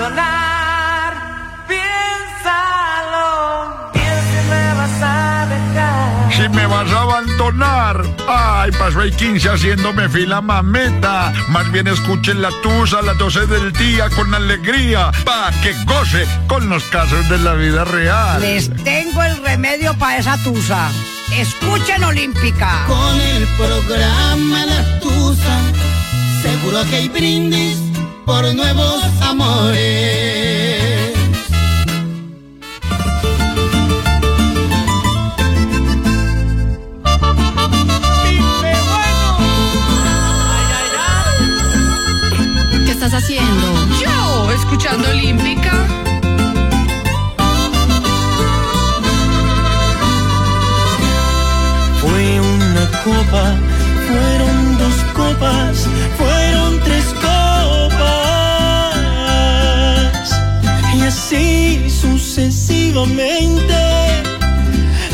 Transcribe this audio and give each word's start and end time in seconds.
abandonar. 0.00 1.66
Piénsalo, 1.68 3.22
piensa 3.92 4.42
me 4.48 4.74
vas 4.74 5.02
a 5.02 5.46
dejar. 5.46 6.32
Si 6.32 6.48
me 6.48 6.66
vas 6.66 6.90
a 6.90 7.02
abandonar. 7.02 8.02
Ay, 8.28 8.70
paso 8.72 9.02
el 9.02 9.14
15 9.14 9.50
haciéndome 9.50 10.08
fila 10.08 10.40
mameta. 10.40 11.32
Más 11.48 11.70
bien 11.70 11.86
escuchen 11.88 12.40
la 12.40 12.50
tusa 12.62 13.00
a 13.00 13.02
las 13.02 13.18
12 13.18 13.46
del 13.46 13.72
día 13.72 14.08
con 14.10 14.34
alegría. 14.34 15.10
Pa' 15.24 15.50
que 15.62 15.74
goce 15.84 16.26
con 16.46 16.68
los 16.68 16.84
casos 16.84 17.28
de 17.28 17.38
la 17.38 17.54
vida 17.54 17.84
real. 17.84 18.40
Les 18.40 18.70
tengo 18.84 19.22
el 19.22 19.42
remedio 19.42 19.94
para 19.94 20.18
esa 20.18 20.36
tusa. 20.42 20.90
Escuchen 21.32 22.02
Olímpica. 22.02 22.84
Con 22.88 23.20
el 23.20 23.46
programa 23.56 24.66
La 24.66 24.98
Tusa, 24.98 25.60
seguro 26.42 26.82
que 26.90 26.96
hay 26.96 27.08
brindis 27.08 27.89
por 28.24 28.54
nuevos 28.54 29.02
amores. 29.22 29.80
¿Qué 42.84 42.90
estás 42.90 43.14
haciendo? 43.14 43.66
Yo, 44.00 44.52
escuchando 44.52 45.08
Olímpica. 45.10 45.72
Fue 52.00 52.40
una 52.40 52.84
copa, 53.04 53.54
fueron 54.08 54.78
dos 54.78 54.94
copas, 55.14 55.86
así 61.10 61.90
sucesivamente 61.90 63.82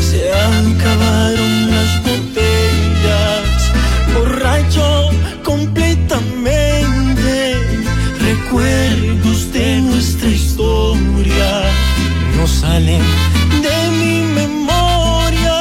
se 0.07 0.21
acabaron 0.31 1.53
las 1.71 1.91
botellas. 2.07 3.55
Borracho 4.13 5.09
completamente, 5.43 7.33
recuerdos 8.29 9.39
de 9.53 9.81
nuestra 9.89 10.29
historia 10.29 11.49
no 12.37 12.45
salen 12.45 13.03
de 13.65 13.77
mi 13.99 14.17
memoria. 14.41 15.57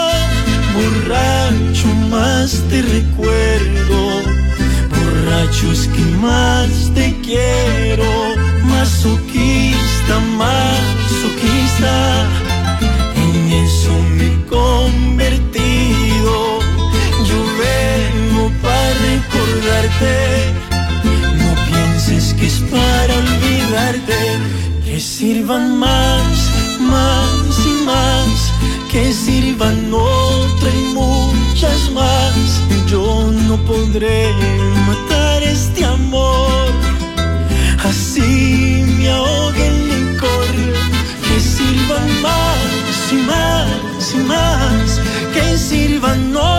Borracho 0.77 1.89
más 2.11 2.48
te 2.69 2.83
recuerdo, 2.83 3.98
borracho 4.97 5.73
es 5.73 5.83
que 5.95 6.05
más 6.27 6.71
te 6.95 7.06
quiero, 7.25 8.11
masoquista, 10.15 10.21
masoquista, 10.39 11.95
en 13.17 13.53
eso 13.53 13.93
me 14.17 14.27
he 14.27 14.47
convertido. 14.47 16.35
Yo 17.29 17.39
vengo 17.65 18.51
para 18.62 18.95
recordarte, 19.11 20.15
no 21.39 21.55
pienses 21.67 22.34
que 22.34 22.47
es 22.47 22.59
para 22.71 23.15
olvidarte, 23.15 24.19
que 24.84 25.01
sirvan 25.01 25.79
más, 25.79 26.51
más 26.81 27.59
y 27.67 27.84
más, 27.84 28.53
que 28.91 29.12
sirvan 29.12 29.93
otra 29.93 30.71
y 30.71 30.95
muchas 30.95 31.91
más. 31.93 32.62
Yo 32.87 33.33
no 33.49 33.57
podré 33.65 34.33
matar 34.87 35.43
este 35.43 35.84
amor, 35.84 36.45
y 43.17 43.22
más 43.22 44.14
y 44.14 44.19
más, 44.19 45.00
que 45.34 45.59
sirvan 45.59 46.37
otra 46.37 46.56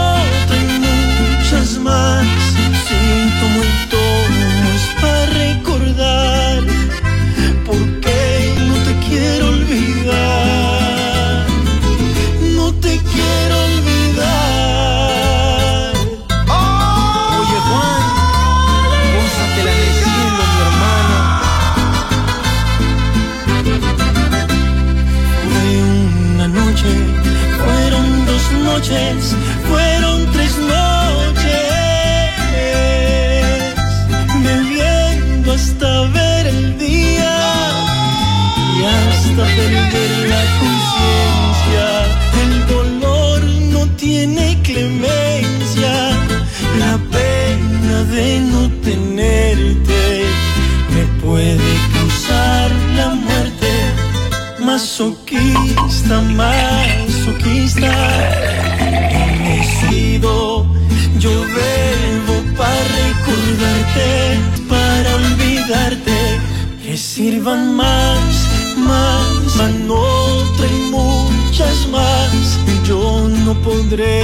para 64.70 65.16
olvidarte, 65.16 66.40
que 66.84 66.98
sirvan 66.98 67.76
más, 67.76 68.48
más, 68.78 69.58
van 69.58 69.90
otra 69.90 70.68
y 70.68 70.92
muchas 70.92 71.88
más. 71.90 72.60
Yo 72.88 73.28
no 73.46 73.54
podré, 73.62 74.24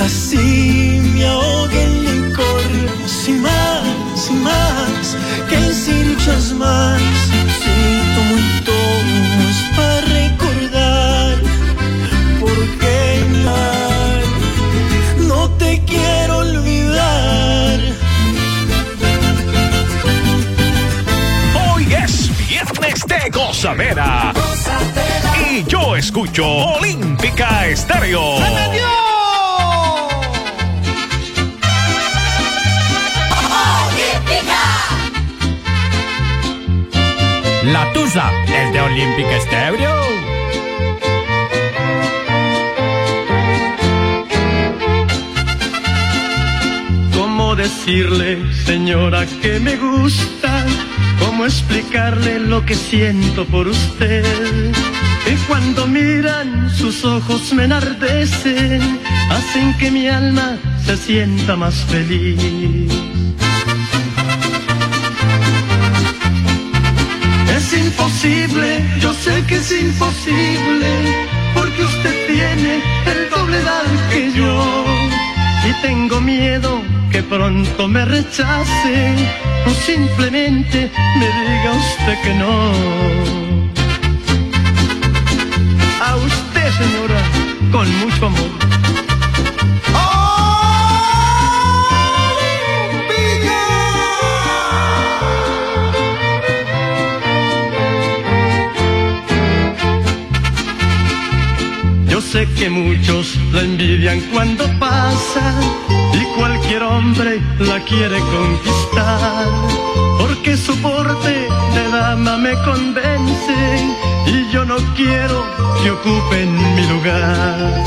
así 0.00 1.00
me 1.14 1.24
ahogue 1.26 1.84
el 1.84 2.04
licor, 2.04 2.70
sin 3.06 3.42
más, 3.42 3.84
sin 4.16 4.42
más, 4.42 5.16
que 5.48 5.72
sin 5.72 6.16
muchas 6.26 6.52
más. 6.54 7.00
Si 7.62 7.95
gozadera. 23.76 24.32
Y 25.50 25.64
yo 25.64 25.96
escucho 25.96 26.46
Olímpica 26.46 27.66
Estéreo. 27.66 28.38
La 37.64 37.92
Tusa 37.92 38.30
es 38.46 38.72
de 38.72 38.80
Olímpica 38.80 39.36
Estéreo. 39.36 39.96
¿Cómo 47.14 47.54
decirle, 47.56 48.38
señora, 48.64 49.26
que 49.42 49.60
me 49.60 49.76
gusta? 49.76 50.64
¿Cómo 51.18 51.44
explicarle 51.44 52.40
lo 52.40 52.64
que 52.64 52.74
siento 52.74 53.44
por 53.46 53.68
usted? 53.68 54.72
Y 55.26 55.34
cuando 55.48 55.86
miran, 55.86 56.70
sus 56.70 57.04
ojos 57.04 57.52
me 57.52 57.64
enardecen, 57.64 59.00
hacen 59.30 59.76
que 59.78 59.90
mi 59.90 60.08
alma 60.08 60.58
se 60.84 60.96
sienta 60.96 61.56
más 61.56 61.74
feliz. 61.86 62.38
Es 67.56 67.72
imposible, 67.72 68.84
yo 69.00 69.12
sé 69.12 69.42
que 69.48 69.56
es 69.56 69.72
imposible, 69.72 70.88
porque 71.54 71.82
usted 71.82 72.26
tiene 72.28 72.82
el 73.12 73.30
doble 73.30 73.58
edad 73.58 74.10
que 74.10 74.32
yo. 74.32 74.84
Y 75.68 75.82
tengo 75.82 76.20
miedo 76.20 76.82
que 77.10 77.22
pronto 77.24 77.88
me 77.88 78.04
rechace, 78.04 79.14
o 79.66 79.70
simplemente 79.70 80.90
me 81.18 81.26
diga 81.26 81.72
usted 81.72 82.18
que 82.22 82.34
no. 82.34 82.72
A 86.00 86.16
usted, 86.16 86.68
señora, 86.80 87.20
con 87.72 87.86
mucho 87.98 88.26
amor. 88.26 88.50
Yo 102.08 102.20
sé 102.20 102.48
que 102.56 102.70
muchos 102.70 103.36
lo 103.52 103.60
envidian 103.60 104.20
cuando 104.32 104.64
pasa 104.78 105.54
y 106.20 106.24
cualquier 106.36 106.82
hombre 106.82 107.40
la 107.58 107.78
quiere 107.80 108.18
conquistar. 108.20 109.46
Porque 110.18 110.56
su 110.56 110.76
porte 110.80 111.48
de 111.74 111.90
dama 111.90 112.36
me 112.38 112.54
convence 112.64 113.56
y 114.26 114.50
yo 114.52 114.64
no 114.64 114.76
quiero 114.94 115.44
que 115.82 115.90
ocupen 115.90 116.48
mi 116.74 116.86
lugar. 116.86 117.84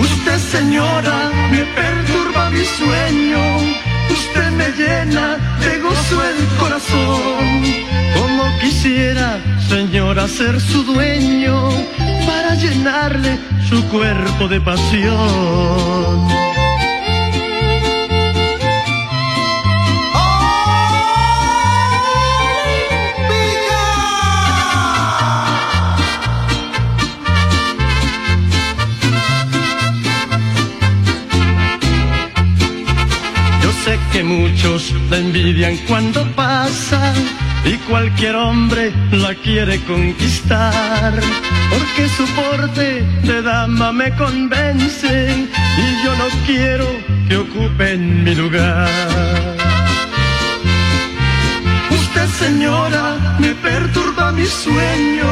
Usted 0.00 0.38
señora 0.38 1.30
me 1.50 1.64
perturba 1.80 2.50
mi 2.50 2.64
sueño, 2.78 3.42
usted 4.10 4.50
me 4.52 4.68
llena 4.80 5.36
de 5.60 5.78
gozo 5.80 6.16
el 6.30 6.40
corazón. 6.58 7.86
Como 8.18 8.42
quisiera, 8.60 9.38
señora, 9.68 10.26
ser 10.26 10.60
su 10.60 10.82
dueño 10.82 11.70
su 13.68 13.82
cuerpo 13.88 14.46
de 14.48 14.60
pasión. 14.60 16.28
Yo 33.62 33.72
sé 33.84 33.98
que 34.12 34.22
muchos 34.22 34.92
la 35.10 35.18
envidian 35.18 35.76
cuando 35.88 36.24
pasa 36.36 37.12
y 37.64 37.76
cualquier 37.88 38.36
hombre 38.36 38.92
la 39.12 39.34
quiere 39.34 39.80
conquistar. 39.84 41.12
Porque 41.70 42.08
su 42.08 42.24
porte 42.34 43.02
de 43.22 43.42
dama 43.42 43.92
me 43.92 44.14
convence 44.14 45.48
y 45.78 46.04
yo 46.04 46.16
no 46.16 46.26
quiero 46.46 46.86
que 47.28 47.36
ocupen 47.36 48.24
mi 48.24 48.34
lugar. 48.34 48.88
Usted 51.90 52.28
señora 52.44 53.36
me 53.38 53.52
perturba 53.54 54.32
mi 54.32 54.46
sueño, 54.46 55.30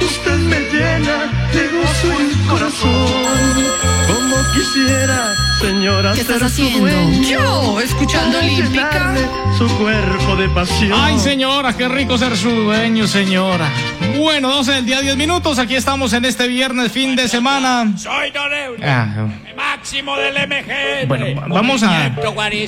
usted 0.00 0.38
me 0.38 0.60
llena 0.72 1.16
de 1.52 1.68
gozo 1.68 2.20
el 2.20 2.46
corazón. 2.48 4.19
Quisiera, 4.54 5.34
señora, 5.60 6.12
¿Qué 6.12 6.20
estás 6.22 6.38
ser 6.40 6.50
su 6.50 6.62
haciendo? 6.62 6.80
dueño, 6.80 7.28
Yo, 7.28 7.80
escuchando 7.80 8.38
Olímpica. 8.38 9.14
Su 9.56 9.68
cuerpo 9.78 10.36
de 10.36 10.48
pasión. 10.48 10.92
Ay, 10.94 11.18
señora, 11.18 11.76
qué 11.76 11.88
rico 11.88 12.18
ser 12.18 12.36
su 12.36 12.50
dueño, 12.50 13.06
señora. 13.06 13.70
Bueno, 14.18 14.50
12 14.50 14.72
del 14.72 14.86
día, 14.86 15.00
10 15.00 15.16
minutos. 15.16 15.58
Aquí 15.58 15.76
estamos 15.76 16.12
en 16.14 16.24
este 16.24 16.48
viernes, 16.48 16.90
fin 16.90 17.14
de 17.14 17.28
semana. 17.28 17.92
Soy 17.96 18.30
Don 18.32 18.50
Ah, 18.84 19.28
máximo 19.56 20.16
del 20.16 20.36
MG. 20.36 21.06
Bueno, 21.06 21.26
va- 21.40 21.46
vamos 21.48 21.82
a- 21.84 22.10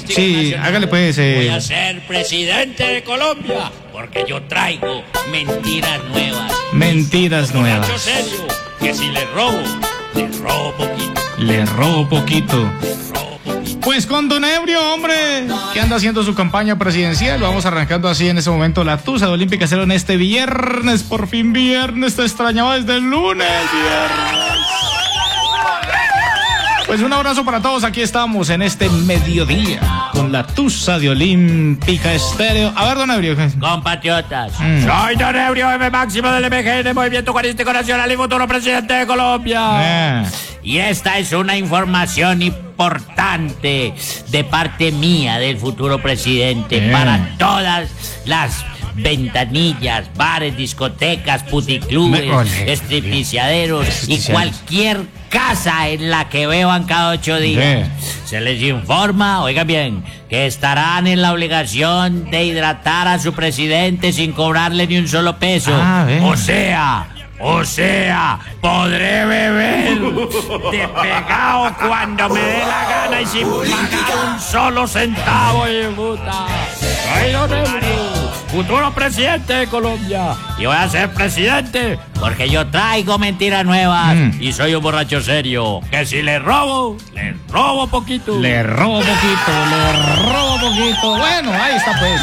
Sí, 0.07 0.55
hágale 0.55 0.87
pues, 0.87 1.19
eh. 1.19 1.35
Voy 1.39 1.49
a 1.49 1.61
ser 1.61 2.07
presidente 2.07 2.85
de 2.87 3.03
Colombia 3.03 3.73
porque 3.93 4.25
yo 4.29 4.41
traigo 4.43 5.03
mentiras 5.31 6.01
nuevas. 6.11 6.53
mentiras 6.73 7.53
nuevas. 7.53 7.89
serio, 8.01 8.47
que 8.81 8.95
si 8.95 9.09
le 9.11 9.25
robo, 9.27 9.61
le 10.15 10.29
robo 10.39 10.89
Le 11.43 11.65
robo 11.67 12.09
poquito. 12.09 12.57
robo 12.57 13.39
poquito. 13.55 13.81
Pues 13.81 14.07
con 14.07 14.29
Don 14.29 14.45
Ebrio, 14.45 14.81
hombre, 14.95 15.15
que 15.73 15.81
anda 15.81 15.97
haciendo 15.97 16.23
su 16.23 16.35
campaña 16.35 16.79
presidencial. 16.79 17.41
Vamos 17.41 17.67
arrancando 17.67 18.09
así 18.09 18.29
en 18.29 18.39
ese 18.39 18.49
momento 18.51 18.85
la 18.85 18.97
Tusa 18.99 19.27
de 19.27 19.33
Olímpica 19.33 19.67
Cero 19.67 19.83
en 19.83 19.91
este 19.93 20.17
viernes. 20.17 21.03
Por 21.03 21.27
fin 21.27 21.53
viernes, 21.53 22.15
te 22.17 22.23
extrañaba 22.23 22.79
desde 22.79 22.97
el 22.97 23.11
lunes, 23.11 23.49
viernes. 23.73 24.53
Pues 26.87 27.01
un 27.01 27.13
abrazo 27.13 27.45
para 27.45 27.61
todos. 27.61 27.85
Aquí 27.85 28.03
estamos 28.03 28.51
en 28.51 28.63
este 28.63 28.89
mediodía 28.89 29.81
con 30.13 30.31
la 30.31 30.47
Tusa 30.47 30.99
de 30.99 31.11
Olímpica 31.11 32.13
Estéreo. 32.13 32.73
A 32.77 32.87
ver, 32.87 32.97
Don 32.99 33.11
Ebrio. 33.11 33.37
Compatriotas, 33.59 34.53
Mm. 34.61 34.85
soy 34.87 35.17
Don 35.17 35.35
Ebrio 35.35 35.71
M. 35.73 35.91
Máximo 35.91 36.31
del 36.31 36.45
MG, 36.45 36.95
Movimiento 36.95 37.33
Juarístico 37.33 37.73
Nacional 37.73 38.13
y 38.13 38.17
futuro 38.17 38.47
presidente 38.47 38.95
de 38.95 39.07
Colombia. 39.07 39.71
Eh, 39.81 40.25
Y 40.63 40.79
esta 40.79 41.19
es 41.19 41.33
una 41.33 41.57
información 41.57 42.43
importante 42.43 43.95
de 44.29 44.45
parte 44.45 44.93
mía 44.93 45.39
del 45.39 45.59
futuro 45.59 46.01
presidente 46.01 46.79
Bien. 46.79 46.93
para 46.93 47.37
todas 47.37 47.91
las 48.27 48.65
ventanillas, 48.95 50.11
bares, 50.15 50.57
discotecas, 50.57 51.43
puticlubes, 51.45 52.25
estripiciaderos 52.67 54.09
y 54.09 54.19
cualquier 54.21 55.01
casa 55.31 55.89
en 55.89 56.11
la 56.11 56.29
que 56.29 56.47
beban 56.47 56.85
cada 56.85 57.11
ocho 57.11 57.39
días. 57.39 57.65
Bien. 57.65 57.91
Se 58.25 58.41
les 58.41 58.63
informa, 58.63 59.43
oigan 59.43 59.67
bien, 59.67 60.05
que 60.29 60.47
estarán 60.47 61.07
en 61.07 61.23
la 61.23 61.33
obligación 61.33 62.31
de 62.31 62.45
hidratar 62.45 63.09
a 63.09 63.19
su 63.19 63.33
presidente 63.33 64.13
sin 64.13 64.33
cobrarle 64.33 64.87
ni 64.87 64.99
un 64.99 65.09
solo 65.09 65.39
peso. 65.39 65.73
Ah, 65.75 66.07
o 66.23 66.37
sea, 66.37 67.09
o 67.45 67.65
sea, 67.65 68.39
podré 68.61 69.25
beber 69.27 69.99
de 69.99 70.89
pegado 70.89 71.75
cuando 71.89 72.29
me 72.29 72.41
dé 72.41 72.59
la 72.59 72.89
gana 72.89 73.21
y 73.21 73.27
sin 73.27 73.49
pagar 73.49 74.33
un 74.35 74.41
solo 74.41 74.87
centavo 74.87 75.65
de 75.67 75.89
puta. 75.89 76.47
Soy 76.79 77.33
Don 77.33 77.51
futuro 78.47 78.93
presidente 78.93 79.55
de 79.55 79.67
Colombia. 79.67 80.35
Y 80.59 80.67
voy 80.67 80.77
a 80.77 80.89
ser 80.89 81.11
presidente 81.13 81.99
porque 82.21 82.49
yo 82.49 82.67
traigo 82.69 83.19
mentiras 83.19 83.65
nuevas 83.65 84.15
Mm. 84.15 84.31
y 84.43 84.53
soy 84.53 84.75
un 84.75 84.83
borracho 84.83 85.21
serio. 85.21 85.81
Que 85.91 86.05
si 86.07 86.23
le 86.23 86.39
robo, 86.39 86.97
le 87.15 87.35
robo 87.49 87.87
poquito. 87.89 88.39
le 88.39 88.63
robo 88.63 88.99
poquito, 89.01 89.53
le 89.71 90.33
robo 90.33 90.61
poquito. 90.61 91.17
Bueno, 91.17 91.51
ahí 91.53 91.75
está 91.77 91.99
pues. 91.99 92.21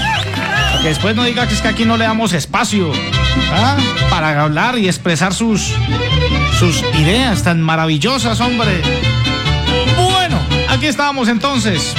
Que 0.82 0.88
después 0.90 1.16
no 1.16 1.24
diga 1.24 1.46
que 1.48 1.56
es 1.56 1.62
que 1.62 1.68
aquí 1.68 1.84
no 1.84 1.98
le 1.98 2.06
damos 2.06 2.32
espacio 2.32 2.92
¿ah? 3.52 3.78
para 4.10 4.42
hablar 4.42 4.78
y 4.78 4.88
expresar 4.88 5.34
sus, 5.34 5.74
sus 6.58 6.84
ideas 7.00 7.44
tan 7.44 7.62
maravillosas, 7.62 8.40
hombre. 8.42 8.82
Bueno, 9.96 10.40
aquí 10.70 10.88
estamos 10.88 11.28
entonces. 11.28 11.94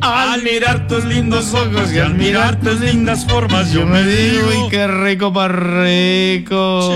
Al 0.00 0.42
mirar 0.42 0.86
tus 0.86 1.04
lindos 1.04 1.54
ojos 1.54 1.92
y 1.92 1.98
al 1.98 2.14
mirar 2.14 2.60
tus 2.60 2.80
lindas 2.80 3.24
formas, 3.24 3.72
yo 3.72 3.86
me 3.86 4.02
digo, 4.02 4.66
y 4.66 4.70
qué 4.70 4.86
rico 4.86 5.32
para 5.32 5.54
rico. 5.82 6.90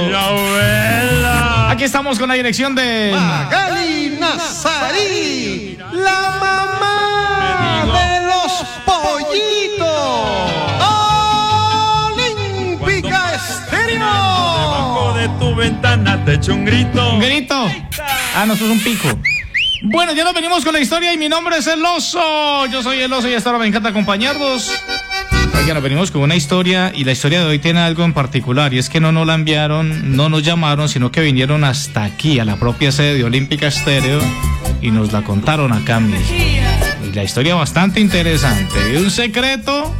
Aquí 1.71 1.85
estamos 1.85 2.19
con 2.19 2.29
la 2.29 2.35
dirección 2.35 2.75
de. 2.75 3.13
Magali 3.15 4.19
Nazarí, 4.21 5.70
ventana 16.11 16.25
te 16.25 16.35
echo 16.35 16.55
un 16.55 16.65
grito. 16.65 17.13
Un 17.13 17.21
grito. 17.21 17.67
Ah, 18.35 18.45
no, 18.47 18.55
eso 18.55 18.65
es 18.65 18.71
un 18.71 18.81
pico. 18.81 19.09
Bueno, 19.83 20.13
ya 20.13 20.25
nos 20.25 20.35
venimos 20.35 20.65
con 20.65 20.73
la 20.75 20.81
historia 20.81 21.13
y 21.13 21.19
mi 21.19 21.29
nombre 21.29 21.57
es 21.57 21.67
El 21.67 21.85
Oso. 21.85 22.67
Yo 22.67 22.83
soy 22.83 23.01
El 23.01 23.13
Oso 23.13 23.29
y 23.29 23.33
esta 23.33 23.51
hora 23.51 23.59
me 23.59 23.67
encanta 23.67 23.89
acompañarlos. 23.89 24.73
Oigan, 25.59 25.75
nos 25.75 25.83
venimos 25.83 26.11
con 26.11 26.23
una 26.23 26.37
historia 26.37 26.93
y 26.95 27.05
la 27.05 27.13
historia 27.13 27.41
de 27.41 27.47
hoy 27.47 27.59
tiene 27.59 27.81
algo 27.81 28.05
en 28.05 28.13
particular 28.13 28.73
y 28.75 28.79
es 28.79 28.89
que 28.89 29.01
no 29.01 29.13
nos 29.13 29.27
la 29.27 29.35
enviaron, 29.35 30.17
no 30.17 30.29
nos 30.29 30.43
llamaron, 30.43 30.89
sino 30.89 31.11
que 31.11 31.21
vinieron 31.21 31.65
hasta 31.65 32.05
aquí, 32.05 32.39
a 32.39 32.45
la 32.45 32.57
propia 32.57 32.93
sede 32.93 33.15
de 33.15 33.25
Olímpica 33.25 33.67
Estéreo 33.67 34.21
y 34.81 34.91
nos 34.91 35.13
la 35.13 35.23
contaron 35.23 35.73
acá 35.73 36.01
mismo. 36.01 36.37
Y 37.07 37.13
la 37.15 37.25
historia 37.25 37.55
bastante 37.55 38.01
interesante. 38.01 38.75
Y 38.93 38.97
un 38.97 39.11
secreto, 39.11 39.95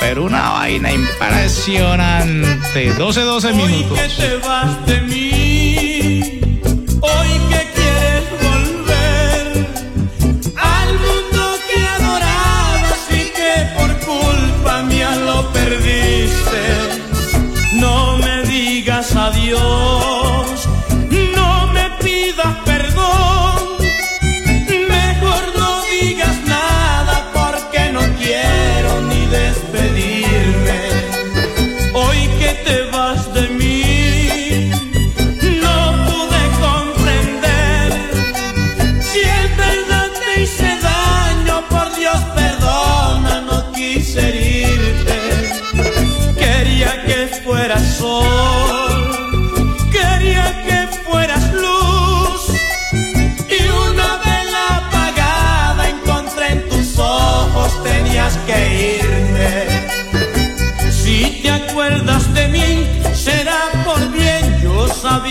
pero 0.00 0.24
una 0.24 0.50
vaina 0.50 0.92
impresionante. 0.92 2.92
12, 2.94 3.20
12 3.20 3.52
minutos. 3.52 3.98
te 4.16 4.36
vas 4.36 4.86
de 4.86 5.00
mí, 5.02 5.31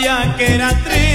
sabía 0.02 0.36
que 0.36 0.56
era 0.56 0.70
triste. 0.84 1.11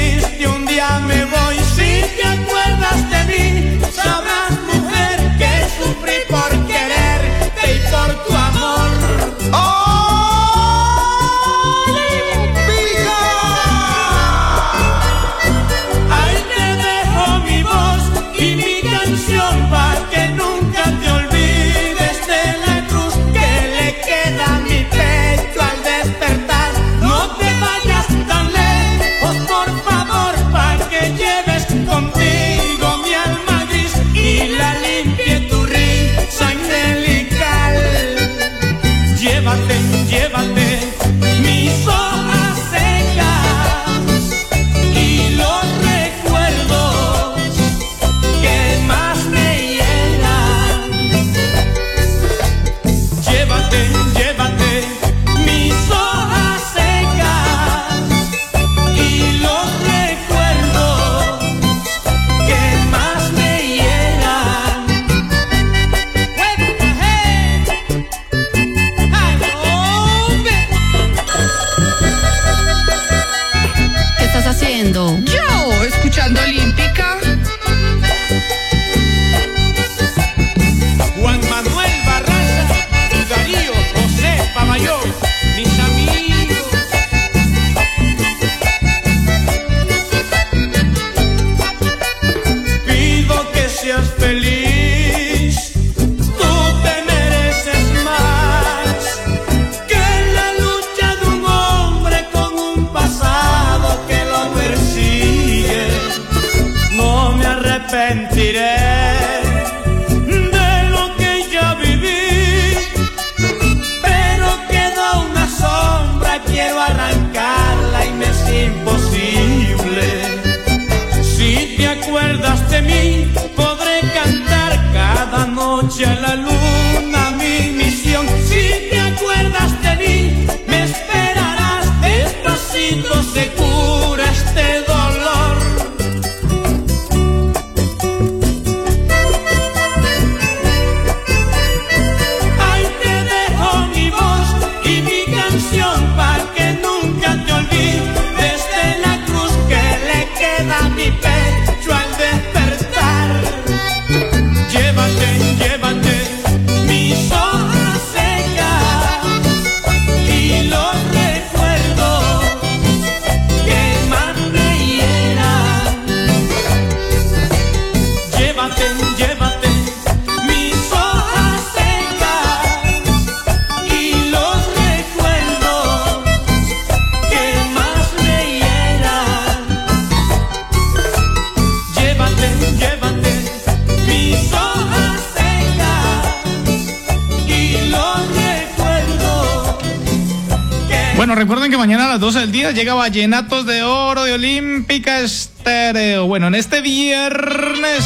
Llega 192.76 192.92
Vallenatos 192.94 193.64
de 193.64 193.82
Oro 193.82 194.24
de 194.24 194.34
Olímpica 194.34 195.20
Estéreo. 195.20 196.26
Bueno, 196.26 196.48
en 196.48 196.54
este 196.54 196.82
viernes. 196.82 198.04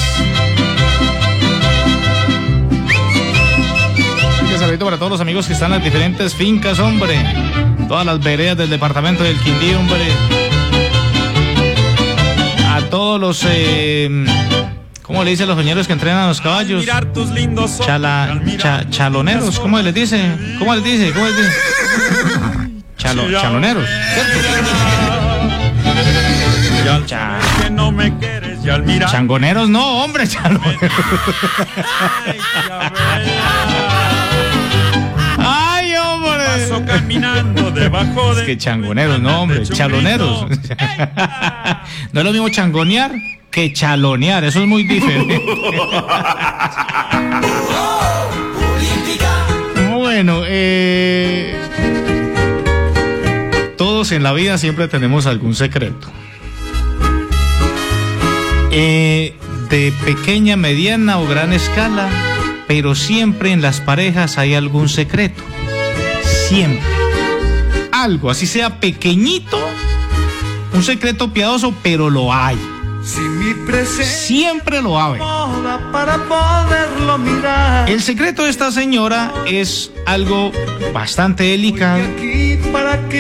Un 4.53 4.59
saludito 4.59 4.85
para 4.85 4.97
todos 4.97 5.11
los 5.11 5.21
amigos 5.21 5.47
que 5.49 5.55
están 5.55 5.73
en 5.73 5.79
las 5.79 5.85
diferentes 5.85 6.35
fincas, 6.37 6.79
hombre. 6.79 7.17
Todas 7.89 8.07
las 8.07 8.21
veredas 8.23 8.57
del 8.59 8.71
departamento 8.71 9.25
del 9.25 9.37
Quindío, 9.41 9.81
hombre. 9.81 9.99
A 12.69 12.81
todos 12.91 13.21
los. 13.21 13.45
Eh, 13.49 14.25
¿Cómo 15.03 15.25
le 15.25 15.31
dicen 15.33 15.49
los 15.49 15.59
señores 15.59 15.89
que 15.89 15.93
entrenan 15.95 16.23
a 16.23 16.29
los 16.29 16.41
caballos? 16.41 16.83
mirar 16.83 17.07
tus 17.13 17.31
lindos 17.31 17.81
Chala, 17.85 18.41
cha- 18.59 18.89
chaloneros, 18.91 19.59
¿cómo 19.59 19.81
les 19.81 19.93
dice? 19.93 20.23
¿Cómo 20.61 20.73
les 20.77 20.85
dice? 20.85 21.11
¿Cómo 21.11 21.27
les 21.27 21.37
dice? 21.37 21.51
Chalo- 23.01 23.31
chaloneros. 23.41 23.89
Que 27.63 27.71
no 27.71 27.91
me 27.93 28.17
quieres 28.19 28.61
changoneros, 29.11 29.69
no, 29.69 30.05
hombre, 30.05 30.29
chaloneros. 30.29 30.79
¡Ay, 35.39 35.95
hombre! 35.97 36.45
paso 36.45 36.85
caminando 36.85 37.71
debajo 37.71 38.33
Es 38.33 38.39
de 38.39 38.47
que 38.47 38.59
changoneros, 38.59 39.21
no, 39.21 39.43
hombre, 39.43 39.63
chaloneros. 39.65 40.47
No 42.13 42.21
es 42.21 42.27
lo 42.27 42.33
mismo 42.33 42.49
changonear 42.49 43.13
que 43.51 43.73
chalonear, 43.73 44.45
eso 44.45 44.61
es 44.61 44.67
muy 44.67 44.85
diferente. 44.85 45.41
Bueno, 49.93 50.43
eh, 50.45 51.55
en 54.01 54.23
la 54.23 54.33
vida 54.33 54.57
siempre 54.57 54.89
tenemos 54.89 55.27
algún 55.27 55.55
secreto. 55.55 56.09
Eh, 58.71 59.37
de 59.69 59.93
pequeña, 60.05 60.57
mediana 60.57 61.19
o 61.19 61.27
gran 61.27 61.53
escala, 61.53 62.09
pero 62.67 62.95
siempre 62.95 63.53
en 63.53 63.61
las 63.61 63.81
parejas 63.81 64.39
hay 64.39 64.55
algún 64.55 64.89
secreto. 64.89 65.43
Siempre. 66.49 66.83
Algo, 67.93 68.31
así 68.31 68.47
sea 68.47 68.81
pequeñito, 68.81 69.59
un 70.73 70.83
secreto 70.83 71.33
piadoso, 71.35 71.75
pero 71.83 72.09
lo 72.09 72.33
hay. 72.33 72.59
Siempre 73.03 74.83
lo 74.83 75.01
hay. 75.01 75.21
para 75.93 76.17
poderlo 76.19 77.19
mirar. 77.19 77.89
El 77.89 78.03
secreto 78.03 78.45
de 78.45 78.51
esta 78.51 78.71
señora 78.71 79.33
es 79.47 79.91
algo 80.07 80.53
bastante 80.93 81.45
delicado, 81.45 82.03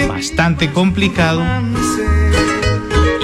bastante 0.09 0.71
complicado. 0.71 1.43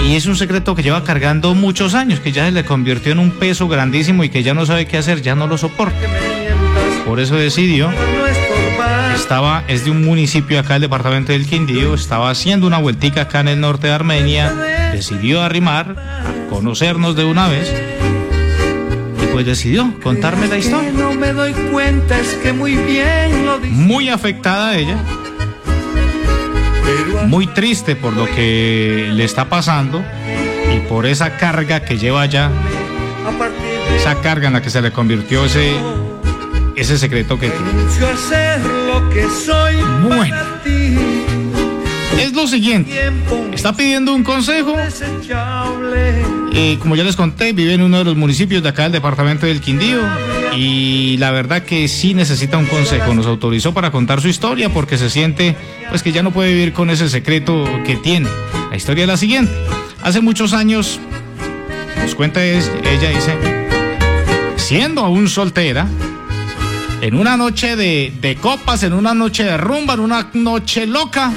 Y 0.07 0.15
es 0.15 0.27
un 0.27 0.37
secreto 0.37 0.75
que 0.75 0.83
lleva 0.83 1.03
cargando 1.03 1.55
muchos 1.55 1.95
años, 1.95 2.21
que 2.21 2.31
ya 2.33 2.47
se 2.47 2.53
le 2.53 2.65
convirtió 2.65 3.13
en 3.13 3.19
un 3.19 3.33
peso 3.33 3.67
grandísimo 3.67 4.23
y 4.23 4.29
que 4.29 4.43
ya 4.43 4.55
no 4.55 4.65
sabe 4.65 4.87
qué 4.87 4.99
hacer, 4.99 5.21
ya 5.21 5.35
no 5.35 5.47
lo 5.47 5.59
soporta. 5.59 5.99
Por 7.05 7.21
eso 7.21 7.35
decidió, 7.35 7.91
estaba, 9.15 9.65
es 9.67 9.85
de 9.85 9.91
un 9.91 10.05
municipio 10.05 10.61
acá 10.61 10.75
del 10.75 10.83
departamento 10.83 11.33
del 11.33 11.47
Quindío, 11.47 11.95
estaba 11.95 12.31
haciendo 12.31 12.67
una 12.67 12.79
vueltica 12.79 13.23
acá 13.23 13.41
en 13.41 13.49
el 13.49 13.61
norte 13.61 13.89
de 13.89 13.93
Armenia, 13.93 14.53
decidió 14.93 15.43
arrimar, 15.43 15.97
conocernos 16.49 17.17
de 17.17 17.25
una 17.25 17.49
vez, 17.49 17.73
y 19.23 19.27
pues 19.33 19.47
decidió 19.47 19.93
contarme 20.03 20.47
la 20.49 20.59
historia. 20.59 20.91
Que 20.91 20.97
no 20.97 21.13
me 21.13 21.33
doy 21.33 21.53
cuenta, 21.53 22.19
es 22.19 22.35
que 22.35 22.53
muy 22.53 22.77
bien 22.77 23.47
lo 23.47 23.59
dices. 23.59 23.77
Muy 23.77 24.09
afectada 24.09 24.77
ella, 24.77 24.99
muy 27.27 27.47
triste 27.49 27.97
por 27.97 28.13
lo 28.13 28.27
que 28.27 29.11
le 29.13 29.25
está 29.25 29.49
pasando 29.49 30.03
y 30.75 30.79
por 30.89 31.07
esa 31.07 31.37
carga 31.37 31.85
que 31.85 31.99
lleva 31.99 32.27
ya, 32.27 32.51
esa 33.97 34.21
carga 34.21 34.49
en 34.49 34.55
la 34.55 34.63
que 34.63 34.71
se 34.71 34.81
le 34.81 34.93
convirtió 34.93 35.45
ese, 35.45 35.73
ese 36.77 36.99
secreto 36.99 37.39
que 37.39 37.51
tiene. 37.51 37.73
Bueno. 40.03 40.56
Es 42.19 42.33
lo 42.33 42.47
siguiente, 42.47 42.93
está 43.53 43.75
pidiendo 43.75 44.15
un 44.15 44.23
consejo, 44.25 44.75
eh, 46.53 46.77
como 46.81 46.97
ya 46.97 47.05
les 47.05 47.17
conté, 47.17 47.53
vive 47.53 47.75
en 47.75 47.83
uno 47.83 47.99
de 47.99 48.05
los 48.05 48.17
municipios 48.17 48.63
de 48.63 48.69
acá 48.71 48.85
del 48.85 48.93
departamento 48.93 49.47
del 49.47 49.61
Quindío 49.61 50.01
y 50.57 51.17
la 51.19 51.31
verdad 51.31 51.63
que 51.63 51.87
sí 51.89 52.15
necesita 52.15 52.57
un 52.57 52.67
consejo. 52.67 53.13
Nos 53.15 53.27
autorizó 53.27 53.75
para 53.75 53.91
contar 53.91 54.21
su 54.23 54.29
historia 54.29 54.71
porque 54.73 54.97
se 54.99 55.11
siente 55.11 55.55
pues 55.91 56.03
que 56.03 56.13
ya 56.13 56.23
no 56.23 56.31
puede 56.31 56.53
vivir 56.55 56.73
con 56.73 56.89
ese 56.91 57.09
secreto 57.09 57.65
que 57.85 57.97
tiene. 57.97 58.29
La 58.71 58.77
historia 58.77 59.05
es 59.05 59.09
la 59.09 59.17
siguiente. 59.17 59.53
Hace 60.03 60.21
muchos 60.21 60.53
años, 60.53 60.99
nos 62.03 62.15
cuenta 62.15 62.43
es- 62.45 62.71
ella, 62.85 63.11
dice, 63.11 63.35
siendo 64.57 65.03
aún 65.05 65.29
soltera, 65.29 65.87
en 67.03 67.15
una 67.15 67.37
noche 67.37 67.77
de, 67.77 68.13
de 68.21 68.37
copas, 68.37 68.83
en 68.83 68.95
una 68.95 69.13
noche 69.13 69.45
de 69.45 69.57
rumba, 69.59 69.95
en 69.95 70.01
una 70.01 70.31
noche 70.33 70.87
loca, 70.87 71.31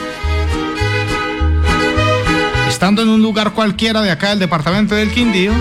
estando 2.79 3.01
en 3.01 3.09
un 3.09 3.21
lugar 3.21 3.51
cualquiera 3.51 4.01
de 4.01 4.09
acá 4.09 4.29
del 4.29 4.39
departamento 4.39 4.95
del 4.95 5.11
Quindío, 5.11 5.51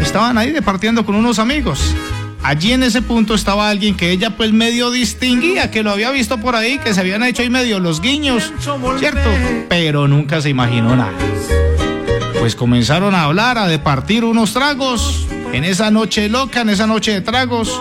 estaban 0.00 0.38
ahí 0.38 0.50
departiendo 0.50 1.04
con 1.04 1.14
unos 1.14 1.38
amigos. 1.38 1.94
Allí 2.42 2.72
en 2.72 2.82
ese 2.82 3.02
punto 3.02 3.34
estaba 3.34 3.68
alguien 3.68 3.94
que 3.94 4.10
ella 4.10 4.34
pues 4.34 4.50
medio 4.50 4.90
distinguía, 4.90 5.70
que 5.70 5.82
lo 5.82 5.90
había 5.90 6.10
visto 6.10 6.38
por 6.38 6.56
ahí, 6.56 6.78
que 6.78 6.94
se 6.94 7.00
habían 7.00 7.22
hecho 7.22 7.42
ahí 7.42 7.50
medio 7.50 7.80
los 7.80 8.00
guiños, 8.00 8.50
¿cierto? 8.98 9.28
Pero 9.68 10.08
nunca 10.08 10.40
se 10.40 10.48
imaginó 10.48 10.96
nada. 10.96 11.12
pues 12.40 12.56
comenzaron 12.56 13.14
a 13.14 13.24
hablar, 13.24 13.58
a 13.58 13.66
departir 13.66 14.24
unos 14.24 14.54
tragos 14.54 15.26
en 15.52 15.64
esa 15.64 15.90
noche 15.90 16.30
loca, 16.30 16.62
en 16.62 16.70
esa 16.70 16.86
noche 16.86 17.12
de 17.12 17.20
tragos. 17.20 17.78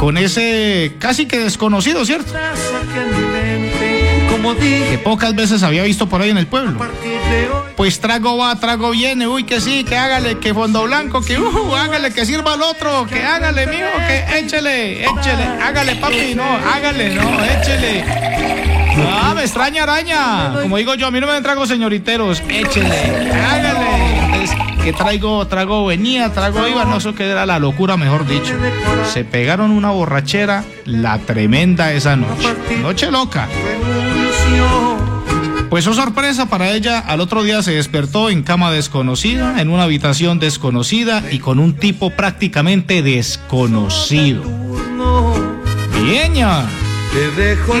Con 0.00 0.16
ese 0.16 0.96
casi 0.98 1.26
que 1.26 1.38
desconocido, 1.38 2.02
¿cierto? 2.06 2.32
Que 4.40 5.00
pocas 5.02 5.34
veces 5.34 5.62
había 5.62 5.82
visto 5.82 6.08
por 6.08 6.22
ahí 6.22 6.30
en 6.30 6.38
el 6.38 6.46
pueblo. 6.46 6.78
Pues 7.76 8.00
trago 8.00 8.36
va, 8.36 8.58
trago 8.58 8.90
viene, 8.90 9.28
uy, 9.28 9.44
que 9.44 9.60
sí, 9.60 9.84
que 9.84 9.96
hágale, 9.96 10.38
que 10.38 10.52
fondo 10.52 10.82
blanco, 10.84 11.20
que 11.20 11.38
uh, 11.38 11.74
hágale, 11.76 12.12
que 12.12 12.26
sirva 12.26 12.54
al 12.54 12.62
otro, 12.62 13.06
que 13.06 13.22
hágale, 13.22 13.66
mijo, 13.66 13.86
que 14.06 14.38
échele, 14.38 15.04
échele, 15.04 15.44
hágale, 15.62 15.94
papi, 15.96 16.34
no, 16.34 16.42
hágale, 16.42 17.14
no, 17.14 17.22
échele. 17.44 18.04
Ah, 19.06 19.32
me 19.34 19.42
extraña 19.42 19.84
araña. 19.84 20.54
Como 20.62 20.76
digo 20.76 20.94
yo, 20.94 21.06
a 21.06 21.10
mí 21.12 21.20
no 21.20 21.28
me 21.28 21.34
den 21.34 21.42
tragos 21.44 21.68
señoriteros, 21.68 22.42
échele, 22.48 23.30
hágale. 23.32 24.24
Entonces, 24.24 24.56
que 24.82 24.92
traigo, 24.92 25.46
trago 25.46 25.86
venía, 25.86 26.32
trago 26.32 26.66
iba, 26.66 26.84
no 26.84 26.98
sé 26.98 27.14
qué 27.14 27.30
era 27.30 27.46
la 27.46 27.58
locura, 27.58 27.96
mejor 27.96 28.26
dicho. 28.26 28.54
Se 29.12 29.24
pegaron 29.24 29.70
una 29.70 29.90
borrachera, 29.90 30.64
la 30.84 31.18
tremenda 31.18 31.92
esa 31.92 32.16
noche. 32.16 32.48
Noche 32.82 33.10
loca. 33.10 33.48
Pues 35.70 35.86
oh 35.86 35.92
sorpresa 35.92 36.46
para 36.46 36.72
ella, 36.72 36.98
al 36.98 37.20
otro 37.20 37.42
día 37.42 37.62
se 37.62 37.72
despertó 37.72 38.30
en 38.30 38.42
cama 38.42 38.72
desconocida, 38.72 39.60
en 39.60 39.68
una 39.68 39.82
habitación 39.82 40.38
desconocida 40.38 41.22
y 41.30 41.40
con 41.40 41.58
un 41.58 41.74
tipo 41.74 42.10
prácticamente 42.10 43.02
desconocido. 43.02 44.42
Bien, 46.02 46.32
Te 47.12 47.30
dejo. 47.36 47.74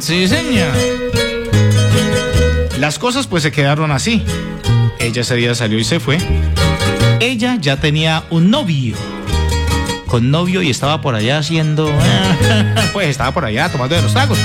Sí, 0.00 0.26
señor. 0.26 0.72
Las 2.80 2.98
cosas 2.98 3.26
pues 3.26 3.42
se 3.42 3.52
quedaron 3.52 3.92
así. 3.92 4.22
Ella 4.98 5.22
ese 5.22 5.36
día 5.36 5.54
salió 5.54 5.78
y 5.78 5.84
se 5.84 6.00
fue. 6.00 6.18
Ella 7.20 7.56
ya 7.60 7.78
tenía 7.78 8.24
un 8.28 8.50
novio. 8.50 8.96
Con 10.08 10.30
novio 10.30 10.62
y 10.62 10.70
estaba 10.70 11.00
por 11.00 11.14
allá 11.14 11.38
haciendo... 11.38 11.90
Pues 12.92 13.08
estaba 13.08 13.32
por 13.32 13.44
allá 13.44 13.70
tomando 13.70 13.94
de 13.94 14.02
los 14.02 14.12
tragos. 14.12 14.38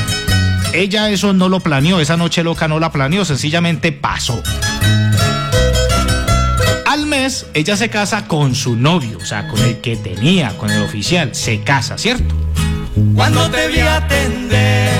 Ella 0.74 1.10
eso 1.10 1.34
no 1.34 1.50
lo 1.50 1.60
planeó, 1.60 2.00
esa 2.00 2.16
noche 2.16 2.44
loca 2.44 2.68
no 2.68 2.80
la 2.80 2.92
planeó, 2.92 3.26
sencillamente 3.26 3.92
pasó. 3.92 4.42
Al 6.86 7.06
mes, 7.08 7.46
ella 7.54 7.76
se 7.76 7.90
casa 7.90 8.28
con 8.28 8.56
su 8.56 8.78
novio, 8.78 9.18
o 9.22 9.26
sea, 9.26 9.48
con 9.50 9.60
el 9.60 9.82
que 9.82 9.98
tenía, 9.98 10.58
con 10.58 10.72
el 10.72 10.82
oficial. 10.82 11.36
Se 11.36 11.60
casa, 11.62 11.98
¿cierto? 11.98 12.36
Cuando 13.16 13.50
te 13.50 13.68
vi 13.68 13.80
atender. 13.80 14.92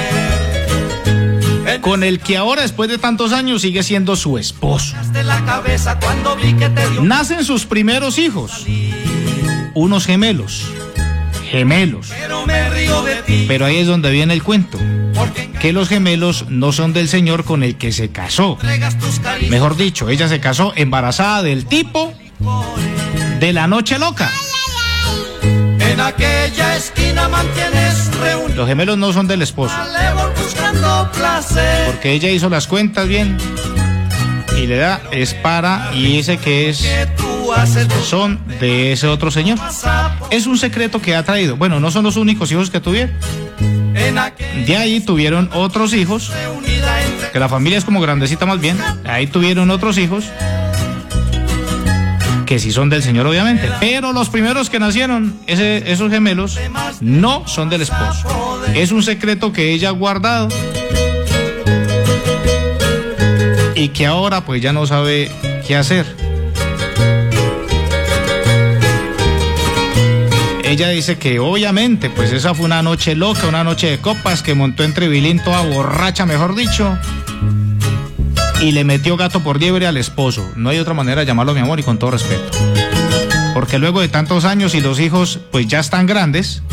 Con 1.80 2.04
el 2.04 2.20
que 2.20 2.36
ahora, 2.38 2.64
después 2.64 2.90
de 2.90 2.98
tantos 2.98 3.32
años, 3.32 3.62
sigue 3.62 3.82
siendo 3.82 4.16
su 4.18 4.38
esposo. 4.38 4.96
Nacen 7.02 7.46
sus 7.46 7.66
primeros 7.66 8.18
hijos, 8.20 8.66
unos 9.74 10.06
gemelos. 10.06 10.66
Gemelos. 11.50 12.12
Pero 13.48 13.66
ahí 13.66 13.78
es 13.78 13.88
donde 13.88 14.12
viene 14.12 14.34
el 14.34 14.44
cuento. 14.44 14.78
Que 15.62 15.74
los 15.74 15.90
gemelos 15.90 16.46
no 16.50 16.72
son 16.72 16.92
del 16.92 17.08
señor 17.08 17.44
con 17.44 17.62
el 17.62 17.78
que 17.78 17.92
se 17.92 18.10
casó. 18.10 18.58
Mejor 19.50 19.78
dicho, 19.78 20.10
ella 20.10 20.28
se 20.28 20.40
casó 20.40 20.74
embarazada 20.76 21.44
del 21.44 21.66
tipo 21.66 22.14
de 23.40 23.54
la 23.54 23.68
noche 23.68 24.00
loca. 24.00 24.32
En 25.44 26.00
aquella 26.00 26.76
esquina 26.76 27.28
mantienes 27.28 28.10
reunión. 28.18 28.58
Los 28.58 28.68
gemelos 28.68 28.98
no 28.98 29.14
son 29.14 29.28
del 29.28 29.44
esposo. 29.44 29.76
Porque 31.86 32.12
ella 32.12 32.32
hizo 32.32 32.50
las 32.50 32.66
cuentas 32.66 33.08
bien. 33.08 33.38
Y 34.58 34.66
le 34.66 34.78
da 34.78 35.02
es 35.12 35.36
para 35.36 35.92
y 35.94 36.18
ese 36.18 36.38
que 36.38 36.70
es 36.70 36.88
son 38.04 38.40
de 38.60 38.94
ese 38.94 39.08
otro 39.08 39.30
señor. 39.30 39.60
Es 40.32 40.48
un 40.48 40.58
secreto 40.58 41.00
que 41.00 41.16
ha 41.16 41.24
traído. 41.24 41.56
Bueno, 41.56 41.80
no 41.80 41.92
son 41.92 42.04
los 42.04 42.16
únicos 42.16 42.52
hijos 42.52 42.72
que 42.72 42.80
tuvieron. 42.80 43.16
De 44.66 44.78
ahí 44.78 45.00
tuvieron 45.02 45.50
otros 45.54 45.94
hijos. 45.94 46.32
Que 47.32 47.40
la 47.40 47.48
familia 47.50 47.78
es 47.78 47.86
como 47.86 48.02
grandecita 48.02 48.46
más 48.46 48.60
bien. 48.60 48.78
Ahí 49.06 49.28
tuvieron 49.28 49.70
otros 49.72 49.98
hijos. 49.98 50.26
Que 52.46 52.60
sí 52.60 52.72
son 52.72 52.90
del 52.90 53.02
señor, 53.02 53.26
obviamente. 53.28 53.70
Pero 53.80 54.12
los 54.12 54.30
primeros 54.30 54.70
que 54.70 54.80
nacieron, 54.80 55.34
ese- 55.48 55.90
esos 55.92 56.12
gemelos, 56.12 56.60
no 57.00 57.48
son 57.48 57.70
del 57.70 57.82
esposo. 57.84 58.28
Es 58.74 58.92
un 58.92 59.04
secreto 59.04 59.54
que 59.54 59.72
ella 59.72 59.90
ha 59.90 59.92
guardado. 59.94 60.50
Y 63.76 63.90
que 63.90 64.06
ahora 64.06 64.42
pues 64.46 64.62
ya 64.62 64.74
no 64.74 64.86
sabe 64.86 65.32
qué 65.66 65.76
hacer. 65.78 66.06
Ella 70.72 70.88
dice 70.88 71.18
que 71.18 71.38
obviamente 71.40 72.10
pues 72.10 72.32
esa 72.32 72.54
fue 72.56 72.64
una 72.66 72.82
noche 72.82 73.14
loca, 73.14 73.46
una 73.48 73.62
noche 73.64 73.90
de 73.92 73.98
copas 74.00 74.42
que 74.42 74.56
montó 74.56 74.84
en 74.86 74.94
Tribilín 74.94 75.44
toda 75.44 75.62
borracha, 75.64 76.26
mejor 76.26 76.56
dicho. 76.56 76.98
Y 78.62 78.72
le 78.72 78.86
metió 78.86 79.18
gato 79.18 79.42
por 79.42 79.60
liebre 79.60 79.86
al 79.86 79.98
esposo. 79.98 80.50
No 80.56 80.70
hay 80.70 80.80
otra 80.80 80.94
manera 80.94 81.20
de 81.22 81.28
llamarlo 81.28 81.54
mi 81.54 81.60
amor 81.60 81.82
y 81.82 81.84
con 81.84 82.00
todo 82.00 82.12
respeto. 82.12 82.58
Porque 83.54 83.80
luego 83.80 84.00
de 84.00 84.08
tantos 84.08 84.46
años 84.46 84.74
y 84.74 84.80
los 84.80 85.00
hijos 85.02 85.40
pues 85.52 85.68
ya 85.68 85.80
están 85.82 86.06
grandes, 86.06 86.64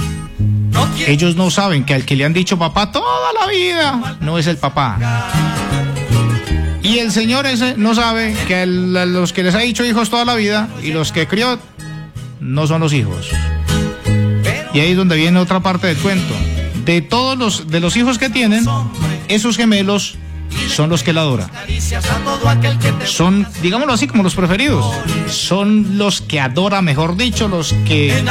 ellos 1.09 1.35
no 1.35 1.51
saben 1.51 1.85
que 1.85 1.95
al 1.95 2.05
que 2.05 2.15
le 2.15 2.25
han 2.25 2.33
dicho 2.33 2.57
papá 2.57 2.93
toda 2.93 3.33
la 3.41 3.49
vida 3.49 4.17
no 4.21 4.39
es 4.39 4.47
el 4.47 4.59
papá. 4.59 4.97
Y 6.85 6.99
el 7.01 7.11
señor 7.11 7.47
ese 7.47 7.75
no 7.77 7.97
sabe 7.97 8.33
que 8.47 8.63
el- 8.63 8.93
los 9.13 9.33
que 9.33 9.43
les 9.43 9.57
ha 9.57 9.59
dicho 9.59 9.85
hijos 9.85 10.09
toda 10.09 10.25
la 10.25 10.37
vida 10.37 10.69
y 10.85 10.93
los 10.93 11.11
que 11.11 11.27
crió 11.27 11.59
no 12.39 12.69
son 12.69 12.81
los 12.81 12.93
hijos. 12.93 13.31
Y 14.73 14.81
ahí 14.81 14.91
es 14.91 14.97
donde 14.97 15.17
viene 15.17 15.39
otra 15.39 15.61
parte 15.61 15.87
del 15.87 15.97
cuento. 15.97 16.35
De 16.85 17.01
todos 17.01 17.37
los, 17.39 17.71
de 17.71 17.81
los 17.81 17.97
hijos 17.97 18.19
que 18.19 18.31
tienen, 18.31 18.65
esos 19.29 19.57
gemelos 19.57 20.17
son 20.69 20.91
los 20.91 21.03
que 21.03 21.13
la 21.13 21.23
adoran. 21.23 21.51
Son, 23.05 23.47
digámoslo 23.63 23.93
así, 23.93 24.07
como 24.07 24.23
los 24.23 24.35
preferidos. 24.35 24.85
Son 25.29 25.99
los 25.99 26.21
que 26.21 26.41
adora, 26.41 26.83
mejor 26.83 27.17
dicho, 27.17 27.49
los 27.49 27.75
que 27.87 28.25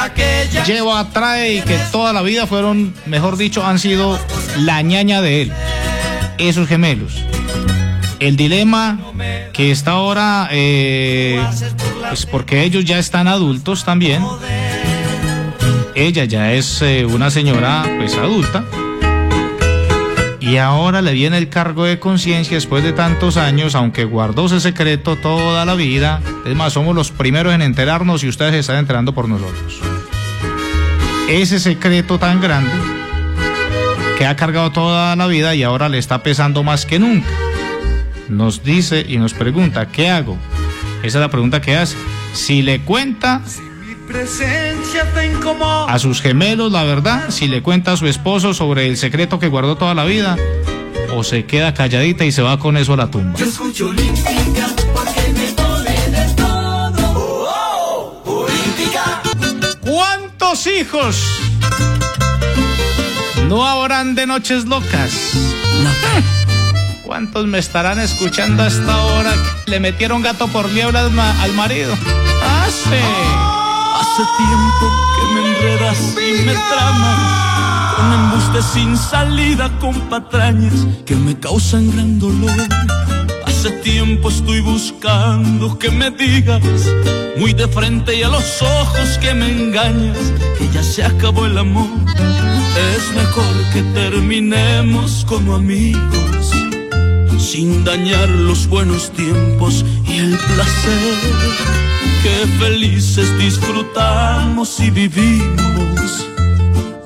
lleva, 0.66 1.10
trae 1.10 1.56
y 1.56 1.62
que 1.62 1.78
toda 1.92 2.14
la 2.14 2.22
vida 2.22 2.48
fueron, 2.48 2.94
mejor 3.06 3.38
dicho, 3.38 3.66
han 3.66 3.80
sido 3.80 4.20
la 4.58 4.82
ñaña 4.82 5.22
de 5.22 5.44
él. 5.44 5.54
Esos 6.38 6.68
gemelos. 6.68 7.14
El 8.20 8.36
dilema 8.36 9.00
que 9.54 9.72
está 9.72 9.92
ahora, 9.92 10.50
eh, 10.52 11.44
pues 12.08 12.26
porque 12.26 12.64
ellos 12.64 12.86
ya 12.86 12.98
están 12.98 13.28
adultos 13.28 13.84
también. 13.84 14.24
Ella 16.00 16.26
ya 16.26 16.54
es 16.54 16.84
eh, 16.84 17.08
una 17.08 17.32
señora, 17.32 17.84
pues 17.98 18.16
adulta. 18.18 18.64
Y 20.40 20.58
ahora 20.58 21.02
le 21.02 21.12
viene 21.14 21.40
el 21.40 21.50
cargo 21.50 21.86
de 21.86 21.98
conciencia 21.98 22.54
después 22.54 22.84
de 22.84 22.94
tantos 22.94 23.36
años, 23.36 23.74
aunque 23.74 24.04
guardó 24.04 24.46
ese 24.46 24.60
secreto 24.60 25.16
toda 25.16 25.66
la 25.66 25.74
vida. 25.74 26.22
Es 26.46 26.56
más, 26.56 26.74
somos 26.74 26.96
los 26.96 27.10
primeros 27.10 27.52
en 27.52 27.64
enterarnos 27.64 28.24
y 28.24 28.28
ustedes 28.30 28.54
están 28.54 28.78
enterando 28.78 29.16
por 29.16 29.28
nosotros. 29.28 29.82
Ese 31.30 31.60
secreto 31.60 32.20
tan 32.20 32.42
grande 32.42 32.72
que 34.20 34.28
ha 34.28 34.36
cargado 34.36 34.72
toda 34.72 35.16
la 35.16 35.26
vida 35.26 35.56
y 35.56 35.64
ahora 35.64 35.90
le 35.90 35.98
está 35.98 36.22
pesando 36.22 36.62
más 36.62 36.86
que 36.86 37.00
nunca. 37.00 37.28
Nos 38.30 38.64
dice 38.64 39.04
y 39.10 39.18
nos 39.18 39.34
pregunta, 39.34 39.88
¿qué 39.88 40.12
hago? 40.12 40.38
Esa 41.02 41.18
es 41.18 41.22
la 41.22 41.32
pregunta 41.32 41.60
que 41.60 41.76
hace. 41.76 41.98
Si 42.34 42.62
le 42.62 42.82
cuenta. 42.82 43.42
A 45.88 46.00
sus 46.00 46.22
gemelos 46.22 46.72
la 46.72 46.84
verdad, 46.84 47.30
si 47.30 47.48
le 47.48 47.62
cuenta 47.62 47.94
a 47.94 47.98
su 47.98 48.08
esposo 48.08 48.54
sobre 48.54 48.88
el 48.88 48.98
secreto 48.98 49.40
que 49.40 49.48
guardó 49.48 49.76
toda 49.78 49.94
la 49.94 50.06
vida, 50.06 50.38
o 51.14 51.24
se 51.24 51.46
queda 51.46 51.74
calladita 51.74 52.26
y 52.26 52.32
se 52.32 52.42
va 52.42 52.60
con 52.60 52.78
eso 52.78 52.94
a 52.94 52.98
la 52.98 53.08
tumba. 53.12 53.38
Yo 53.40 53.46
escucho 53.46 53.88
olímpica 53.88 54.68
porque 54.94 55.22
me 55.34 55.40
de 55.48 56.34
todo. 56.36 57.14
Oh, 57.16 58.22
oh, 58.26 58.40
olímpica. 58.46 59.22
¿Cuántos 59.82 60.68
hijos 60.68 61.24
no 63.48 63.66
habrán 63.66 64.16
de 64.16 64.26
noches 64.28 64.66
locas? 64.66 65.12
¿Cuántos 67.06 67.48
me 67.48 67.58
estarán 67.60 68.00
escuchando 68.00 68.64
a 68.64 68.68
esta 68.68 69.02
hora? 69.06 69.34
Le 69.66 69.80
metieron 69.80 70.22
gato 70.22 70.48
por 70.50 70.70
liebre 70.70 70.98
al, 70.98 71.12
ma- 71.12 71.42
al 71.42 71.54
marido. 71.54 71.94
Ah, 72.44 72.68
sí. 72.70 73.57
Hace 74.00 74.24
tiempo 74.38 74.86
que 75.16 75.34
me 75.34 75.40
enredas 75.48 76.16
y 76.18 76.46
me 76.46 76.54
tramas 76.54 77.96
con 77.96 78.14
embustes 78.14 78.66
sin 78.74 78.96
salida, 78.96 79.72
con 79.80 79.94
patrañas 80.10 80.86
que 81.06 81.16
me 81.16 81.40
causan 81.40 81.92
gran 81.92 82.20
dolor. 82.20 82.52
Hace 83.46 83.72
tiempo 83.82 84.30
estoy 84.30 84.62
buscando 84.62 85.80
que 85.80 85.90
me 85.90 86.12
digas 86.12 86.62
muy 87.40 87.54
de 87.54 87.68
frente 87.68 88.16
y 88.16 88.24
a 88.24 88.30
los 88.30 88.62
ojos 88.62 89.18
que 89.20 89.34
me 89.34 89.50
engañas 89.50 90.18
que 90.58 90.70
ya 90.70 90.84
se 90.84 91.04
acabó 91.04 91.46
el 91.46 91.58
amor. 91.58 91.90
Es 92.96 93.16
mejor 93.16 93.56
que 93.74 93.82
terminemos 93.94 95.26
como 95.28 95.56
amigos 95.56 96.57
sin 97.38 97.84
dañar 97.84 98.30
los 98.30 98.68
buenos 98.68 99.12
tiempos 99.12 99.86
y 100.06 100.18
el 100.18 100.38
placer 100.38 101.18
que 102.24 102.48
felices 102.60 103.38
disfrutamos 103.38 104.80
y 104.80 104.90
vivimos. 104.90 106.28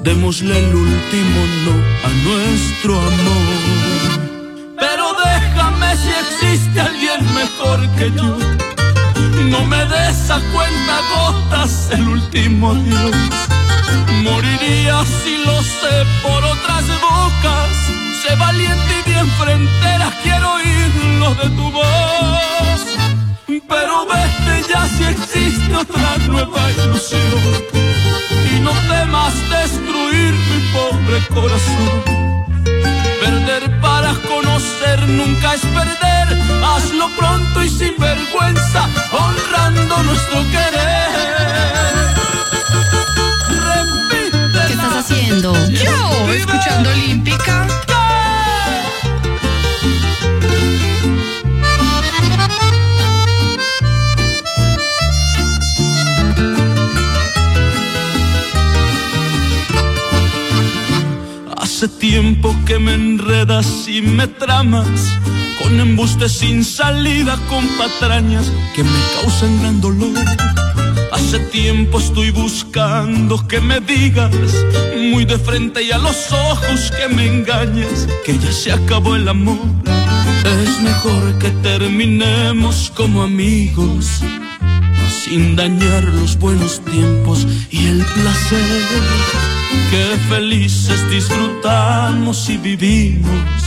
Démosle 0.04 0.58
el 0.58 0.76
último 0.76 1.40
no 1.66 1.76
a 2.08 2.10
nuestro 2.24 3.00
amor. 3.00 4.32
Pero 4.80 5.06
déjame 5.26 5.96
si 5.98 6.10
existe 6.24 6.82
alguien 6.82 7.22
mejor 7.36 7.88
que 7.98 8.12
yo. 8.12 8.38
No 9.50 9.66
me 9.66 9.86
des 9.86 10.30
a 10.30 10.40
cuenta 10.54 10.96
gotas 11.16 11.90
el 11.92 12.08
último 12.08 12.72
adiós. 12.72 13.16
Moriría 14.24 15.04
si 15.24 15.38
lo 15.46 15.62
sé 15.62 15.96
por 16.24 16.44
otras 16.44 16.86
bocas. 17.02 17.81
Valiente 18.36 18.94
y 19.00 19.10
bien 19.10 19.30
frentera, 19.32 20.10
quiero 20.24 20.54
oírlo 20.54 21.36
de 21.36 21.50
tu 21.50 21.72
voz. 21.72 22.82
Pero 23.46 24.06
vete 24.06 24.70
ya 24.70 24.88
si 24.88 25.04
existe 25.04 25.76
otra 25.76 26.18
nueva 26.28 26.72
ilusión. 26.72 27.22
Y 28.56 28.60
no 28.62 28.72
temas 28.72 29.34
destruir 29.50 30.34
mi 30.34 30.60
pobre 30.72 31.28
corazón. 31.28 32.04
Perder 33.20 33.80
para 33.82 34.14
conocer 34.28 35.08
nunca 35.10 35.54
es 35.56 35.62
perder. 35.62 36.38
Hazlo 36.64 37.10
pronto 37.18 37.64
y 37.64 37.70
sin 37.70 37.98
vergüenza, 37.98 38.88
honrando 39.12 40.04
nuestro 40.04 40.40
querer. 40.52 41.12
Repite. 43.68 44.68
¿Qué 44.68 44.74
estás 44.74 44.96
haciendo? 45.06 45.54
Yo, 45.70 46.34
escuchando 46.34 46.90
Olímpica. 46.92 47.61
Tiempo 62.12 62.54
que 62.66 62.78
me 62.78 62.94
enredas 62.94 63.88
y 63.88 64.02
me 64.02 64.28
tramas 64.28 65.18
con 65.64 65.80
embustes 65.80 66.34
sin 66.34 66.66
salida, 66.66 67.40
con 67.48 67.66
patrañas 67.78 68.52
que 68.76 68.84
me 68.84 69.00
causan 69.16 69.58
gran 69.62 69.80
dolor. 69.80 70.18
Hace 71.14 71.40
tiempo 71.40 72.00
estoy 72.00 72.32
buscando 72.32 73.48
que 73.48 73.62
me 73.62 73.80
digas 73.80 74.36
muy 75.10 75.24
de 75.24 75.40
frente 75.40 75.84
y 75.84 75.92
a 75.92 76.00
los 76.00 76.34
ojos 76.34 76.92
que 76.92 77.08
me 77.16 77.28
engañes 77.28 78.10
que 78.26 78.38
ya 78.38 78.52
se 78.52 78.74
acabó 78.74 79.16
el 79.16 79.30
amor. 79.30 79.66
Es 80.64 80.82
mejor 80.82 81.40
que 81.40 81.50
terminemos 81.64 82.92
como 82.94 83.24
amigos 83.24 84.22
sin 85.24 85.56
dañar 85.56 86.04
los 86.04 86.38
buenos 86.38 86.82
tiempos 86.84 87.48
y 87.70 87.86
el 87.88 88.04
placer 88.04 89.51
que 89.90 90.18
felices 90.30 91.10
disfrutamos 91.10 92.50
y 92.50 92.58
vivimos. 92.58 93.62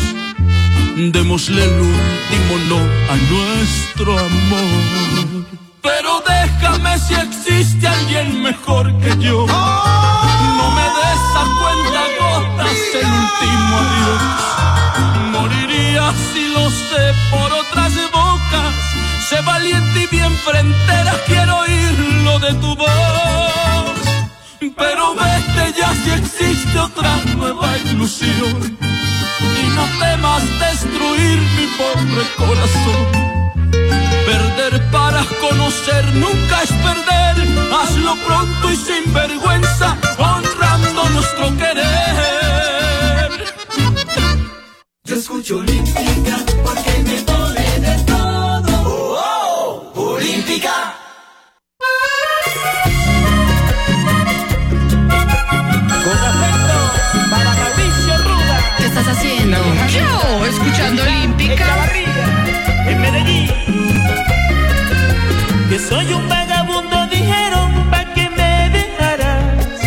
Démosle 0.96 1.64
el 1.64 1.80
último 1.80 2.54
no 2.68 2.80
a 3.12 3.16
nuestro 3.32 4.18
amor. 4.18 5.46
Pero 5.82 6.22
déjame 6.26 6.98
si 6.98 7.14
existe 7.14 7.86
alguien 7.86 8.42
mejor 8.42 8.86
que 9.00 9.10
yo. 9.18 9.46
No 9.46 10.70
me 10.76 10.86
des 10.98 11.24
a 11.42 11.44
cuenta 11.60 12.02
gotas 12.20 12.80
el 13.00 13.08
último 13.22 13.72
adiós. 13.84 14.22
Moriría 15.32 16.12
si 16.32 16.48
lo 16.48 16.70
sé 16.70 17.04
por 17.30 17.52
otras 17.52 17.92
bocas. 18.12 18.74
Sé 19.28 19.40
valiente 19.42 20.02
y 20.04 20.06
bien 20.16 20.32
frentera, 20.38 21.12
quiero 21.26 21.58
oírlo 21.58 22.38
de 22.38 22.54
tu 22.54 22.76
voz. 22.76 24.03
Pero 24.60 25.14
vete 25.14 25.78
ya 25.78 25.94
si 25.94 26.10
existe 26.10 26.78
otra 26.78 27.16
nueva 27.36 27.76
ilusión. 27.78 28.78
Y 29.40 29.66
no 29.76 29.84
temas 29.98 30.42
destruir 30.60 31.38
mi 31.56 31.66
pobre 31.78 32.24
corazón. 32.36 33.24
Perder 34.26 34.90
para 34.90 35.24
conocer 35.40 36.04
nunca 36.14 36.62
es 36.62 36.72
perder. 36.72 37.36
Hazlo 37.72 38.14
pronto 38.26 38.72
y 38.72 38.76
sin 38.76 39.12
vergüenza, 39.12 39.96
honrando 40.18 41.08
nuestro 41.10 41.56
querer. 41.56 43.54
Yo 45.04 45.16
escucho 45.16 45.58
Olímpica 45.58 46.36
porque 46.64 46.98
me 47.04 47.22
pone 47.22 47.80
de 47.80 48.04
todo. 48.04 48.74
Oh, 48.86 49.92
oh, 49.94 50.12
Olímpica. 50.14 50.94
Escuchando 60.48 61.02
Olímpica. 61.02 61.64
En 62.86 63.00
Medellín. 63.00 63.48
Que 65.68 65.78
soy 65.78 66.12
un 66.12 66.28
vagabundo, 66.28 67.06
dijeron, 67.06 67.90
pa' 67.90 68.04
que 68.14 68.28
me 68.28 68.70
dejarás. 68.70 69.80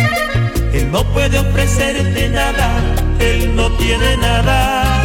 Él 0.72 0.90
no 0.90 1.04
puede 1.12 1.38
ofrecerte 1.38 2.28
nada, 2.28 2.68
él 3.20 3.54
no 3.54 3.70
tiene 3.72 4.16
nada. 4.16 5.02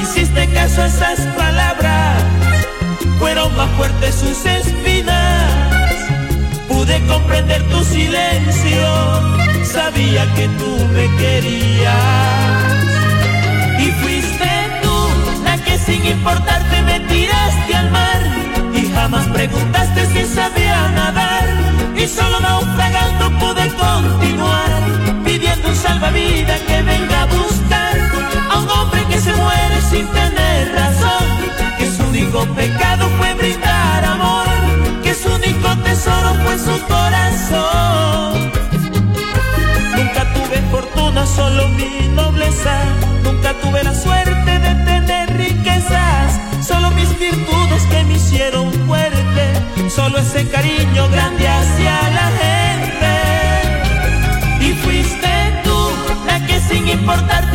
Hiciste 0.00 0.48
caso 0.54 0.82
a 0.82 0.86
esas 0.86 1.20
palabras, 1.36 2.22
fueron 3.18 3.54
más 3.56 3.70
fuertes 3.76 4.14
sus 4.14 4.46
espinas. 4.46 5.52
Pude 6.68 7.04
comprender 7.06 7.62
tu 7.68 7.82
silencio, 7.84 8.86
sabía 9.64 10.32
que 10.34 10.46
tú 10.58 10.86
me 10.94 11.16
querías. 11.18 12.85
Sin 15.86 16.04
importarte 16.04 16.82
me 16.82 17.00
tiraste 17.00 17.74
al 17.74 17.90
mar. 17.90 18.20
Y 18.74 18.90
jamás 18.92 19.26
preguntaste 19.28 20.06
si 20.06 20.34
sabía 20.34 20.88
nadar. 20.88 21.44
Y 21.96 22.06
solo 22.08 22.40
naufragando 22.40 23.24
pude 23.38 23.66
continuar, 23.84 24.70
pidiendo 25.24 25.68
un 25.68 25.76
salvavidas 25.76 26.60
que 26.68 26.82
venga 26.82 27.22
a 27.22 27.26
buscar 27.26 27.94
a 28.50 28.58
un 28.58 28.68
hombre 28.68 29.04
que 29.08 29.18
se 29.18 29.32
muere 29.32 29.80
sin 29.90 30.06
tener 30.08 30.74
razón. 30.74 31.26
Que 31.78 31.90
su 31.90 32.02
único 32.04 32.44
pecado 32.54 33.08
fue 33.18 33.32
brindar 33.34 34.04
amor, 34.04 34.46
que 35.02 35.14
su 35.14 35.28
único 35.30 35.68
tesoro 35.84 36.34
fue 36.44 36.58
su 36.58 36.76
corazón. 36.86 38.50
Nunca 39.96 40.22
tuve 40.34 40.58
fortuna, 40.70 41.26
solo 41.26 41.68
mi 41.68 42.08
nobleza. 42.08 42.74
Nunca 43.22 43.54
tuve 43.62 43.82
la 43.82 43.94
suerte 43.94 44.45
Solo 49.96 50.18
ese 50.18 50.46
cariño 50.48 51.08
grande 51.08 51.48
hacia 51.48 51.94
la 52.18 52.30
gente. 52.42 53.12
Y 54.66 54.74
fuiste 54.74 55.28
tú 55.64 55.90
la 56.26 56.46
que 56.46 56.60
sin 56.60 56.86
importarte 56.86 57.45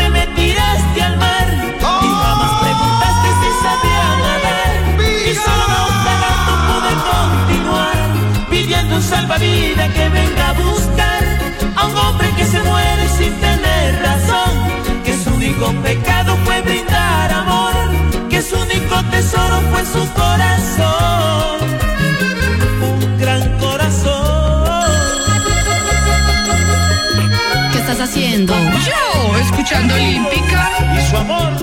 haciendo? 28.22 28.54
Yo, 28.54 29.38
escuchando 29.38 29.94
Olímpica. 29.96 30.96
y 30.96 31.10
su 31.10 31.18
amor, 31.18 31.54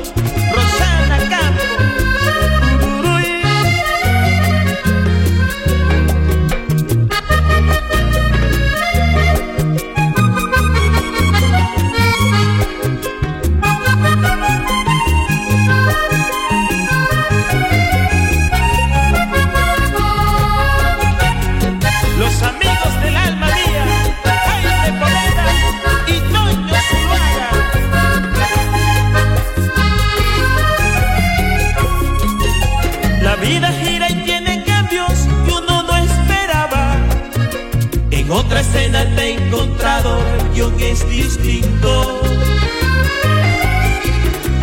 es 40.80 41.08
distinto. 41.08 42.22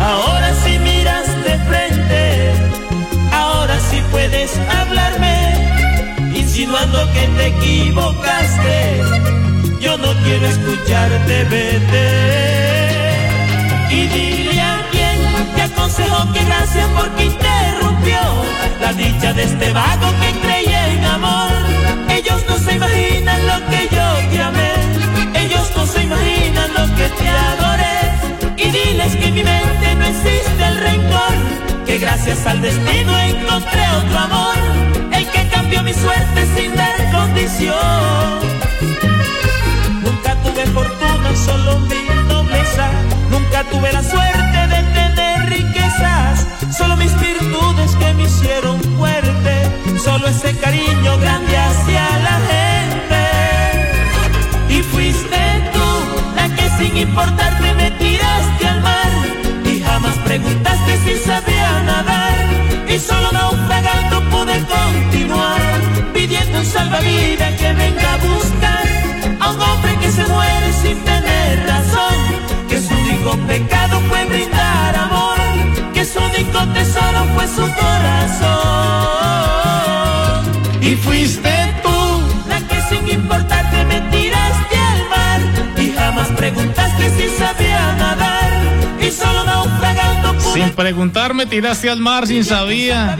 Ahora 0.00 0.54
sí 0.64 0.78
miras 0.78 1.26
de 1.44 1.58
frente, 1.68 2.52
ahora 3.32 3.78
sí 3.90 4.02
puedes 4.10 4.58
hablarme, 4.80 6.32
insinuando 6.34 6.98
que 7.12 7.26
te 7.36 7.46
equivocaste. 7.46 9.00
Yo 9.80 9.96
no 9.98 10.12
quiero 10.24 10.46
escucharte, 10.46 11.44
vete. 11.44 12.06
Y 13.90 14.06
dile 14.08 14.60
a 14.60 14.86
quien 14.90 15.54
te 15.54 15.62
aconsejó 15.62 16.32
que 16.32 16.44
gracias 16.44 16.88
porque 16.96 17.24
interrumpió 17.24 18.18
la 18.80 18.92
dicha 18.92 19.32
de 19.32 19.44
este 19.44 19.72
vago 19.72 20.08
que 20.20 20.40
creía 20.40 20.88
en 20.88 21.04
amor. 21.04 21.52
Ellos 22.08 22.42
no 22.48 22.58
se 22.58 22.74
imaginan 22.74 23.46
lo 23.46 23.66
que 23.70 23.88
yo 23.94 24.30
te 24.30 24.42
amé, 24.42 24.75
se 25.86 26.02
imaginan 26.02 26.70
lo 26.74 26.84
que 26.96 27.08
te 27.08 27.28
adoré. 27.28 27.98
Y 28.56 28.70
diles 28.70 29.16
que 29.16 29.26
en 29.26 29.34
mi 29.34 29.44
mente 29.44 29.94
no 29.94 30.04
existe 30.06 30.64
el 30.66 30.76
rencor, 30.78 31.36
que 31.86 31.98
gracias 31.98 32.46
al 32.46 32.60
destino 32.60 33.18
encontré 33.18 33.82
otro 34.00 34.18
amor, 34.18 34.56
el 35.12 35.26
que 35.28 35.48
cambió 35.48 35.82
mi 35.82 35.92
suerte 35.94 36.46
sin 36.56 36.74
dar 36.74 36.96
condición. 37.12 37.76
Nunca 40.02 40.34
tuve 40.42 40.66
fortuna, 40.66 41.36
solo 41.36 41.78
mi 41.80 42.02
nobleza. 42.28 42.90
Nunca 43.30 43.64
tuve 43.64 43.92
la 43.92 44.02
suerte 44.02 44.58
de 44.74 44.82
tener 44.94 45.48
riquezas. 45.48 46.46
Solo 46.76 46.96
mis 46.96 47.14
virtudes 47.20 47.94
que 47.96 48.14
me 48.14 48.24
hicieron 48.24 48.80
fuerte. 48.98 49.54
Solo 50.02 50.28
ese 50.28 50.56
cariño 50.58 51.18
grande 51.18 51.56
hacia 51.56 52.04
la 52.26 52.38
gente. 52.50 52.86
Y 54.68 54.82
fuiste 54.82 55.36
sin 56.78 56.96
importarte 56.96 57.74
me 57.74 57.90
tiraste 57.92 58.68
al 58.68 58.80
mar. 58.82 59.10
Y 59.64 59.80
jamás 59.80 60.16
preguntaste 60.18 60.92
si 61.04 61.18
sabía 61.24 61.82
nadar. 61.82 62.36
Y 62.88 62.98
solo 62.98 63.32
naufragando 63.32 64.30
pude 64.30 64.56
continuar. 64.76 65.60
Pidiendo 66.14 66.58
un 66.58 66.66
salvavidas 66.66 67.52
que 67.60 67.72
venga 67.72 68.14
a 68.14 68.16
buscar 68.18 68.86
a 69.40 69.50
un 69.52 69.60
hombre 69.60 69.96
que 70.00 70.10
se 70.10 70.24
muere 70.26 70.72
sin 70.82 70.98
tener 71.04 71.66
razón, 71.66 72.14
que 72.68 72.80
su 72.80 72.94
único 72.94 73.36
pecado 73.46 74.00
fue 74.08 74.24
brindar 74.24 74.96
amor, 74.96 75.38
que 75.92 76.04
su 76.04 76.18
único 76.18 76.58
tesoro 76.74 77.24
fue 77.34 77.46
su 77.48 77.66
corazón. 77.82 78.66
Y 80.80 80.94
fuiste 80.96 81.74
tú 81.82 82.22
la 82.48 82.60
que 82.68 82.80
sin 82.88 83.08
importarte 83.08 83.65
y 89.06 89.10
solo 89.10 89.44
naufragando 89.44 90.32
pude 90.34 90.52
Sin 90.52 90.70
preguntarme, 90.70 91.46
tiraste 91.46 91.90
al 91.90 92.00
mar 92.00 92.26
sin 92.26 92.44
sabía. 92.44 93.16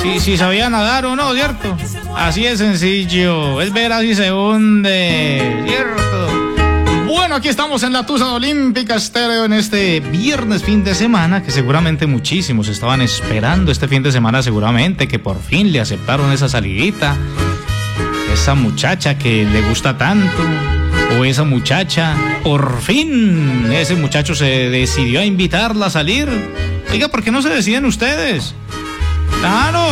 Si, 0.00 0.20
si 0.20 0.36
sabía 0.36 0.70
nadar 0.70 1.06
o 1.06 1.16
no, 1.16 1.34
¿cierto? 1.34 1.76
Así 2.16 2.46
es 2.46 2.58
sencillo. 2.58 3.60
Es 3.60 3.72
ver 3.72 3.92
así 3.92 4.14
se 4.14 4.32
hunde, 4.32 5.64
¿cierto? 5.66 7.06
Bueno, 7.06 7.34
aquí 7.34 7.48
estamos 7.48 7.82
en 7.82 7.92
la 7.92 8.06
Tusa 8.06 8.32
Olímpica 8.32 8.94
Estéreo 8.94 9.44
en 9.44 9.52
este 9.52 10.00
viernes 10.00 10.62
fin 10.62 10.84
de 10.84 10.94
semana 10.94 11.42
que 11.42 11.50
seguramente 11.50 12.06
muchísimos 12.06 12.68
estaban 12.68 13.02
esperando 13.02 13.72
este 13.72 13.88
fin 13.88 14.02
de 14.02 14.12
semana 14.12 14.42
seguramente 14.42 15.08
que 15.08 15.18
por 15.18 15.42
fin 15.42 15.72
le 15.72 15.80
aceptaron 15.80 16.30
esa 16.32 16.48
salidita. 16.48 17.16
Esa 18.32 18.54
muchacha 18.54 19.18
que 19.18 19.44
le 19.44 19.60
gusta 19.62 19.98
tanto 19.98 20.79
o 21.18 21.24
esa 21.24 21.44
muchacha, 21.44 22.14
por 22.42 22.80
fin 22.80 23.70
ese 23.72 23.94
muchacho 23.94 24.34
se 24.34 24.70
decidió 24.70 25.20
a 25.20 25.24
invitarla 25.24 25.86
a 25.86 25.90
salir. 25.90 26.28
Oiga, 26.92 27.08
¿por 27.08 27.22
qué 27.22 27.30
no 27.30 27.42
se 27.42 27.48
deciden 27.48 27.84
ustedes? 27.84 28.54
Claro. 29.40 29.86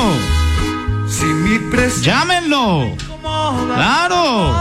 Si 1.09 1.25
mi 1.25 1.59
Llámenlo. 2.03 2.95
Claro. 3.75 4.55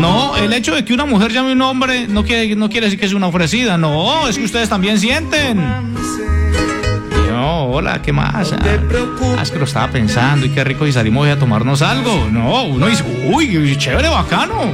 No, 0.00 0.36
el 0.36 0.52
hecho 0.52 0.74
de 0.74 0.84
que 0.84 0.92
una 0.92 1.04
mujer 1.04 1.32
llame 1.32 1.50
a 1.50 1.52
un 1.52 1.62
hombre 1.62 2.06
no 2.08 2.24
quiere, 2.24 2.54
no 2.56 2.68
quiere 2.68 2.86
decir 2.86 2.98
que 2.98 3.06
es 3.06 3.12
una 3.12 3.28
ofrecida. 3.28 3.78
No, 3.78 4.28
es 4.28 4.36
que 4.36 4.44
ustedes 4.44 4.68
también 4.68 4.98
sienten. 4.98 5.58
No, 7.44 7.64
hola, 7.66 8.00
¿qué 8.00 8.10
más? 8.10 8.52
Ah, 8.54 8.58
ah, 9.38 9.42
es 9.42 9.50
que 9.50 9.58
lo 9.58 9.66
estaba 9.66 9.88
pensando 9.88 10.46
y 10.46 10.48
qué 10.48 10.64
rico 10.64 10.86
si 10.86 10.92
salimos 10.92 11.24
hoy 11.24 11.30
a 11.30 11.38
tomarnos 11.38 11.82
algo. 11.82 12.26
No, 12.32 12.62
uno 12.64 12.86
dice, 12.86 13.04
uy, 13.30 13.76
chévere, 13.76 14.08
bacano. 14.08 14.72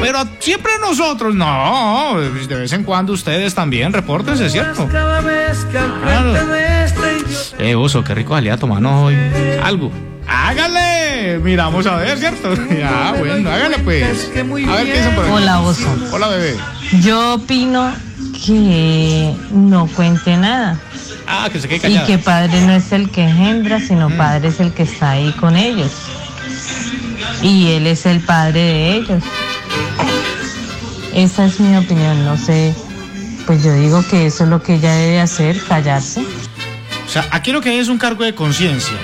Pero 0.00 0.20
siempre 0.38 0.70
nosotros, 0.80 1.34
no. 1.34 2.14
De 2.20 2.54
vez 2.54 2.72
en 2.74 2.84
cuando 2.84 3.12
ustedes 3.12 3.56
también, 3.56 3.92
repórtense, 3.92 4.48
¿cierto? 4.50 4.86
Cada 4.86 5.20
vez 5.20 5.64
que 5.64 5.78
Claro. 5.78 6.36
este 6.54 7.70
Eh, 7.70 7.74
oso, 7.74 8.04
qué 8.04 8.14
rico 8.14 8.34
salía 8.36 8.54
a 8.54 8.56
tomarnos 8.56 9.06
hoy. 9.06 9.16
Algo. 9.60 9.90
Hágale. 10.28 11.40
Mira, 11.42 11.64
vamos 11.64 11.86
a 11.86 11.96
ver, 11.96 12.16
¿cierto? 12.18 12.54
Ya, 12.72 13.16
bueno, 13.18 13.50
hágale 13.50 13.80
pues. 13.80 14.30
A 14.32 14.42
ver 14.76 14.86
qué 14.86 14.92
dicen 14.92 15.14
por 15.16 15.24
aquí. 15.24 15.32
Hola, 15.34 15.60
oso. 15.60 15.88
Hola, 16.12 16.28
bebé. 16.28 16.54
Yo 17.00 17.34
opino 17.34 17.92
que 18.46 19.34
no 19.50 19.88
cuente 19.88 20.36
nada. 20.36 20.78
Ah, 21.32 21.48
que 21.50 21.60
se 21.60 21.68
quede 21.68 21.78
Y 21.78 21.80
callada. 21.80 22.06
que 22.06 22.18
padre 22.18 22.60
no 22.62 22.72
es 22.72 22.90
el 22.92 23.08
que 23.10 23.22
engendra, 23.22 23.78
sino 23.80 24.10
padre 24.10 24.48
es 24.48 24.58
el 24.60 24.72
que 24.72 24.82
está 24.82 25.10
ahí 25.12 25.30
con 25.38 25.56
ellos. 25.56 25.92
Y 27.42 27.68
él 27.72 27.86
es 27.86 28.04
el 28.06 28.20
padre 28.20 28.60
de 28.60 28.96
ellos. 28.96 29.22
Esa 31.14 31.44
es 31.46 31.60
mi 31.60 31.76
opinión, 31.76 32.24
no 32.24 32.36
sé. 32.36 32.74
Pues 33.46 33.62
yo 33.64 33.72
digo 33.74 34.04
que 34.08 34.26
eso 34.26 34.44
es 34.44 34.50
lo 34.50 34.62
que 34.62 34.74
ella 34.74 34.92
debe 34.94 35.20
hacer, 35.20 35.60
callarse. 35.64 36.20
O 36.20 37.08
sea, 37.08 37.26
aquí 37.30 37.52
lo 37.52 37.60
que 37.60 37.70
hay 37.70 37.78
es 37.78 37.88
un 37.88 37.98
cargo 37.98 38.24
de 38.24 38.34
conciencia. 38.34 38.96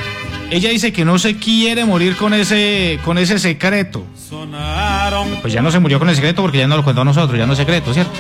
Ella 0.51 0.71
dice 0.71 0.93
que 0.93 1.05
no 1.05 1.19
se 1.19 1.37
quiere 1.39 1.85
morir 1.85 2.17
con 2.17 2.33
ese, 2.35 3.01
con 3.05 3.19
ese 3.19 3.39
secreto. 3.39 4.05
Pues 5.41 5.53
ya 5.53 5.63
no 5.63 5.71
se 5.71 5.79
murió 5.81 5.99
con 5.99 6.09
el 6.09 6.15
secreto 6.15 6.43
porque 6.43 6.59
ya 6.59 6.67
no 6.69 6.77
lo 6.77 6.85
contó 6.85 7.01
a 7.01 7.05
nosotros, 7.05 7.39
ya 7.39 7.47
no 7.47 7.53
es 7.53 7.59
secreto, 7.59 7.93
¿cierto? 7.93 8.13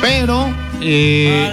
Pero 0.00 0.48
eh, 0.80 1.52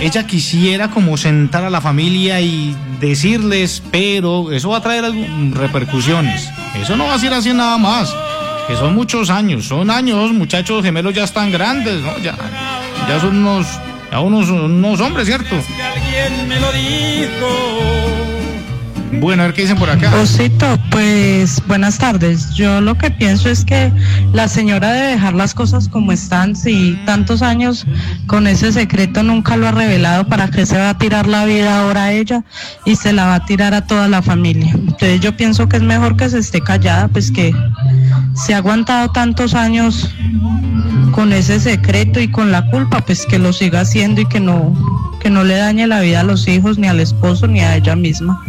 ella 0.00 0.26
quisiera 0.26 0.88
como 0.90 1.16
sentar 1.16 1.64
a 1.64 1.70
la 1.70 1.80
familia 1.80 2.40
y 2.40 2.74
decirles, 3.00 3.82
pero 3.90 4.52
eso 4.52 4.70
va 4.70 4.78
a 4.78 4.82
traer 4.82 5.04
algún- 5.04 5.52
repercusiones. 5.54 6.48
Eso 6.80 6.96
no 6.96 7.06
va 7.06 7.14
a 7.14 7.18
ser 7.18 7.32
así 7.34 7.52
nada 7.52 7.78
más. 7.78 8.14
Que 8.66 8.76
son 8.76 8.94
muchos 8.94 9.30
años, 9.30 9.64
son 9.66 9.90
años, 9.90 10.32
muchachos 10.32 10.82
gemelos 10.84 11.14
ya 11.14 11.24
están 11.24 11.50
grandes, 11.50 12.02
¿no? 12.02 12.18
Ya, 12.18 12.34
ya 13.08 13.18
son 13.20 13.38
unos, 13.38 13.66
ya 14.12 14.20
unos, 14.20 14.48
unos 14.50 15.00
hombres, 15.00 15.26
¿cierto? 15.26 15.54
alguien 15.56 16.48
me 16.48 16.60
lo 16.60 16.70
dijo. 16.72 18.27
Bueno, 19.12 19.42
a 19.42 19.46
ver 19.46 19.54
qué 19.54 19.62
dicen 19.62 19.78
por 19.78 19.90
acá. 19.90 20.14
Osito, 20.16 20.78
pues 20.90 21.62
buenas 21.66 21.98
tardes. 21.98 22.54
Yo 22.54 22.80
lo 22.80 22.96
que 22.96 23.10
pienso 23.10 23.48
es 23.48 23.64
que 23.64 23.92
la 24.32 24.48
señora 24.48 24.92
debe 24.92 25.08
dejar 25.08 25.34
las 25.34 25.54
cosas 25.54 25.88
como 25.88 26.12
están. 26.12 26.54
Si 26.54 26.98
tantos 27.06 27.42
años 27.42 27.86
con 28.26 28.46
ese 28.46 28.72
secreto 28.72 29.22
nunca 29.22 29.56
lo 29.56 29.66
ha 29.68 29.72
revelado, 29.72 30.26
¿para 30.26 30.48
qué 30.50 30.66
se 30.66 30.78
va 30.78 30.90
a 30.90 30.98
tirar 30.98 31.26
la 31.26 31.44
vida 31.44 31.80
ahora 31.80 32.04
a 32.04 32.12
ella 32.12 32.44
y 32.84 32.96
se 32.96 33.12
la 33.12 33.26
va 33.26 33.36
a 33.36 33.44
tirar 33.46 33.74
a 33.74 33.86
toda 33.86 34.08
la 34.08 34.22
familia? 34.22 34.72
Entonces 34.72 35.20
yo 35.20 35.36
pienso 35.36 35.68
que 35.68 35.78
es 35.78 35.82
mejor 35.82 36.16
que 36.16 36.28
se 36.28 36.38
esté 36.38 36.60
callada, 36.60 37.08
pues 37.08 37.30
que 37.30 37.54
se 38.34 38.54
ha 38.54 38.58
aguantado 38.58 39.10
tantos 39.10 39.54
años 39.54 40.10
con 41.12 41.32
ese 41.32 41.58
secreto 41.58 42.20
y 42.20 42.28
con 42.30 42.52
la 42.52 42.66
culpa, 42.70 43.00
pues 43.00 43.26
que 43.26 43.38
lo 43.38 43.52
siga 43.52 43.80
haciendo 43.80 44.20
y 44.20 44.26
que 44.26 44.40
no, 44.40 44.74
que 45.20 45.30
no 45.30 45.44
le 45.44 45.56
dañe 45.56 45.86
la 45.86 46.00
vida 46.00 46.20
a 46.20 46.24
los 46.24 46.46
hijos, 46.46 46.78
ni 46.78 46.86
al 46.86 47.00
esposo, 47.00 47.46
ni 47.46 47.60
a 47.60 47.74
ella 47.76 47.96
misma. 47.96 48.44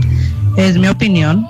Es 0.57 0.77
mi 0.77 0.87
opinión. 0.87 1.47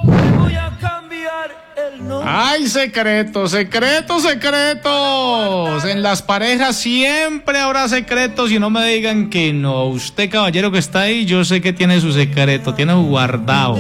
Ay, 2.23 2.67
secretos, 2.67 3.51
secretos, 3.51 4.23
secretos. 4.23 5.85
En 5.85 6.01
las 6.01 6.21
parejas 6.21 6.75
siempre 6.75 7.59
habrá 7.59 7.88
secretos 7.88 8.51
y 8.51 8.59
no 8.59 8.69
me 8.69 8.85
digan 8.85 9.29
que 9.29 9.53
no. 9.53 9.85
Usted, 9.85 10.29
caballero 10.29 10.71
que 10.71 10.79
está 10.79 11.01
ahí, 11.01 11.25
yo 11.25 11.43
sé 11.45 11.62
que 11.62 11.73
tiene 11.73 11.99
su 11.99 12.12
secreto, 12.12 12.73
tiene 12.73 12.93
su 12.93 13.03
guardado. 13.03 13.77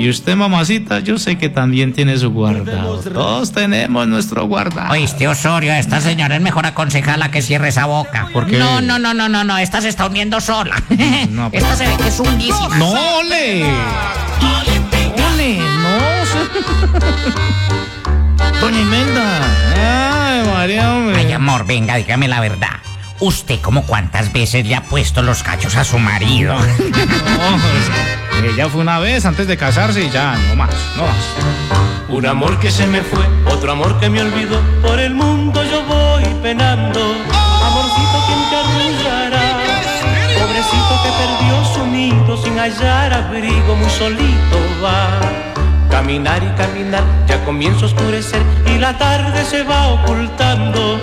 Y 0.00 0.08
usted, 0.08 0.34
mamacita, 0.34 1.00
yo 1.00 1.18
sé 1.18 1.36
que 1.36 1.50
también 1.50 1.92
tiene 1.92 2.16
su 2.16 2.30
guardado. 2.30 2.96
Todos 3.00 3.52
tenemos 3.52 4.08
nuestro 4.08 4.46
guardado. 4.46 4.92
Oíste, 4.92 5.28
Osorio, 5.28 5.74
esta 5.74 6.00
señora 6.00 6.36
es 6.36 6.40
mejor 6.40 6.64
aconsejarla 6.64 7.30
que 7.30 7.42
cierre 7.42 7.68
esa 7.68 7.84
boca. 7.84 8.28
¿Por 8.32 8.46
qué? 8.46 8.58
No, 8.58 8.80
no, 8.80 8.98
no, 8.98 9.12
no, 9.12 9.28
no, 9.28 9.44
no, 9.44 9.58
esta 9.58 9.82
se 9.82 9.90
está 9.90 10.06
hundiendo 10.06 10.40
sola. 10.40 10.82
No, 11.28 11.50
pero- 11.50 11.64
esta 11.66 11.76
se 11.76 11.86
ve 11.86 11.96
que 11.98 12.08
es 12.08 12.18
hundísima. 12.18 12.78
No, 12.78 12.90
ole. 13.18 13.64
Ole, 15.34 15.58
no. 15.58 15.98
se- 16.24 16.48
Doña 18.60 18.80
Imelda. 18.80 19.40
Ay, 19.76 20.48
María, 20.50 20.94
hombre. 20.94 21.16
Ay, 21.18 21.32
amor, 21.32 21.66
venga, 21.66 21.96
dígame 21.96 22.26
la 22.26 22.40
verdad. 22.40 22.68
¿Usted 23.20 23.60
como 23.60 23.82
cuántas 23.82 24.32
veces 24.32 24.66
le 24.66 24.74
ha 24.74 24.82
puesto 24.82 25.20
los 25.20 25.42
cachos 25.42 25.76
a 25.76 25.84
su 25.84 25.98
marido? 25.98 26.56
No, 28.40 28.46
ella 28.46 28.70
fue 28.70 28.80
una 28.80 28.98
vez 28.98 29.26
antes 29.26 29.46
de 29.46 29.58
casarse 29.58 30.02
y 30.02 30.08
ya, 30.08 30.34
no 30.48 30.56
más, 30.56 30.70
no 30.96 31.02
más. 31.02 32.08
Un 32.08 32.24
amor 32.24 32.58
que 32.58 32.70
se 32.70 32.86
me 32.86 33.02
fue, 33.02 33.22
otro 33.44 33.72
amor 33.72 34.00
que 34.00 34.08
me 34.08 34.22
olvidó. 34.22 34.58
Por 34.80 34.98
el 34.98 35.14
mundo 35.14 35.62
yo 35.62 35.84
voy 35.84 36.24
penando. 36.42 37.00
Amorcito, 37.62 38.18
¿quién 38.26 38.48
te 38.48 38.56
arrullará? 38.56 39.60
Pobrecito 40.38 41.02
que 41.02 41.10
perdió 41.20 41.64
su 41.74 41.86
nido 41.86 42.42
sin 42.42 42.58
hallar 42.58 43.12
abrigo, 43.12 43.76
muy 43.76 43.90
solito 43.90 44.58
va. 44.82 45.20
Caminar 45.90 46.42
y 46.42 46.48
caminar, 46.56 47.04
ya 47.28 47.44
comienza 47.44 47.84
a 47.84 47.88
oscurecer 47.88 48.40
y 48.66 48.78
la 48.78 48.96
tarde 48.96 49.44
se 49.44 49.64
va 49.64 49.88
ocultando. 49.88 50.98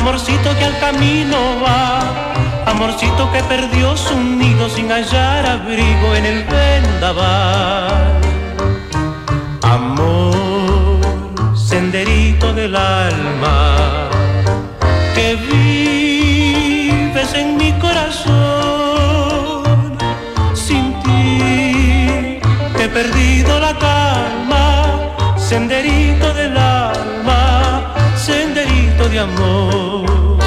Amorcito 0.00 0.56
que 0.58 0.64
al 0.64 0.78
camino 0.78 1.36
va, 1.62 2.00
amorcito 2.64 3.30
que 3.32 3.42
perdió 3.42 3.94
su 3.98 4.18
nido 4.18 4.70
sin 4.70 4.90
hallar 4.90 5.44
abrigo 5.44 6.14
en 6.16 6.24
el 6.24 6.44
vendaval. 6.44 8.18
Amor, 9.62 10.98
senderito 11.54 12.54
del 12.54 12.74
alma, 12.74 14.08
que 15.14 15.36
vives 15.52 17.34
en 17.34 17.58
mi 17.58 17.72
corazón. 17.74 18.24
Sin 20.54 20.94
ti 21.02 22.40
he 22.80 22.88
perdido 22.88 23.60
la 23.60 23.78
calma, 23.78 25.36
senderito 25.36 26.32
del 26.32 26.56
alma, 26.56 26.69
de 29.10 29.18
amor. 29.18 30.38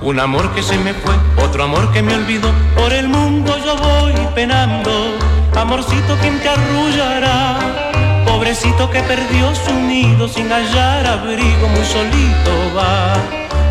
Un 0.00 0.20
amor 0.20 0.54
que 0.54 0.62
se 0.62 0.78
me 0.78 0.94
fue, 0.94 1.14
otro 1.44 1.64
amor 1.64 1.90
que 1.92 2.02
me 2.02 2.14
olvidó. 2.14 2.52
Por 2.76 2.92
el 2.92 3.08
mundo 3.08 3.56
yo 3.64 3.76
voy 3.76 4.14
penando. 4.34 5.18
Amorcito, 5.56 6.16
¿quién 6.20 6.38
te 6.40 6.48
arrullará? 6.48 7.83
Pobrecito 8.34 8.90
que 8.90 9.00
perdió 9.02 9.54
su 9.54 9.72
nido 9.72 10.26
sin 10.26 10.50
hallar 10.50 11.06
abrigo, 11.06 11.68
muy 11.68 11.84
solito 11.84 12.74
va. 12.76 13.14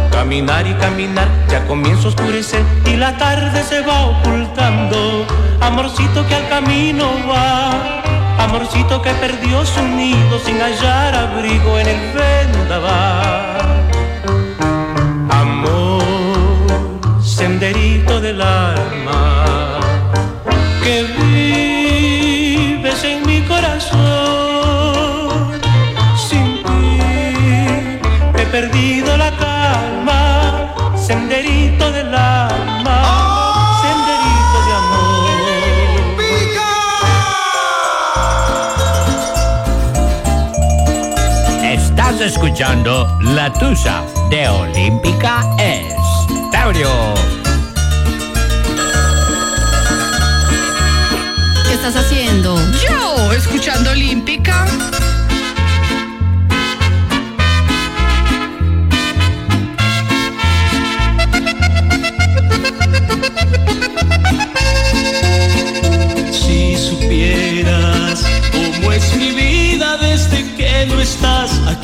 Caminar 0.09 0.65
y 0.65 0.73
caminar, 0.75 1.27
ya 1.49 1.67
comienza 1.67 2.05
a 2.05 2.11
oscurecer 2.11 2.63
y 2.85 2.95
la 2.95 3.17
tarde 3.17 3.61
se 3.61 3.81
va 3.81 4.05
ocultando. 4.05 5.25
Amorcito 5.59 6.25
que 6.27 6.35
al 6.35 6.47
camino 6.47 7.11
va. 7.29 8.01
Amorcito 8.41 9.01
que 9.01 9.11
perdió 9.15 9.65
su 9.65 9.81
nido 9.81 10.39
sin 10.39 10.61
hallar 10.61 11.13
abrigo 11.13 11.77
en 11.77 11.87
el 11.87 12.13
vendaval. 12.13 13.52
Escuchando 42.53 43.17
La 43.21 43.51
Tusa 43.51 44.03
de 44.29 44.47
Olímpica 44.47 45.41
Estéreo. 45.57 47.15
¿Qué 51.65 51.73
estás 51.73 51.95
haciendo? 51.95 52.55
Yo, 52.87 53.33
escuchando 53.33 53.89
Olímpica. 53.89 54.67
Si 66.31 66.77
supieras 66.77 68.23
cómo 68.51 68.91
es 68.91 69.15
mi 69.15 69.31
vida 69.31 69.97
desde 69.97 70.53
que 70.55 70.85
no 70.85 71.01
estás 71.01 71.49
aquí. 71.67 71.82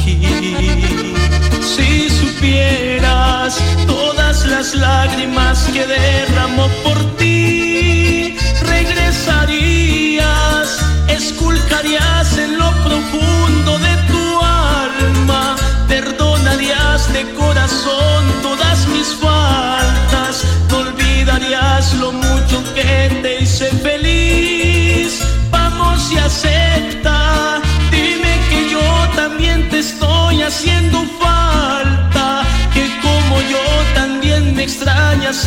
Si 1.62 2.10
supieras 2.10 3.60
todas 3.88 4.46
las 4.46 4.76
lágrimas 4.76 5.68
que 5.74 5.86
derramó 5.86 6.68
por 6.84 6.98
ti, 7.18 8.36
regresarías, 8.62 10.80
esculcarías 11.08 12.38
en 12.38 12.58
lo 12.58 12.72
profundo 12.88 13.78
de 13.80 13.96
tu 14.10 14.40
alma, 14.42 15.56
perdonarías 15.88 17.12
de 17.14 17.24
corazón 17.34 18.26
todas 18.42 18.88
mis 18.88 19.16
faltas, 19.16 20.44
no 20.70 20.78
olvidarías 20.80 21.94
lo 21.96 22.12
mucho 22.12 22.64
que 22.76 23.10
te 23.22 23.42
hice 23.42 23.70
feliz. 23.88 25.22
Vamos 25.52 26.12
y 26.12 26.18
acepta, 26.18 26.99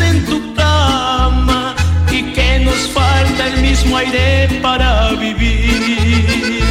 en 0.01 0.25
tu 0.25 0.55
cama 0.55 1.75
y 2.11 2.33
que 2.33 2.61
nos 2.61 2.89
falta 2.89 3.49
el 3.49 3.61
mismo 3.61 3.97
aire 3.97 4.49
para 4.63 5.11
vivir. 5.13 6.63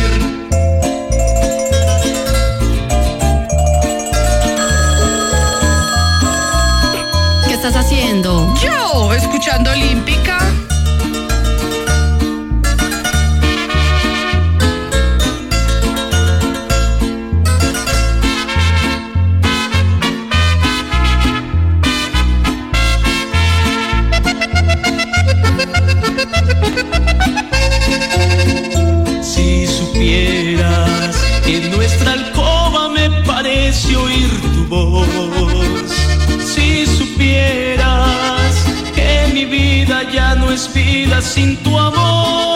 ¿Qué 7.47 7.53
estás 7.53 7.75
haciendo? 7.75 8.53
Yo, 8.55 9.13
escuchando 9.13 9.71
Olímpica. 9.71 10.39
Sin 41.21 41.55
tu 41.63 41.77
amor. 41.77 42.50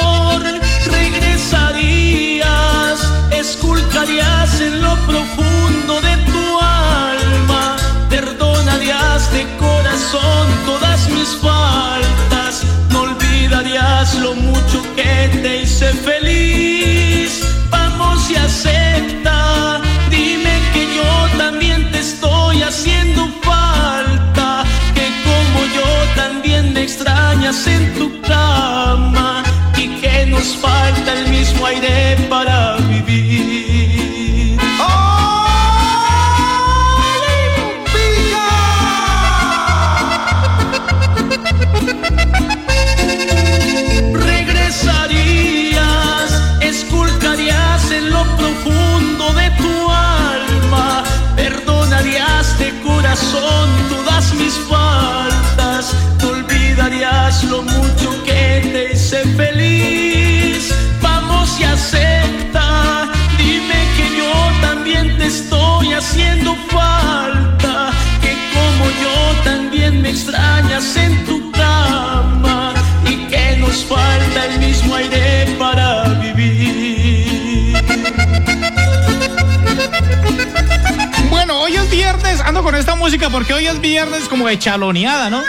Música 83.16 83.30
porque 83.30 83.54
hoy 83.54 83.66
es 83.66 83.80
viernes 83.80 84.28
como 84.28 84.46
de 84.46 84.60
chaloneada, 84.60 85.30
¿no? 85.30 85.42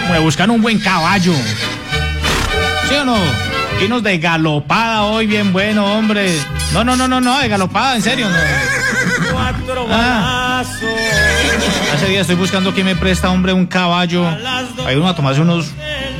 Como 0.00 0.14
de 0.14 0.20
buscar 0.20 0.48
un 0.48 0.62
buen 0.62 0.78
caballo. 0.78 1.34
¿Sí 2.88 2.94
o 2.94 3.04
no? 3.04 3.18
Irnos 3.82 4.02
de 4.02 4.16
galopada 4.16 5.02
hoy, 5.02 5.26
bien 5.26 5.52
bueno, 5.52 5.84
hombre. 5.98 6.32
No, 6.72 6.82
no, 6.84 6.96
no, 6.96 7.06
no, 7.06 7.20
no, 7.20 7.38
de 7.38 7.48
galopada, 7.48 7.96
en 7.96 8.02
serio, 8.02 8.30
no. 8.30 8.36
Cuatro 9.30 9.86
Ah. 9.90 10.64
Hace 11.92 12.06
día 12.06 12.22
estoy 12.22 12.36
buscando 12.36 12.72
quién 12.72 12.86
me 12.86 12.96
presta, 12.96 13.28
hombre, 13.28 13.52
un 13.52 13.66
caballo. 13.66 14.26
Hay 14.86 14.96
uno 14.96 15.08
a 15.08 15.14
tomarse 15.14 15.42
unos 15.42 15.66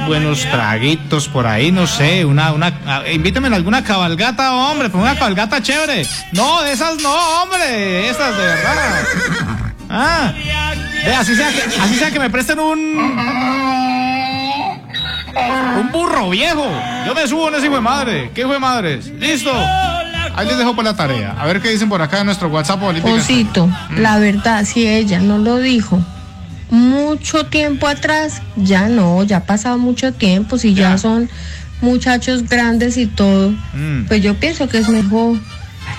buenos 0.07 0.42
traguitos 0.50 1.28
por 1.28 1.46
ahí, 1.46 1.72
no 1.72 1.86
sé, 1.86 2.24
una, 2.24 2.53
una, 2.53 2.72
ah, 2.86 3.03
invítame 3.12 3.48
a 3.48 3.55
alguna 3.55 3.82
cabalgata, 3.84 4.55
hombre, 4.55 4.90
pues 4.90 5.03
una 5.03 5.14
cabalgata 5.14 5.62
chévere. 5.62 6.07
No, 6.32 6.62
de 6.62 6.72
esas 6.72 7.00
no, 7.03 7.14
hombre, 7.42 8.09
esas 8.09 8.36
de 8.36 8.44
verdad. 8.44 9.05
Ah, 9.88 10.32
ve, 11.05 11.14
así 11.14 11.34
sea 11.36 11.50
que, 11.50 11.62
así 11.80 11.94
sea 11.96 12.11
que 12.11 12.18
me 12.18 12.30
presten 12.30 12.59
un, 12.59 12.78
un 15.78 15.92
burro 15.92 16.30
viejo. 16.30 16.66
Yo 17.07 17.14
me 17.14 17.26
subo 17.26 17.48
en 17.48 17.57
ese 17.57 17.66
hijo 17.66 17.74
de 17.74 17.80
madre. 17.82 18.30
¿Qué 18.34 18.40
hijo 18.42 18.53
de 18.53 18.59
madres? 18.59 19.07
Listo. 19.09 19.53
Ahí 20.34 20.46
les 20.46 20.57
dejo 20.57 20.74
por 20.74 20.84
la 20.84 20.96
tarea. 20.96 21.36
A 21.38 21.44
ver 21.46 21.61
qué 21.61 21.68
dicen 21.68 21.90
por 21.90 22.00
acá 22.00 22.20
en 22.20 22.26
nuestro 22.26 22.48
WhatsApp 22.48 22.82
Olímpica. 22.82 23.14
Osito, 23.14 23.68
la 23.96 24.18
verdad, 24.18 24.64
si 24.64 24.86
ella 24.86 25.18
no 25.20 25.36
lo 25.38 25.59
dijo 25.59 26.00
mucho 26.72 27.44
tiempo 27.46 27.86
atrás, 27.86 28.40
ya 28.56 28.88
no, 28.88 29.22
ya 29.24 29.36
ha 29.38 29.44
pasado 29.44 29.76
mucho 29.76 30.14
tiempo, 30.14 30.56
si 30.56 30.72
ya, 30.72 30.96
son 30.96 31.28
muchachos 31.82 32.48
grandes 32.48 32.96
y 32.96 33.04
todo, 33.06 33.50
Mm. 33.74 34.06
pues 34.08 34.22
yo 34.22 34.34
pienso 34.34 34.68
que 34.70 34.78
es 34.78 34.88
mejor. 34.88 35.36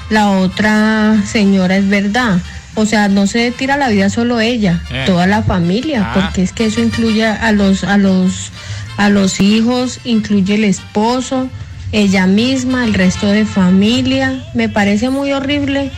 La 0.10 0.32
otra 0.32 1.16
señora 1.28 1.78
es 1.78 1.88
verdad. 1.88 2.40
O 2.76 2.88
sea, 2.88 3.08
no 3.08 3.28
se 3.28 3.52
tira 3.52 3.78
la 3.78 3.90
vida 3.90 4.10
solo 4.10 4.40
ella, 4.40 4.82
Eh. 4.90 5.04
toda 5.06 5.28
la 5.28 5.44
familia, 5.44 6.02
Ah. 6.08 6.14
porque 6.16 6.42
es 6.42 6.52
que 6.54 6.66
eso 6.66 6.82
incluye 6.82 7.24
a 7.24 7.52
los, 7.52 7.84
a 7.84 7.98
los, 7.98 8.52
a 8.98 9.10
los 9.10 9.40
hijos, 9.42 10.00
incluye 10.06 10.56
el 10.56 10.64
esposo, 10.64 11.50
ella 11.92 12.26
misma, 12.26 12.84
el 12.86 12.96
resto 12.96 13.28
de 13.28 13.46
familia. 13.46 14.44
Me 14.56 14.70
parece 14.70 15.12
muy 15.12 15.34
horrible. 15.34 15.92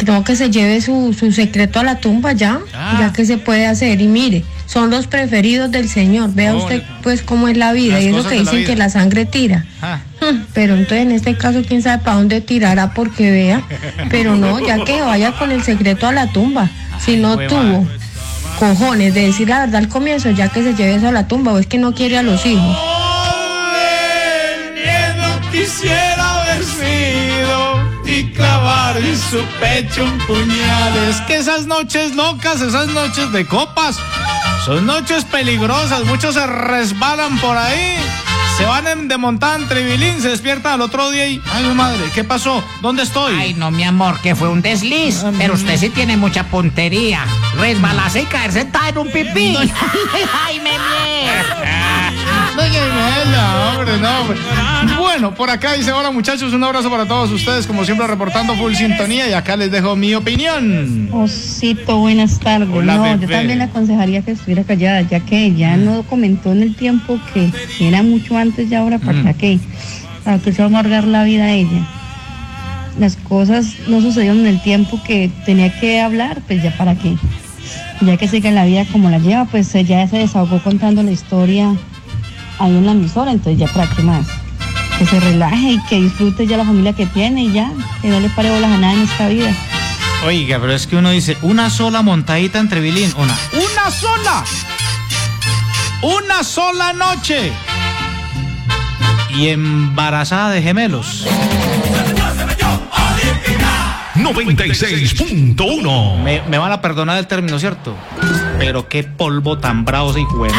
Creo 0.00 0.24
que 0.24 0.34
se 0.36 0.50
lleve 0.50 0.80
su, 0.80 1.12
su 1.18 1.30
secreto 1.32 1.78
a 1.80 1.84
la 1.84 1.98
tumba 2.00 2.32
ya, 2.32 2.58
Ah. 2.74 2.96
ya 3.00 3.12
que 3.12 3.24
se 3.26 3.36
puede 3.38 3.66
hacer. 3.66 4.00
Y 4.00 4.06
mire, 4.08 4.44
son 4.66 4.90
los 4.90 5.06
preferidos 5.06 5.70
del 5.70 5.88
Señor. 5.88 6.32
Vea 6.34 6.54
Oh, 6.54 6.58
usted 6.58 6.82
pues 7.02 7.22
cómo 7.22 7.48
es 7.48 7.56
la 7.56 7.72
vida 7.72 8.00
y 8.00 8.06
eso 8.06 8.16
cosas 8.16 8.30
que 8.32 8.36
la 8.38 8.42
dicen 8.50 8.64
que 8.66 8.76
la 8.76 8.88
sangre 8.88 9.24
tira. 9.26 9.64
Ah. 9.82 9.98
Hmm, 10.20 10.44
Pero 10.54 10.74
entonces 10.74 11.00
en 11.06 11.12
este 11.12 11.36
caso 11.36 11.62
quién 11.66 11.82
sabe 11.82 12.02
para 12.02 12.16
dónde 12.16 12.40
tirará 12.40 12.92
porque 12.94 13.30
vea. 13.30 13.62
Pero 14.10 14.36
no, 14.36 14.58
ya 14.58 14.82
que 14.84 15.00
vaya 15.02 15.32
con 15.32 15.50
el 15.52 15.62
secreto 15.62 16.06
a 16.06 16.12
la 16.12 16.26
tumba. 16.28 16.68
Si 17.04 17.16
no 17.16 17.36
tuvo 17.38 17.86
cojones 18.58 19.14
de 19.14 19.26
decir 19.26 19.48
la 19.48 19.60
verdad 19.60 19.76
al 19.76 19.88
comienzo, 19.88 20.30
ya 20.30 20.48
que 20.48 20.62
se 20.62 20.74
lleve 20.74 20.94
eso 20.96 21.08
a 21.08 21.12
la 21.12 21.26
tumba 21.28 21.52
o 21.52 21.58
es 21.58 21.66
que 21.66 21.78
no 21.78 21.94
quiere 21.94 22.18
a 22.18 22.22
los 22.22 22.44
hijos. 22.46 22.76
miedo 24.74 25.40
quisiera 25.50 26.09
en 29.04 29.18
su 29.18 29.42
pecho 29.60 30.04
un 30.04 30.18
puñal. 30.18 30.96
Es 31.08 31.20
que 31.22 31.36
esas 31.36 31.66
noches 31.66 32.14
locas, 32.14 32.60
esas 32.60 32.88
noches 32.88 33.32
de 33.32 33.46
copas, 33.46 33.96
son 34.64 34.86
noches 34.86 35.24
peligrosas. 35.24 36.04
Muchos 36.04 36.34
se 36.34 36.46
resbalan 36.46 37.38
por 37.38 37.56
ahí, 37.56 37.96
se 38.58 38.64
van 38.64 38.86
en, 38.86 39.08
de 39.08 39.16
montada 39.16 39.56
en 39.56 39.68
Tribilín, 39.68 40.20
se 40.20 40.28
despiertan 40.28 40.74
al 40.74 40.82
otro 40.82 41.10
día 41.10 41.26
y, 41.26 41.40
ay, 41.52 41.64
mi 41.64 41.74
madre, 41.74 42.10
¿qué 42.14 42.24
pasó? 42.24 42.62
¿Dónde 42.82 43.04
estoy? 43.04 43.34
Ay, 43.34 43.54
no, 43.54 43.70
mi 43.70 43.84
amor, 43.84 44.20
que 44.20 44.34
fue 44.34 44.48
un 44.48 44.60
desliz. 44.60 45.24
Pero 45.38 45.54
usted 45.54 45.78
sí 45.78 45.88
tiene 45.90 46.16
mucha 46.16 46.44
puntería. 46.44 47.24
Resbalarse 47.56 48.22
y 48.22 48.26
caer 48.26 48.52
sentada 48.52 48.90
en 48.90 48.98
un 48.98 49.10
pipí. 49.10 49.56
Ay, 50.44 50.60
me 50.60 50.78
No, 52.60 52.66
ya, 52.66 52.72
ya, 52.72 53.32
ya, 53.32 53.70
hombre, 53.78 53.98
no, 53.98 54.20
hombre. 54.20 54.38
Bueno, 54.98 55.34
por 55.34 55.48
acá 55.50 55.72
dice, 55.74 55.92
hola 55.92 56.10
muchachos, 56.10 56.52
un 56.52 56.62
abrazo 56.62 56.90
para 56.90 57.06
todos 57.06 57.30
ustedes, 57.30 57.66
como 57.66 57.84
siempre 57.84 58.06
reportando 58.06 58.54
full 58.54 58.74
sintonía 58.74 59.28
y 59.28 59.32
acá 59.32 59.56
les 59.56 59.70
dejo 59.70 59.96
mi 59.96 60.14
opinión. 60.14 61.08
Osito, 61.12 61.98
buenas 61.98 62.38
tardes. 62.38 62.68
Hola, 62.72 62.96
no, 62.96 63.02
bebé. 63.04 63.18
yo 63.26 63.28
también 63.28 63.58
le 63.58 63.64
aconsejaría 63.64 64.22
que 64.22 64.32
estuviera 64.32 64.62
callada, 64.64 65.00
ya 65.02 65.20
que 65.20 65.46
ella 65.46 65.76
no 65.76 66.02
comentó 66.02 66.52
en 66.52 66.62
el 66.62 66.74
tiempo 66.76 67.18
que 67.32 67.50
era 67.80 68.02
mucho 68.02 68.36
antes 68.36 68.70
y 68.70 68.74
ahora 68.74 68.98
para 68.98 69.22
Mm. 69.22 69.34
qué. 69.34 69.58
Para 70.24 70.38
que 70.38 70.52
se 70.52 70.58
va 70.58 70.64
a 70.64 70.68
amargar 70.68 71.04
la 71.04 71.24
vida 71.24 71.44
a 71.44 71.52
ella. 71.52 71.86
Las 72.98 73.16
cosas 73.16 73.74
no 73.88 74.00
sucedieron 74.02 74.40
en 74.40 74.46
el 74.48 74.62
tiempo 74.62 75.00
que 75.02 75.30
tenía 75.46 75.72
que 75.80 76.00
hablar, 76.00 76.42
pues 76.46 76.62
ya 76.62 76.76
para 76.76 76.94
qué. 76.94 77.16
Ya 78.02 78.16
que 78.16 78.28
sigue 78.28 78.50
la 78.50 78.64
vida 78.66 78.84
como 78.92 79.08
la 79.10 79.18
lleva, 79.18 79.44
pues 79.46 79.74
ella 79.74 80.06
se 80.08 80.18
desahogó 80.18 80.58
contando 80.62 81.02
la 81.02 81.10
historia 81.10 81.74
ahí 82.60 82.76
en 82.76 82.86
la 82.86 82.92
emisora, 82.92 83.32
entonces 83.32 83.58
ya 83.58 83.66
para 83.66 83.90
qué 83.90 84.02
más. 84.02 84.26
Que 84.98 85.06
se 85.06 85.18
relaje 85.18 85.72
y 85.72 85.82
que 85.88 86.00
disfrute 86.00 86.46
ya 86.46 86.58
la 86.58 86.64
familia 86.64 86.92
que 86.92 87.06
tiene 87.06 87.44
y 87.44 87.52
ya, 87.52 87.72
que 88.02 88.08
no 88.08 88.20
le 88.20 88.28
pare 88.28 88.50
bolas 88.50 88.70
a 88.70 88.76
nada 88.76 88.92
en 88.92 89.02
esta 89.02 89.28
vida. 89.28 89.52
Oiga, 90.26 90.58
pero 90.60 90.74
es 90.74 90.86
que 90.86 90.96
uno 90.96 91.10
dice, 91.10 91.38
una 91.40 91.70
sola 91.70 92.02
montadita 92.02 92.58
en 92.58 92.68
Tribilín, 92.68 93.10
una, 93.16 93.34
una 93.54 93.90
sola, 93.90 94.44
una 96.02 96.44
sola 96.44 96.92
noche 96.92 97.50
y 99.34 99.48
embarazada 99.48 100.50
de 100.50 100.60
gemelos. 100.60 101.26
96.1 104.16 106.22
Me, 106.22 106.42
me 106.42 106.58
van 106.58 106.72
a 106.72 106.82
perdonar 106.82 107.16
el 107.18 107.26
término, 107.26 107.58
¿cierto? 107.58 107.96
Pero 108.58 108.88
qué 108.88 109.04
polvo 109.04 109.58
tan 109.58 109.86
bravo 109.86 110.16
y 110.18 110.24
bueno. 110.36 110.54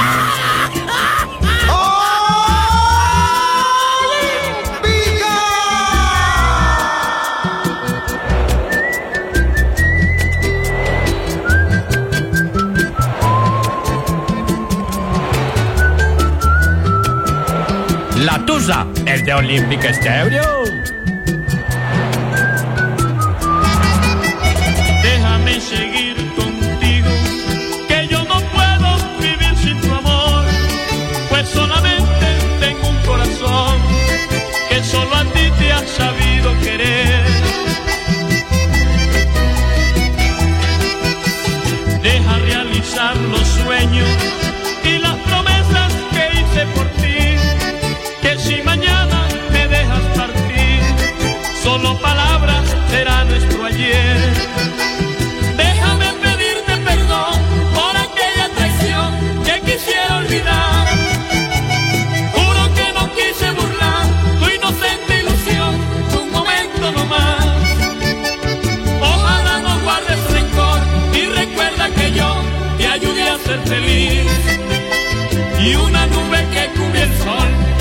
Tusa 19.21 19.21
es 19.21 19.25
de 19.25 19.33
Olímpica 19.33 19.89
Estéreo. 19.89 20.60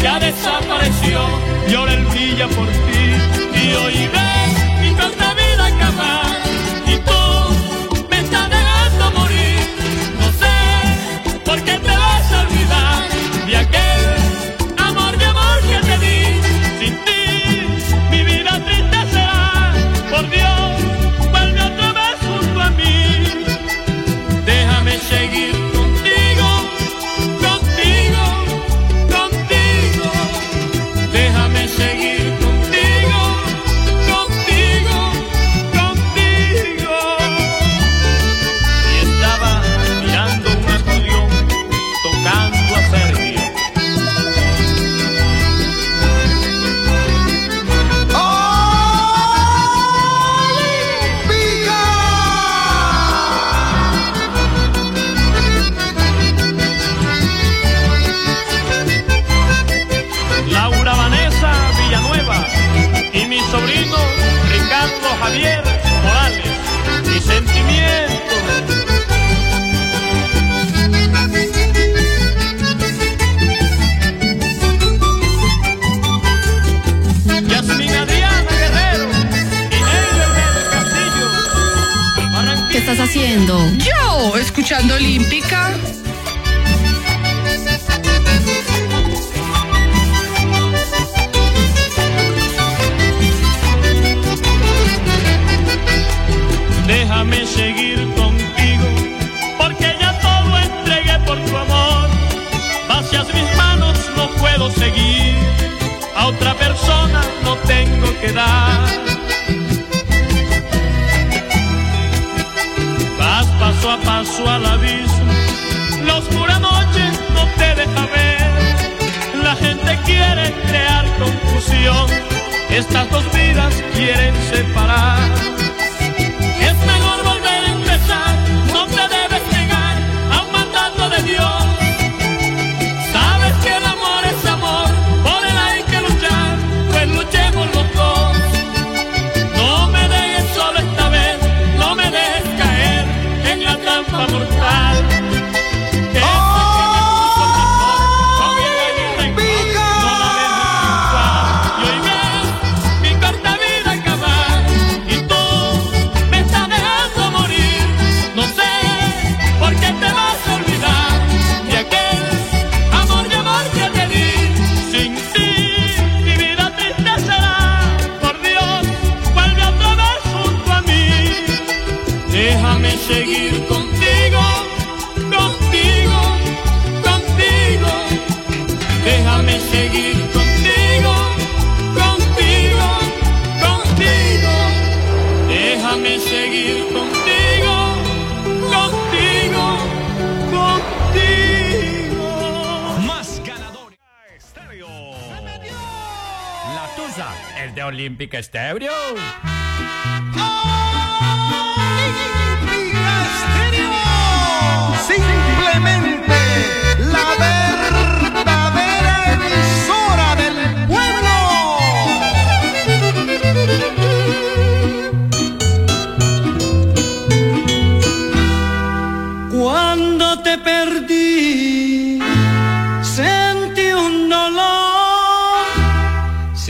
Ya 0.02 0.18
desapareció 0.18 1.20
y 1.68 1.74
ahora 1.74 1.94
él 1.94 2.04
brilla 2.06 2.48
por 2.48 2.66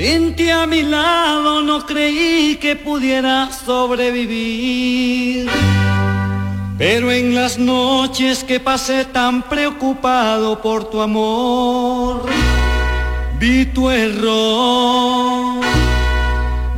Sin 0.02 0.34
ti 0.34 0.48
a 0.48 0.66
mi 0.66 0.80
lado 0.80 1.60
no 1.60 1.84
creí 1.84 2.56
que 2.56 2.74
pudiera 2.74 3.50
sobrevivir. 3.52 5.46
Pero 6.78 7.12
en 7.12 7.34
las 7.34 7.58
noches 7.58 8.42
que 8.42 8.60
pasé 8.60 9.04
tan 9.04 9.42
preocupado 9.42 10.62
por 10.62 10.88
tu 10.88 11.02
amor, 11.02 12.24
vi 13.38 13.66
tu 13.66 13.90
error. 13.90 15.60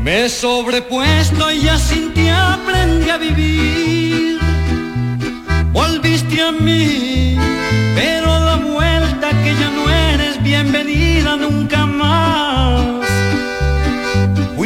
Me 0.00 0.24
he 0.24 0.28
sobrepuesto 0.28 1.52
y 1.52 1.60
ya 1.60 1.78
sin 1.78 2.12
ti 2.12 2.28
aprendí 2.28 3.08
a 3.08 3.18
vivir. 3.18 4.40
Volviste 5.72 6.42
a 6.42 6.50
mí, 6.50 7.36
pero 7.94 8.40
da 8.40 8.56
vuelta 8.56 9.30
que 9.44 9.54
ya 9.54 9.70
no 9.70 9.88
eres 9.88 10.42
bienvenida 10.42 11.36
nunca. 11.36 11.81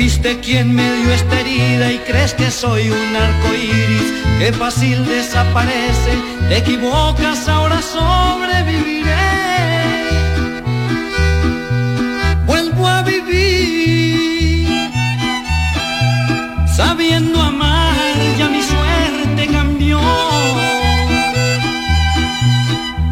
Fuiste 0.07 0.39
quien 0.39 0.73
me 0.73 0.89
dio 0.99 1.13
esta 1.13 1.41
herida 1.41 1.93
y 1.93 1.99
crees 1.99 2.33
que 2.33 2.49
soy 2.49 2.91
un 2.91 3.17
arco 3.17 3.53
iris 3.53 4.13
que 4.39 4.53
fácil 4.53 5.05
desaparece. 5.05 6.13
Te 6.49 6.59
equivocas, 6.59 7.49
ahora 7.49 7.83
sobreviviré. 7.83 9.11
Vuelvo 12.47 12.87
a 12.87 13.03
vivir 13.03 14.69
sabiendo 16.73 17.43
amar, 17.43 18.17
ya 18.39 18.49
mi 18.49 18.63
suerte 18.63 19.49
cambió. 19.51 20.01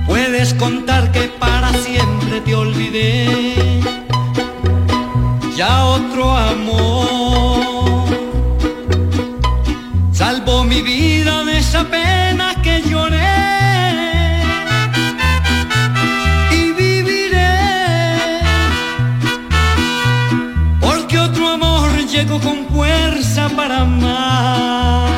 Puedes 0.06 0.54
contar 0.54 1.10
que 1.10 1.22
para 1.40 1.72
siempre 1.72 2.40
te 2.42 2.54
olvidé. 2.54 3.93
Ya 5.56 5.84
otro 5.84 6.32
amor 6.32 8.08
salvó 10.10 10.64
mi 10.64 10.82
vida 10.82 11.44
de 11.44 11.58
esa 11.58 11.84
pena 11.84 12.60
que 12.60 12.82
lloré. 12.82 13.20
Y 16.50 16.72
viviré 16.72 17.60
porque 20.80 21.20
otro 21.20 21.48
amor 21.50 21.88
llegó 22.04 22.40
con 22.40 22.66
fuerza 22.66 23.48
para 23.50 23.82
amar. 23.82 25.08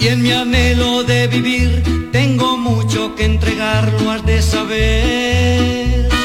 Y 0.00 0.08
en 0.08 0.22
mi 0.22 0.32
anhelo 0.32 1.04
de 1.04 1.26
vivir 1.26 2.10
tengo 2.10 2.56
mucho 2.56 3.14
que 3.14 3.26
entregarlo, 3.26 4.10
has 4.10 4.24
de 4.24 4.40
saber. 4.40 6.17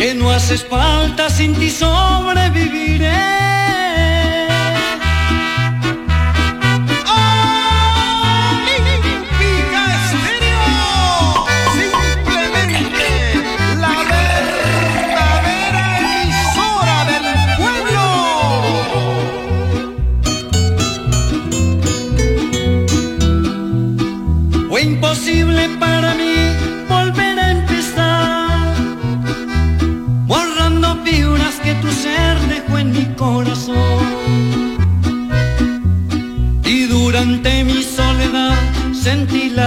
Que 0.00 0.14
no 0.14 0.30
haces 0.30 0.64
falta, 0.64 1.28
sin 1.28 1.54
ti 1.54 1.68
sobreviviré. 1.70 3.59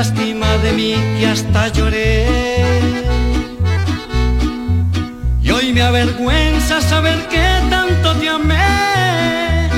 Lástima 0.04 0.58
de 0.58 0.72
mí 0.74 0.94
que 1.18 1.28
hasta 1.28 1.70
lloré. 1.70 2.28
Y 5.42 5.50
hoy 5.50 5.72
me 5.72 5.82
avergüenza 5.82 6.82
saber 6.82 7.18
que 7.32 7.46
tanto 7.70 8.08
te 8.20 8.28
amé. 8.28 9.70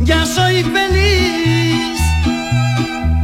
Ya 0.00 0.24
soy 0.24 0.62
feliz 0.76 1.98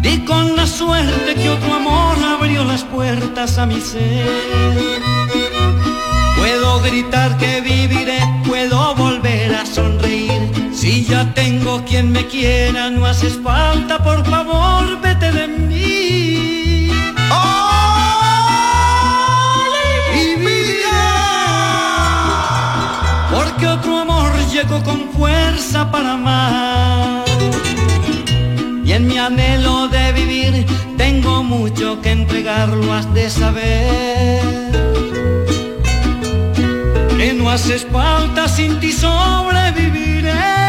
y 0.02 0.14
con 0.26 0.56
la 0.56 0.66
suerte 0.66 1.34
que 1.40 1.48
otro 1.56 1.72
amor 1.82 2.16
abrió 2.36 2.64
las 2.64 2.82
puertas 2.84 3.56
a 3.56 3.64
mi 3.64 3.80
ser. 3.80 4.28
Puedo 6.38 6.80
gritar 6.82 7.30
que 7.38 7.62
viviré, 7.62 8.20
puedo 8.46 8.94
volver 8.94 9.37
ya 11.08 11.32
tengo 11.32 11.82
quien 11.84 12.12
me 12.12 12.26
quiera, 12.26 12.90
no 12.90 13.06
haces 13.06 13.40
falta, 13.42 13.98
por 13.98 14.24
favor, 14.26 15.00
vete 15.00 15.32
de 15.32 15.48
mí. 15.48 16.90
Y 20.20 20.34
vida, 20.36 21.00
porque 23.32 23.66
otro 23.66 23.98
amor 24.00 24.30
llegó 24.52 24.82
con 24.82 25.08
fuerza 25.10 25.90
para 25.90 26.12
amar. 26.12 27.24
Y 28.84 28.92
en 28.92 29.06
mi 29.06 29.18
anhelo 29.18 29.88
de 29.88 30.12
vivir 30.12 30.66
tengo 30.98 31.42
mucho 31.42 32.00
que 32.02 32.10
entregarlo, 32.12 32.92
has 32.92 33.12
de 33.14 33.30
saber. 33.30 34.42
Que 37.16 37.32
no 37.32 37.50
haces 37.50 37.86
falta, 37.90 38.46
sin 38.46 38.78
ti 38.78 38.92
sobreviviré. 38.92 40.67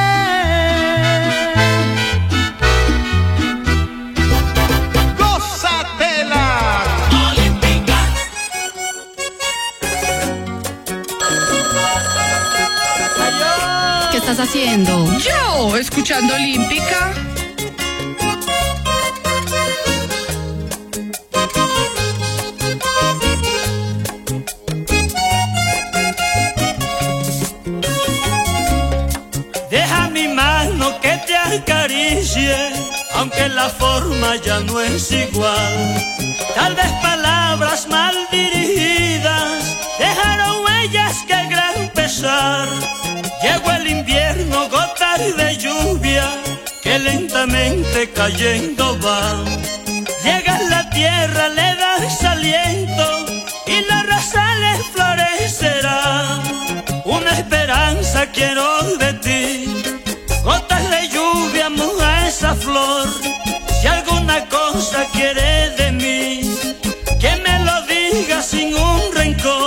Estás 14.32 14.48
haciendo? 14.48 14.92
Yo, 15.18 15.76
escuchando 15.76 16.36
Olímpica. 16.36 17.14
Deja 29.72 30.10
mi 30.10 30.28
mano 30.28 31.00
que 31.02 31.20
te 31.26 31.36
acaricie, 31.36 32.56
aunque 33.16 33.50
la 33.50 33.70
forma 33.70 34.36
ya 34.36 34.60
no 34.60 34.80
es 34.80 35.12
igual. 35.12 35.96
Tal 36.54 36.76
vez 36.76 36.92
palabras 37.02 37.88
mal 37.88 38.16
dirigidas 38.32 39.76
dejaron 39.98 40.66
huellas 40.66 41.18
que 41.28 41.48
gran 41.48 41.90
pesar. 41.96 42.89
Invierno, 43.90 44.70
gotas 44.70 45.36
de 45.36 45.58
lluvia 45.58 46.30
que 46.84 47.00
lentamente 47.00 48.12
cayendo 48.12 48.98
van. 49.00 49.46
Llega 50.24 50.60
la 50.70 50.90
tierra, 50.92 51.50
le 51.50 51.76
das 51.76 52.24
aliento 52.24 53.26
y 53.66 53.82
la 53.90 54.04
raza 54.04 54.44
le 54.64 54.74
florecerá. 54.94 56.40
Una 57.06 57.32
esperanza 57.32 58.28
quiero 58.28 58.68
de 58.98 59.14
ti, 59.26 59.84
gotas 60.44 60.90
de 60.92 61.10
lluvia 61.10 61.70
moja 61.70 62.28
esa 62.28 62.54
flor. 62.54 63.08
Si 63.82 63.88
alguna 63.88 64.46
cosa 64.50 65.06
quiere 65.14 65.72
de 65.72 65.92
mí, 65.92 66.42
que 67.20 67.32
me 67.46 67.56
lo 67.66 67.76
diga 67.88 68.42
sin 68.44 68.76
un 68.76 69.02
rencor. 69.16 69.59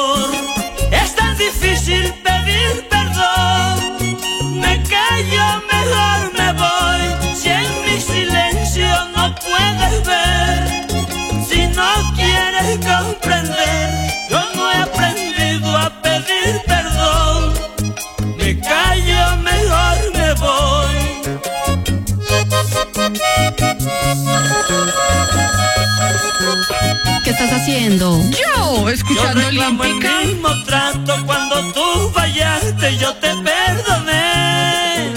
Haciendo? 27.73 28.21
Yo, 28.31 28.89
escuchando 28.89 29.41
Yo 29.41 29.47
reclamo 29.49 29.85
el 29.85 29.91
Olímpica. 29.93 30.21
mismo 30.21 30.49
trato 30.65 31.15
cuando 31.27 31.73
tú 31.73 32.11
fallaste, 32.15 32.97
yo 32.99 33.15
te 33.15 33.29
perdoné. 33.37 35.13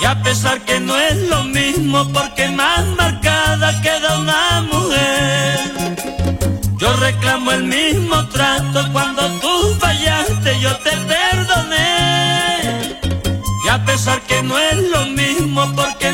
Y 0.00 0.04
a 0.04 0.22
pesar 0.22 0.60
que 0.64 0.80
no 0.80 0.96
es 0.96 1.16
lo 1.28 1.44
mismo, 1.44 2.08
porque 2.12 2.48
más 2.48 2.84
marcada 2.96 3.80
queda 3.82 4.18
una 4.18 4.60
mujer. 4.72 5.96
Yo 6.78 6.92
reclamo 6.96 7.52
el 7.52 7.64
mismo 7.64 8.28
trato 8.28 8.86
cuando 8.92 9.26
tú 9.40 9.76
fallaste, 9.80 10.60
yo 10.60 10.76
te 10.78 10.90
perdoné. 10.90 12.98
Y 13.64 13.68
a 13.68 13.84
pesar 13.84 14.20
que 14.22 14.42
no 14.42 14.58
es 14.58 14.76
lo 14.90 15.06
mismo, 15.06 15.72
porque 15.74 16.12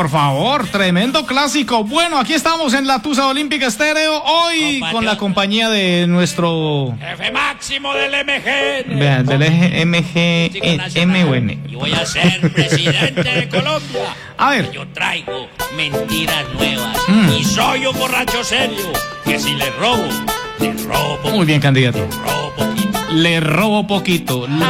por 0.00 0.08
favor, 0.08 0.66
tremendo 0.66 1.26
clásico. 1.26 1.84
Bueno, 1.84 2.18
aquí 2.18 2.32
estamos 2.32 2.72
en 2.72 2.86
la 2.86 3.02
Tusa 3.02 3.26
Olímpica 3.26 3.66
Estéreo, 3.66 4.22
hoy 4.22 4.80
con 4.92 5.04
la 5.04 5.18
compañía 5.18 5.68
de 5.68 6.06
nuestro... 6.06 6.96
Jefe 6.98 7.30
máximo 7.30 7.92
del 7.92 8.12
MG. 8.24 8.98
Vean, 8.98 9.26
del 9.26 9.42
eje 9.42 9.84
MGMUN. 9.84 11.68
Y 11.68 11.74
voy 11.74 11.92
a 11.92 12.06
ser 12.06 12.50
presidente 12.50 13.22
de 13.22 13.48
Colombia. 13.50 14.16
A 14.38 14.48
ver. 14.52 14.70
Yo 14.70 14.88
traigo 14.88 15.50
mentiras 15.76 16.46
nuevas. 16.54 16.96
Mm. 17.06 17.32
Y 17.34 17.44
soy 17.44 17.84
un 17.84 17.98
borracho 17.98 18.42
serio. 18.42 18.94
Que 19.26 19.38
si 19.38 19.54
le 19.54 19.68
robo, 19.72 20.08
le 20.60 20.72
robo. 20.84 21.30
Muy 21.30 21.44
bien, 21.44 21.60
candidato. 21.60 22.08
Le 23.12 23.38
robo 23.40 23.86
poquito. 23.86 24.46
Con 24.46 24.60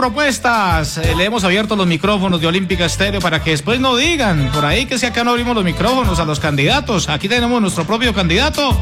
propuestas. 0.00 0.96
Eh, 0.96 1.14
le 1.14 1.26
hemos 1.26 1.44
abierto 1.44 1.76
los 1.76 1.86
micrófonos 1.86 2.40
de 2.40 2.46
Olímpica 2.46 2.86
Estéreo 2.86 3.20
para 3.20 3.42
que 3.42 3.50
después 3.50 3.80
no 3.80 3.96
digan 3.96 4.50
por 4.50 4.64
ahí 4.64 4.86
que 4.86 4.98
si 4.98 5.04
acá 5.04 5.24
no 5.24 5.32
abrimos 5.32 5.54
los 5.54 5.62
micrófonos 5.62 6.18
a 6.18 6.24
los 6.24 6.40
candidatos. 6.40 7.10
Aquí 7.10 7.28
tenemos 7.28 7.60
nuestro 7.60 7.84
propio 7.84 8.14
candidato. 8.14 8.74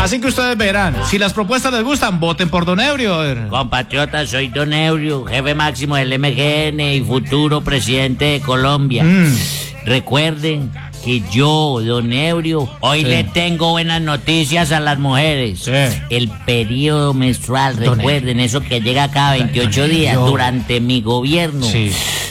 Así 0.00 0.20
que 0.20 0.28
ustedes 0.28 0.56
verán, 0.56 0.96
si 1.06 1.18
las 1.18 1.34
propuestas 1.34 1.70
les 1.74 1.82
gustan, 1.82 2.18
voten 2.18 2.48
por 2.48 2.64
Don 2.64 2.80
Eurio. 2.80 3.14
a 3.14 3.24
ver. 3.24 3.48
Compatriota, 3.48 4.26
soy 4.26 4.48
Don 4.48 4.72
Eurio, 4.72 5.26
jefe 5.26 5.54
máximo 5.54 5.96
del 5.96 6.18
MGN 6.18 6.80
y 6.80 7.00
futuro 7.02 7.60
presidente 7.60 8.24
de 8.24 8.40
Colombia. 8.40 9.04
Mm. 9.04 9.36
Recuerden 9.84 10.72
que 11.06 11.22
yo, 11.30 11.80
Don 11.84 12.12
Eurio, 12.12 12.68
hoy 12.80 13.02
Sí. 13.02 13.04
le 13.06 13.22
tengo 13.24 13.70
buenas 13.70 14.02
noticias 14.02 14.72
a 14.72 14.80
las 14.80 14.98
mujeres. 14.98 15.64
El 16.10 16.28
periodo 16.44 17.14
menstrual, 17.14 17.76
Don 17.76 17.96
recuerden, 17.96 18.40
eso 18.40 18.60
que 18.60 18.80
llega 18.80 19.08
cada 19.12 19.34
28 19.34 19.86
días 19.86 20.16
durante 20.16 20.80
mi 20.80 21.00
gobierno. 21.02 21.64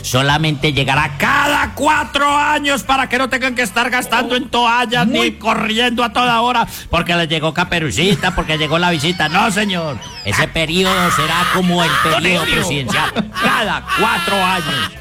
Solamente 0.02 0.74
llegará 0.74 1.16
Cada 1.18 1.74
cuatro 1.74 2.28
años 2.38 2.84
para 2.84 3.08
que 3.08 3.18
no 3.18 3.30
tengan 3.30 3.56
que 3.56 3.62
estar 3.62 3.90
gastando 3.90 4.36
en 4.36 4.50
toallas 4.50 5.08
ni 5.08 5.32
corriendo 5.32 6.04
a 6.04 6.12
toda 6.12 6.42
hora. 6.42 6.68
porque 6.90 7.16
le 7.16 7.28
llegó 7.28 7.54
caperucita, 7.54 8.36
porque 8.36 8.58
llegó 8.58 8.78
la 8.78 8.92
visita. 8.92 9.30
No, 9.30 9.50
señor. 9.52 9.98
Ese 10.26 10.48
periodo 10.50 10.94
será 11.12 11.46
como 11.54 11.82
el 11.84 11.90
periodo 12.04 12.44
presidencial. 12.44 13.12
Cada 13.42 13.86
cuatro 14.00 14.36
años. 14.36 14.92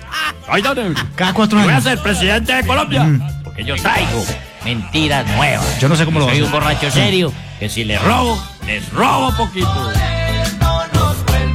Soy 0.47 0.63
Don 0.63 0.79
Eurio. 0.79 1.05
Cada 1.17 1.33
cuatro 1.35 1.59
Voy 1.59 1.69
a 1.69 1.73
años. 1.73 1.85
ser 1.85 1.99
presidente 1.99 2.55
de 2.55 2.65
Colombia. 2.67 3.07
Porque 3.55 3.69
yo 3.69 3.77
traigo 3.77 4.25
mentiras 4.65 5.25
nuevas. 5.37 5.79
Yo 5.79 5.89
no 5.89 5.95
sé 5.95 6.05
cómo 6.05 6.19
lo 6.19 6.29
Soy 6.29 6.43
un 6.43 6.51
borracho 6.51 6.91
serio 6.91 7.33
que 7.61 7.69
si 7.69 7.85
le 7.85 7.97
robo, 8.01 8.43
Les 8.67 8.93
robo 8.93 9.33
poquito. 9.37 9.93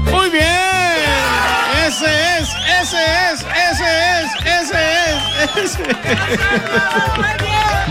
Muy 0.10 0.30
bien. 0.30 0.46
Ese 1.86 2.38
es, 2.38 2.50
ese 2.82 2.98
es, 3.34 3.42
ese 3.42 4.22
es, 4.22 4.32
ese 4.46 4.80
es, 5.10 5.18
ese 5.58 5.84
es. 5.92 5.94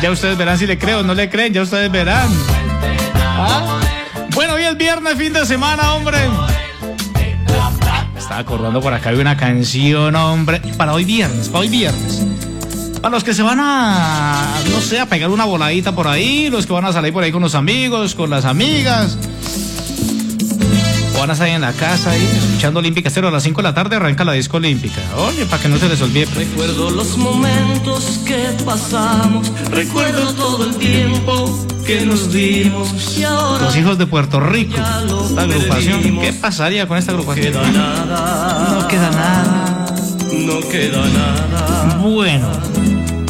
Ya 0.00 0.10
ustedes 0.10 0.38
verán 0.38 0.56
si 0.56 0.66
le 0.66 0.78
creo 0.78 1.00
o 1.00 1.02
no 1.02 1.12
le 1.12 1.28
creen, 1.28 1.52
ya 1.52 1.60
ustedes 1.60 1.90
verán. 1.90 2.30
¿Ah? 3.14 3.78
Bueno, 4.30 4.54
hoy 4.54 4.62
es 4.62 4.76
viernes, 4.78 5.18
fin 5.18 5.34
de 5.34 5.44
semana, 5.44 5.92
hombre. 5.92 6.18
Estaba 8.16 8.40
acordando 8.40 8.80
por 8.80 8.94
acá 8.94 9.12
de 9.12 9.20
una 9.20 9.36
canción, 9.36 10.16
hombre. 10.16 10.62
Para 10.78 10.94
hoy 10.94 11.04
viernes, 11.04 11.48
para 11.48 11.60
hoy 11.60 11.68
viernes. 11.68 12.37
Para 13.00 13.10
los 13.10 13.22
que 13.24 13.32
se 13.32 13.42
van 13.42 13.58
a, 13.60 14.54
no 14.72 14.80
sé, 14.80 14.98
a 14.98 15.06
pegar 15.06 15.30
una 15.30 15.44
voladita 15.44 15.92
por 15.92 16.08
ahí, 16.08 16.50
los 16.50 16.66
que 16.66 16.72
van 16.72 16.84
a 16.84 16.92
salir 16.92 17.12
por 17.12 17.22
ahí 17.22 17.30
con 17.30 17.42
los 17.42 17.54
amigos, 17.54 18.14
con 18.14 18.28
las 18.30 18.44
amigas. 18.44 19.16
O 21.14 21.20
van 21.20 21.30
a 21.30 21.44
ahí 21.44 21.52
en 21.52 21.60
la 21.60 21.72
casa 21.72 22.10
ahí, 22.10 22.22
escuchando 22.22 22.80
Olímpica 22.80 23.10
Cero 23.10 23.28
a 23.28 23.30
las 23.30 23.42
5 23.42 23.58
de 23.60 23.62
la 23.68 23.74
tarde, 23.74 23.96
arranca 23.96 24.24
la 24.24 24.32
disco 24.32 24.56
olímpica. 24.56 25.00
Oye, 25.16 25.46
para 25.46 25.62
que 25.62 25.68
no 25.68 25.78
se 25.78 25.88
les 25.88 26.00
olvide. 26.00 26.26
Recuerdo 26.26 26.90
los 26.90 27.16
momentos 27.16 28.20
que 28.24 28.50
pasamos, 28.64 29.50
recuerdo 29.70 30.32
todo 30.34 30.64
el 30.64 30.76
tiempo 30.76 31.66
que 31.86 32.04
nos 32.04 32.32
dimos 32.32 33.16
y 33.16 33.24
ahora 33.24 33.64
Los 33.64 33.76
hijos 33.76 33.98
de 33.98 34.06
Puerto 34.06 34.38
Rico. 34.40 34.76
Esta 34.76 35.42
agrupación. 35.42 36.20
¿Qué 36.20 36.32
pasaría 36.32 36.86
con 36.86 36.98
esta 36.98 37.12
agrupación? 37.12 37.46
queda 37.52 37.70
nada, 37.70 38.76
No 38.80 38.88
queda 38.88 39.10
nada. 39.10 39.86
no 40.32 40.60
queda 40.68 41.06
nada. 41.08 41.98
Bueno. 42.02 42.48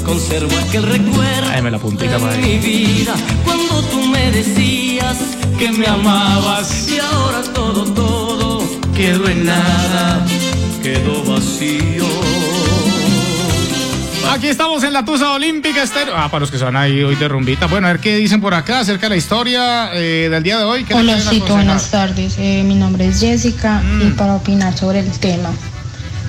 Conservo 0.08 0.56
aquel 0.56 0.84
recuerdo 0.84 1.50
Ay, 1.52 1.60
me 1.60 1.70
la 1.70 1.78
puntita 1.78 2.18
para 2.18 2.32
de 2.32 2.38
mi 2.38 2.56
vida 2.56 3.14
cuando 3.44 3.82
tú 3.82 4.06
me 4.06 4.32
decías 4.32 5.18
que 5.58 5.70
me 5.70 5.86
amabas 5.86 6.88
y 6.88 6.98
ahora 6.98 7.42
todo, 7.52 7.84
todo 7.92 8.62
quedó 8.96 9.28
en 9.28 9.44
nada, 9.44 10.26
quedó 10.82 11.22
vacío. 11.24 12.06
Aquí 14.30 14.48
estamos 14.48 14.82
en 14.82 14.92
la 14.92 15.04
Tusa 15.04 15.32
Olímpica 15.32 15.82
Estéreo. 15.82 16.14
Ah, 16.16 16.28
para 16.30 16.40
los 16.40 16.50
que 16.50 16.58
se 16.58 16.64
van 16.64 16.76
ahí 16.76 17.02
hoy 17.02 17.14
de 17.14 17.28
rumbita. 17.28 17.66
Bueno, 17.66 17.86
a 17.86 17.92
ver 17.92 18.00
qué 18.00 18.16
dicen 18.16 18.40
por 18.40 18.54
acá 18.54 18.80
acerca 18.80 19.06
de 19.06 19.10
la 19.10 19.16
historia 19.16 19.90
eh, 19.94 20.28
del 20.30 20.42
día 20.42 20.58
de 20.58 20.64
hoy. 20.64 20.84
¿Qué 20.84 20.94
le 20.94 21.00
Hola, 21.00 21.20
Cito, 21.20 21.54
buenas 21.54 21.90
tardes. 21.90 22.36
Eh, 22.38 22.62
mi 22.64 22.74
nombre 22.74 23.06
es 23.06 23.20
Jessica 23.20 23.82
y 24.00 24.10
para 24.10 24.34
opinar 24.34 24.76
sobre 24.76 25.00
el 25.00 25.10
tema. 25.18 25.50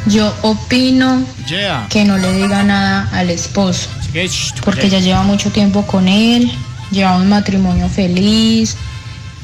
Yo 0.06 0.34
opino 0.42 1.24
Yeah. 1.48 1.88
que 1.90 2.06
no 2.06 2.18
le 2.18 2.32
diga 2.34 2.64
nada 2.64 3.10
al 3.12 3.30
esposo, 3.32 3.90
porque 4.64 4.90
ya 4.90 5.00
lleva 5.00 5.24
mucho 5.24 5.52
tiempo 5.52 5.86
con 5.88 6.08
él, 6.08 6.52
lleva 6.92 7.16
un 7.18 7.28
matrimonio 7.28 7.90
feliz 7.90 8.76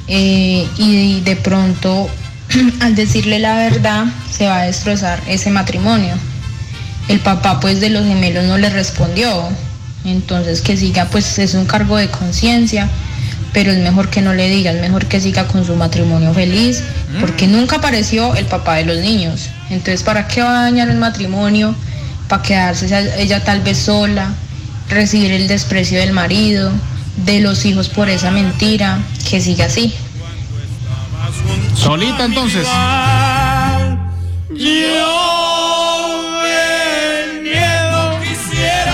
eh, 0.07 0.67
y 0.77 1.21
de 1.21 1.35
pronto 1.35 2.07
al 2.81 2.95
decirle 2.95 3.39
la 3.39 3.55
verdad 3.55 4.05
se 4.31 4.45
va 4.45 4.59
a 4.59 4.65
destrozar 4.65 5.19
ese 5.27 5.49
matrimonio. 5.49 6.13
El 7.07 7.19
papá 7.19 7.59
pues 7.59 7.81
de 7.81 7.89
los 7.89 8.05
gemelos 8.05 8.45
no 8.45 8.57
le 8.57 8.69
respondió, 8.69 9.49
entonces 10.05 10.61
que 10.61 10.77
siga 10.77 11.05
pues 11.05 11.37
es 11.39 11.53
un 11.55 11.65
cargo 11.65 11.97
de 11.97 12.09
conciencia, 12.09 12.87
pero 13.51 13.71
es 13.71 13.79
mejor 13.79 14.09
que 14.09 14.21
no 14.21 14.33
le 14.33 14.47
diga, 14.47 14.71
es 14.71 14.81
mejor 14.81 15.05
que 15.07 15.19
siga 15.21 15.47
con 15.47 15.65
su 15.65 15.75
matrimonio 15.75 16.33
feliz, 16.33 16.83
porque 17.19 17.47
nunca 17.47 17.77
apareció 17.77 18.35
el 18.35 18.45
papá 18.45 18.75
de 18.75 18.85
los 18.85 18.97
niños. 18.99 19.49
Entonces, 19.69 20.03
¿para 20.03 20.27
qué 20.27 20.41
va 20.41 20.59
a 20.59 20.63
dañar 20.63 20.89
el 20.89 20.97
matrimonio? 20.97 21.75
Para 22.27 22.41
quedarse 22.43 22.85
ella, 23.19 23.43
tal 23.43 23.61
vez 23.61 23.77
sola, 23.79 24.33
recibir 24.89 25.31
el 25.31 25.47
desprecio 25.47 25.99
del 25.99 26.11
marido, 26.13 26.71
de 27.17 27.39
los 27.41 27.65
hijos 27.65 27.89
por 27.89 28.09
esa 28.09 28.31
mentira, 28.31 28.99
que 29.29 29.41
siga 29.41 29.65
así. 29.65 29.93
Solita 31.75 32.25
entonces. 32.25 32.67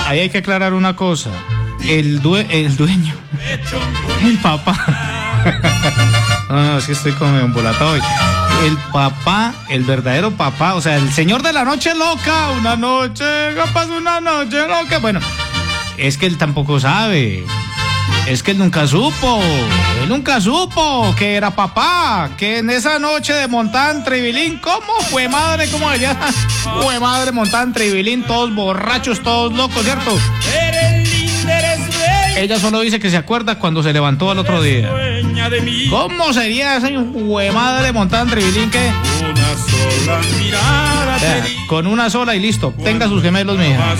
Ahí 0.07 0.19
hay 0.19 0.29
que 0.29 0.39
aclarar 0.39 0.73
una 0.73 0.95
cosa. 0.95 1.29
El, 1.87 2.21
due- 2.21 2.45
el 2.49 2.75
dueño, 2.75 3.13
el 4.23 4.37
papá. 4.39 4.77
No, 6.49 6.61
no, 6.61 6.77
es 6.79 6.85
que 6.85 6.91
estoy 6.91 7.13
como 7.13 7.39
embolatado 7.39 7.91
hoy. 7.91 8.01
El 8.63 8.77
papá, 8.91 9.53
el 9.69 9.83
verdadero 9.83 10.31
papá, 10.31 10.75
o 10.75 10.81
sea, 10.81 10.97
el 10.97 11.11
señor 11.11 11.41
de 11.41 11.51
la 11.51 11.65
noche 11.65 11.95
loca, 11.95 12.51
una 12.51 12.75
noche, 12.75 13.25
capaz 13.55 13.87
una 13.87 14.21
noche 14.21 14.67
loca. 14.67 14.99
Bueno, 14.99 15.19
es 15.97 16.17
que 16.17 16.27
él 16.27 16.37
tampoco 16.37 16.79
sabe. 16.79 17.43
Es 18.27 18.43
que 18.43 18.51
él 18.51 18.59
nunca 18.59 18.85
supo. 18.87 19.41
Él 20.01 20.09
nunca 20.09 20.39
supo 20.39 21.13
que 21.17 21.35
era 21.35 21.51
papá. 21.51 22.29
Que 22.37 22.59
en 22.59 22.69
esa 22.69 22.99
noche 22.99 23.33
de 23.33 23.47
Montán 23.47 24.03
Tribilín, 24.03 24.59
¿cómo 24.59 24.93
fue 25.09 25.27
madre? 25.27 25.67
¿Cómo 25.69 25.89
allá? 25.89 26.15
Fue 26.83 26.99
madre 26.99 27.31
Montán 27.31 27.73
Tribilín, 27.73 28.23
todos 28.23 28.53
borrachos, 28.53 29.21
todos 29.21 29.51
locos, 29.53 29.83
¿cierto? 29.83 30.11
Ella 32.37 32.59
solo 32.59 32.79
dice 32.81 32.99
que 32.99 33.09
se 33.09 33.17
acuerda 33.17 33.59
cuando 33.59 33.83
se 33.83 33.93
levantó 33.93 34.31
al 34.31 34.39
otro 34.39 34.61
día. 34.61 34.91
¿Cómo 35.89 36.33
sería 36.33 36.77
esa 36.77 36.89
madre 37.53 37.91
Montán 37.91 38.29
Tribilín 38.29 38.69
que 38.69 38.91
Una 39.23 39.35
sola 39.57 40.21
mirada 40.39 41.17
Vea, 41.19 41.41
te 41.43 41.49
di 41.49 41.65
con 41.67 41.87
una 41.87 42.09
sola 42.09 42.35
y 42.35 42.39
listo? 42.39 42.73
Tenga 42.83 43.07
sus 43.07 43.21
gemelos, 43.21 43.57
mija. 43.57 43.95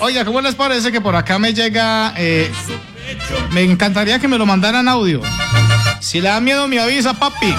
Oiga, 0.00 0.24
¿cómo 0.24 0.40
les 0.40 0.54
parece 0.54 0.92
que 0.92 1.00
por 1.00 1.16
acá 1.16 1.38
me 1.38 1.54
llega? 1.54 2.12
eh, 2.16 2.50
me 3.50 3.62
encantaría 3.62 4.18
que 4.18 4.28
me 4.28 4.38
lo 4.38 4.46
mandaran 4.46 4.88
audio. 4.88 5.20
Si 6.00 6.20
le 6.20 6.28
da 6.28 6.40
miedo, 6.40 6.68
me 6.68 6.78
avisa, 6.78 7.14
papi. 7.14 7.54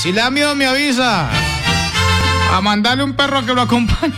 Si 0.00 0.12
le 0.12 0.22
da 0.22 0.30
miedo, 0.30 0.54
me 0.54 0.64
avisa. 0.64 1.28
A 2.54 2.60
mandarle 2.62 3.04
un 3.04 3.12
perro 3.12 3.44
que 3.44 3.52
lo 3.52 3.60
acompañe. 3.60 4.14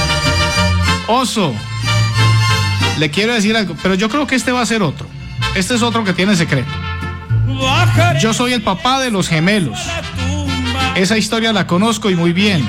Oso, 1.06 1.54
le 2.98 3.10
quiero 3.10 3.34
decir 3.34 3.54
algo, 3.56 3.76
pero 3.82 3.94
yo 3.94 4.08
creo 4.08 4.26
que 4.26 4.36
este 4.36 4.52
va 4.52 4.62
a 4.62 4.66
ser 4.66 4.82
otro. 4.82 5.06
Este 5.54 5.74
es 5.74 5.82
otro 5.82 6.02
que 6.02 6.14
tiene 6.14 6.34
secreto. 6.34 6.70
Yo 8.20 8.32
soy 8.32 8.54
el 8.54 8.62
papá 8.62 9.00
de 9.00 9.10
los 9.10 9.28
gemelos. 9.28 9.78
Esa 10.94 11.18
historia 11.18 11.52
la 11.52 11.66
conozco 11.66 12.08
y 12.08 12.14
muy 12.14 12.32
bien. 12.32 12.66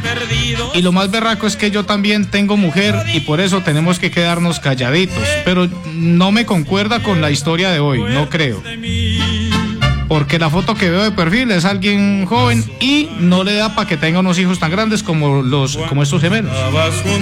Y 0.73 0.81
lo 0.81 0.91
más 0.91 1.11
berraco 1.11 1.47
es 1.47 1.55
que 1.55 1.71
yo 1.71 1.85
también 1.85 2.25
tengo 2.29 2.57
mujer 2.57 2.95
y 3.13 3.21
por 3.21 3.39
eso 3.39 3.61
tenemos 3.61 3.99
que 3.99 4.11
quedarnos 4.11 4.59
calladitos. 4.59 5.23
Pero 5.45 5.69
no 5.93 6.33
me 6.33 6.45
concuerda 6.45 7.01
con 7.01 7.21
la 7.21 7.31
historia 7.31 7.69
de 7.69 7.79
hoy, 7.79 8.03
no 8.03 8.29
creo. 8.29 8.61
Porque 10.11 10.37
la 10.37 10.49
foto 10.49 10.75
que 10.75 10.89
veo 10.89 11.03
de 11.03 11.11
perfil 11.11 11.51
es 11.51 11.63
alguien 11.63 12.25
joven 12.25 12.69
y 12.81 13.07
no 13.21 13.45
le 13.45 13.53
da 13.53 13.73
para 13.75 13.87
que 13.87 13.95
tenga 13.95 14.19
unos 14.19 14.37
hijos 14.39 14.59
tan 14.59 14.69
grandes 14.69 15.03
como 15.03 15.41
los 15.41 15.77
como 15.87 16.03
estos 16.03 16.21
gemelos. 16.21 16.51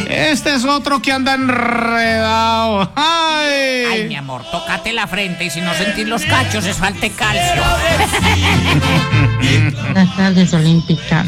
Este 0.10 0.56
es 0.56 0.66
otro 0.66 1.00
que 1.00 1.12
anda 1.12 1.36
enredado. 1.36 2.92
¡Ay! 2.96 3.84
Ay, 3.92 4.06
mi 4.08 4.16
amor, 4.16 4.42
tócate 4.52 4.92
la 4.92 5.06
frente 5.06 5.46
y 5.46 5.52
si 5.52 5.62
no 5.62 5.72
sentís 5.76 6.08
los 6.08 6.26
cachos 6.26 6.66
es 6.66 6.78
falte 6.78 7.12
calcio. 7.12 7.62
Buenas 9.84 10.16
tardes, 10.18 10.52
Olímpica. 10.56 11.24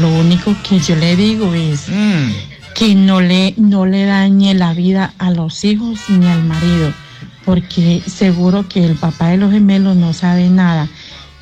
Lo 0.00 0.08
único 0.08 0.56
que 0.66 0.78
yo 0.78 0.96
le 0.96 1.16
digo 1.16 1.52
es 1.52 1.86
Mm. 1.90 2.30
que 2.74 2.94
no 2.94 3.20
le, 3.20 3.52
no 3.58 3.84
le 3.84 4.06
dañe 4.06 4.54
la 4.54 4.72
vida 4.72 5.12
a 5.18 5.30
los 5.30 5.62
hijos 5.64 6.00
ni 6.08 6.26
al 6.26 6.42
marido, 6.44 6.94
porque 7.44 8.02
seguro 8.06 8.68
que 8.68 8.84
el 8.84 8.96
papá 8.96 9.28
de 9.28 9.36
los 9.36 9.52
gemelos 9.52 9.96
no 9.96 10.12
sabe 10.12 10.48
nada 10.48 10.88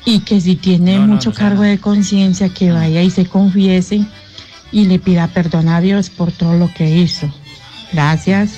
y 0.05 0.19
que 0.19 0.41
si 0.41 0.55
tiene 0.55 0.99
mucho 0.99 1.33
cargo 1.33 1.61
de 1.61 1.79
conciencia, 1.79 2.49
que 2.49 2.71
vaya 2.71 3.01
y 3.01 3.11
se 3.11 3.25
confiese 3.25 4.05
y 4.71 4.85
le 4.85 4.99
pida 4.99 5.27
perdón 5.27 5.69
a 5.69 5.81
Dios 5.81 6.09
por 6.09 6.31
todo 6.31 6.53
lo 6.53 6.73
que 6.73 6.89
hizo. 6.89 7.31
Gracias. 7.91 8.53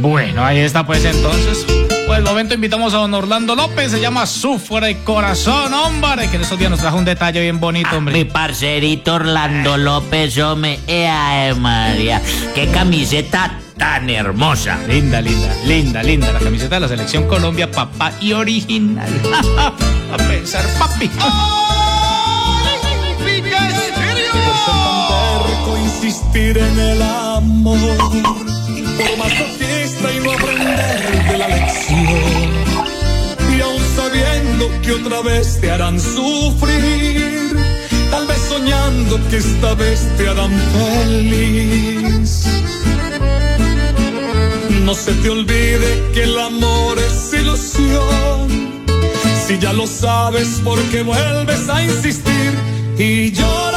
Bueno, 0.00 0.44
ahí 0.44 0.58
está 0.58 0.84
pues 0.84 1.04
entonces. 1.04 1.64
Pues 2.06 2.18
el 2.18 2.24
momento 2.24 2.54
invitamos 2.54 2.92
a 2.92 2.98
don 2.98 3.14
Orlando 3.14 3.54
López, 3.54 3.92
se 3.92 4.00
llama 4.00 4.26
Sufre 4.26 4.90
el 4.90 5.04
Corazón, 5.04 5.72
hombre, 5.72 6.28
que 6.28 6.36
en 6.36 6.42
estos 6.42 6.58
días 6.58 6.70
nos 6.70 6.80
trajo 6.80 6.98
un 6.98 7.04
detalle 7.04 7.40
bien 7.40 7.60
bonito, 7.60 7.96
hombre. 7.96 8.12
Mi 8.12 8.24
parcerito 8.24 9.14
Orlando 9.14 9.78
López, 9.78 10.36
hombre, 10.38 10.80
¡Ea, 10.88 11.54
María! 11.56 12.20
¡Qué 12.54 12.66
camiseta 12.68 13.60
tan 13.82 14.08
hermosa! 14.08 14.78
Linda, 14.86 15.20
linda, 15.20 15.52
linda, 15.66 16.02
linda. 16.04 16.32
La 16.32 16.38
camiseta 16.38 16.76
de 16.76 16.82
la 16.82 16.88
selección 16.88 17.26
Colombia, 17.26 17.68
papá 17.68 18.12
y 18.20 18.32
original. 18.32 19.10
a 19.58 20.16
pensar, 20.16 20.64
papi. 20.78 21.08
terco 25.48 25.78
insistir 25.78 26.58
en 26.58 26.78
el 26.78 27.02
amor, 27.02 27.98
por 28.98 29.18
masoquista 29.18 30.12
y 30.14 30.20
no 30.20 30.30
aprender 30.30 31.24
de 31.28 31.38
la 31.38 31.48
lección. 31.48 32.52
Y 33.56 33.60
aún 33.62 33.82
sabiendo 33.96 34.70
que 34.82 34.92
otra 34.92 35.22
vez 35.22 35.60
te 35.60 35.72
harán 35.72 35.98
sufrir, 35.98 37.56
tal 38.12 38.28
vez 38.28 38.38
soñando 38.48 39.18
que 39.28 39.38
esta 39.38 39.74
vez 39.74 40.06
te 40.16 40.28
harán 40.28 40.52
feliz. 40.72 42.61
No 44.84 44.94
se 44.94 45.12
te 45.12 45.30
olvide 45.30 46.10
que 46.12 46.24
el 46.24 46.36
amor 46.36 46.98
es 46.98 47.32
ilusión. 47.32 48.48
Si 49.46 49.56
ya 49.58 49.72
lo 49.72 49.86
sabes, 49.86 50.60
porque 50.64 51.02
vuelves 51.02 51.68
a 51.68 51.84
insistir 51.84 52.52
y 52.98 53.30
llora, 53.30 53.71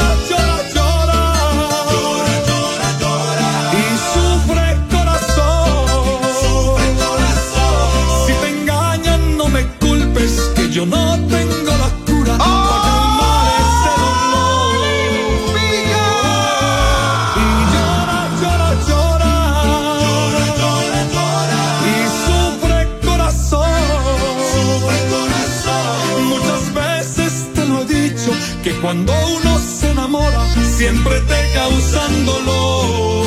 siempre 30.85 31.19
te 31.21 31.53
causan 31.55 32.25
dolor. 32.25 33.25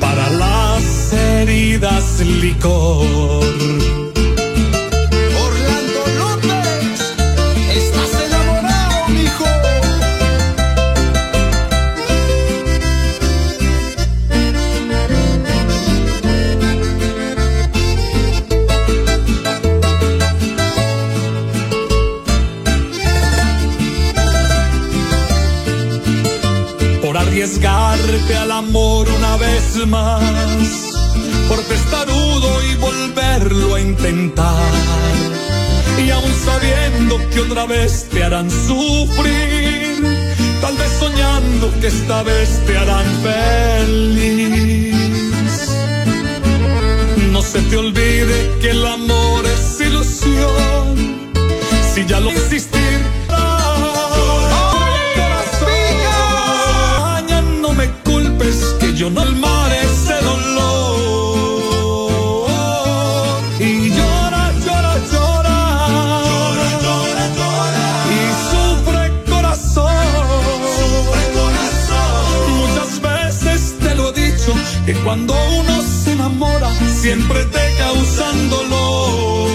Para 0.00 0.28
las 0.30 1.12
heridas 1.12 2.20
licor. 2.20 4.05
Más, 29.86 30.22
por 31.48 31.60
testarudo 31.62 32.62
y 32.70 32.76
volverlo 32.76 33.74
a 33.74 33.80
intentar. 33.80 34.72
Y 36.04 36.10
aún 36.10 36.32
sabiendo 36.44 37.18
que 37.30 37.40
otra 37.40 37.66
vez 37.66 38.08
te 38.10 38.22
harán 38.22 38.50
sufrir, 38.50 40.02
tal 40.60 40.76
vez 40.76 40.92
soñando 40.98 41.72
que 41.80 41.86
esta 41.86 42.22
vez 42.22 42.64
te 42.66 42.76
harán 42.76 43.06
feliz. 43.22 44.94
No 47.32 47.42
se 47.42 47.60
te 47.62 47.76
olvide 47.76 48.58
que 48.60 48.70
el 48.70 48.86
amor 48.86 49.44
es 49.46 49.80
ilusión, 49.80 51.32
si 51.94 52.04
ya 52.06 52.20
lo 52.20 52.30
insistir. 52.30 53.00
Corazón, 57.26 57.62
no 57.62 57.72
me 57.72 57.90
culpes 58.04 58.74
que 58.80 58.94
yo 58.94 59.10
no 59.10 59.22
siempre 77.06 77.44
te 77.44 77.74
causan 77.78 78.50
dolor. 78.50 79.48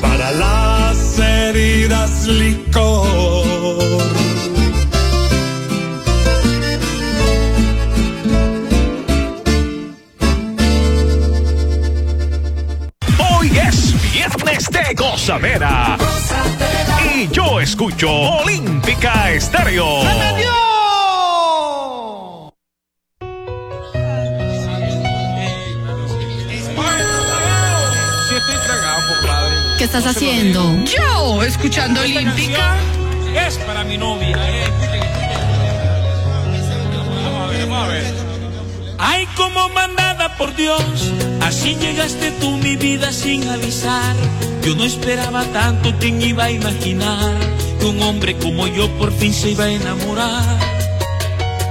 Para 0.00 0.32
las 0.32 1.18
heridas 1.18 2.26
licor. 2.26 4.02
Hoy 13.30 13.58
es 13.58 13.78
viernes 14.10 14.70
de 14.70 14.94
gozadera. 14.94 15.98
Y 17.14 17.28
yo 17.28 17.60
escucho 17.60 18.10
Olímpica 18.10 19.32
Estéreo. 19.32 20.00
Sí 20.00 20.63
¿Qué 29.84 29.88
estás 29.98 30.16
haciendo? 30.16 30.64
Yo, 30.86 31.42
escuchando 31.42 32.02
Esta 32.02 32.18
Olímpica. 32.18 32.78
Es 33.46 33.58
para 33.58 33.84
mi 33.84 33.98
novia. 33.98 34.34
eh. 34.34 34.64
Vamos 37.22 37.42
a 37.42 37.46
ver, 37.48 37.66
vamos 37.66 37.84
a 37.84 37.88
ver. 37.88 38.14
Ay, 38.96 39.28
como 39.36 39.68
mandada 39.68 40.38
por 40.38 40.56
Dios, 40.56 40.82
así 41.42 41.74
llegaste 41.74 42.30
tú 42.40 42.56
mi 42.56 42.76
vida 42.76 43.12
sin 43.12 43.46
avisar. 43.46 44.16
Yo 44.62 44.74
no 44.74 44.84
esperaba 44.84 45.44
tanto, 45.52 45.92
¿quién 46.00 46.22
iba 46.22 46.44
a 46.44 46.50
imaginar 46.50 47.34
que 47.78 47.84
un 47.84 48.02
hombre 48.02 48.38
como 48.38 48.66
yo 48.66 48.88
por 48.96 49.12
fin 49.12 49.34
se 49.34 49.50
iba 49.50 49.64
a 49.64 49.70
enamorar? 49.70 50.58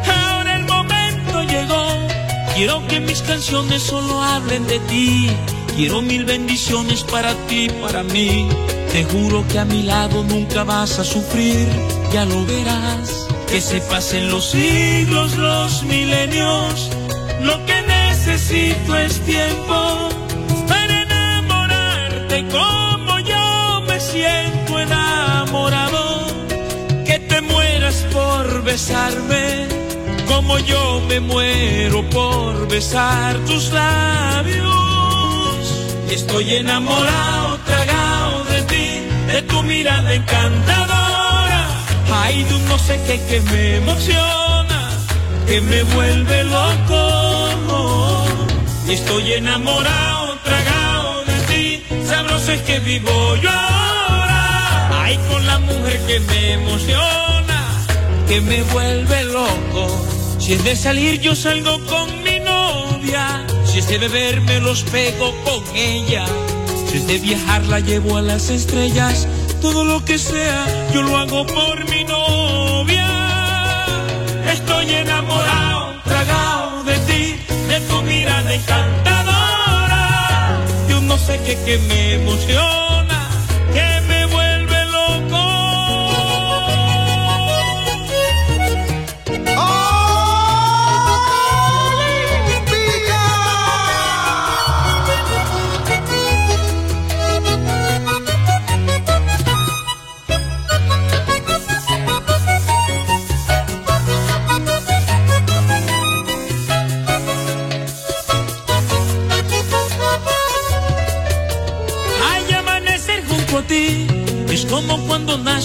Ahora 0.08 0.58
el 0.58 0.66
momento 0.66 1.42
llegó, 1.42 1.84
quiero 2.54 2.88
que 2.88 3.00
mis 3.00 3.24
canciones 3.24 3.82
solo 3.82 4.22
hablen 4.22 4.68
de 4.68 4.78
ti. 4.82 5.32
Quiero 5.76 6.04
mil 6.04 6.24
bendiciones 6.24 7.04
para 7.04 7.34
ti, 7.48 7.68
para 7.82 8.04
mí. 8.04 8.48
Te 8.92 9.04
juro 9.06 9.44
que 9.48 9.58
a 9.58 9.66
mi 9.66 9.82
lado 9.82 10.24
nunca 10.24 10.64
vas 10.64 11.00
a 11.00 11.04
sufrir. 11.04 11.68
ya 12.14 12.26
lo 12.26 12.46
verás. 12.46 13.28
Que 13.48 13.60
se 13.60 13.82
pasen 13.82 14.30
los 14.30 14.52
siglos, 14.52 15.36
los 15.36 15.84
milenios. 15.84 16.90
Lo 17.42 17.66
que 17.66 17.82
necesito 17.82 18.96
es 18.96 19.20
tiempo 19.22 20.10
para 20.68 21.02
enamorarte 21.02 22.46
como 22.50 23.20
yo 23.20 23.82
me 23.88 24.00
siento 24.00 24.80
enamorado. 24.80 26.28
Que 27.06 27.18
te 27.18 27.42
mueras 27.42 28.06
por 28.14 28.64
besarme 28.64 29.68
como 30.28 30.60
yo 30.60 31.02
me 31.08 31.20
muero 31.20 32.08
por 32.10 32.68
besar 32.68 33.38
tus 33.46 33.72
labios. 33.72 35.03
Estoy 36.10 36.56
enamorado, 36.56 37.58
tragado 37.66 38.44
de 38.46 38.62
ti, 38.64 38.88
de 39.32 39.42
tu 39.44 39.64
mirada 39.64 40.14
encantadora. 40.14 41.68
Hay 42.14 42.44
de 42.44 42.56
un 42.56 42.68
no 42.68 42.78
sé 42.78 43.00
qué 43.08 43.20
que 43.30 43.42
me 43.42 43.78
emociona, 43.78 44.90
que 45.48 45.62
me 45.62 45.84
vuelve 45.84 46.44
loco. 46.44 48.26
Estoy 48.88 49.34
enamorado, 49.34 50.38
tragado 50.44 51.24
de 51.26 51.34
ti, 51.48 51.84
sabroso 52.08 52.52
es 52.52 52.62
que 52.62 52.80
vivo 52.80 53.36
yo 53.38 53.50
ahora. 53.50 55.04
Ay, 55.04 55.18
con 55.30 55.46
la 55.48 55.60
mujer 55.60 56.00
que 56.06 56.20
me 56.20 56.54
emociona, 56.54 57.60
que 58.28 58.42
me 58.42 58.62
vuelve 58.64 59.24
loco. 59.26 60.06
Si 60.40 60.54
es 60.54 60.64
de 60.64 60.76
salir, 60.76 61.22
yo 61.22 61.36
salgo 61.36 61.84
con 61.86 62.23
de 63.88 63.98
beber, 63.98 64.42
me 64.42 64.60
los 64.60 64.84
pego 64.84 65.34
con 65.44 65.64
ella. 65.76 66.26
Si 66.90 67.00
de 67.00 67.18
viajar, 67.20 67.66
la 67.66 67.80
llevo 67.80 68.18
a 68.18 68.22
las 68.22 68.50
estrellas. 68.50 69.28
Todo 69.62 69.84
lo 69.84 70.04
que 70.06 70.18
sea, 70.18 70.66
yo 70.94 71.02
lo 71.02 71.18
hago 71.18 71.46
por 71.46 71.90
mi 71.90 72.04
novia. 72.04 73.08
Estoy 74.52 74.90
enamorado, 74.90 76.02
tragado 76.04 76.84
de 76.84 76.98
ti, 77.00 77.36
de 77.68 77.80
tu 77.82 78.02
mirada 78.04 78.54
encantadora. 78.54 80.60
Yo 80.90 81.02
no 81.02 81.18
sé 81.18 81.40
qué 81.46 81.78
me 81.88 82.14
emociona, 82.14 82.93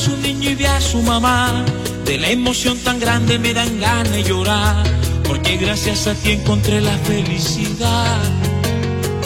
un 0.07 0.23
niño 0.23 0.51
y 0.51 0.55
ve 0.55 0.67
a 0.67 0.81
su 0.81 1.03
mamá. 1.03 1.65
De 2.05 2.19
la 2.19 2.31
emoción 2.31 2.79
tan 2.79 3.01
grande 3.01 3.39
me 3.39 3.53
dan 3.53 3.81
ganas 3.81 4.13
de 4.13 4.23
llorar, 4.23 4.85
porque 5.25 5.57
gracias 5.57 6.07
a 6.07 6.15
ti 6.15 6.33
encontré 6.33 6.81
la 6.81 6.97
felicidad. 6.99 8.23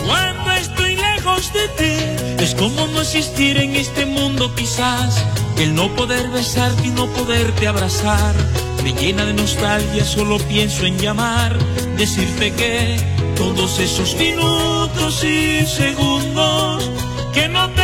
Cuando 0.06 0.52
estoy 0.52 0.96
lejos 0.96 1.52
de 1.52 1.68
ti, 1.78 2.42
es 2.42 2.54
como 2.54 2.86
no 2.86 3.02
existir 3.02 3.58
en 3.58 3.76
este 3.76 4.06
mundo 4.06 4.54
quizás. 4.54 5.22
El 5.58 5.74
no 5.74 5.94
poder 5.94 6.28
besarte 6.30 6.88
y 6.88 6.90
no 6.90 7.06
poderte 7.08 7.68
abrazar, 7.68 8.34
me 8.82 8.92
llena 8.94 9.26
de 9.26 9.34
nostalgia, 9.34 10.04
solo 10.04 10.38
pienso 10.38 10.86
en 10.86 10.98
llamar, 10.98 11.56
decirte 11.96 12.52
que 12.52 12.96
todos 13.36 13.78
esos 13.78 14.16
minutos 14.16 15.22
y 15.22 15.64
segundos 15.66 16.90
que 17.32 17.48
no 17.48 17.68
te 17.70 17.81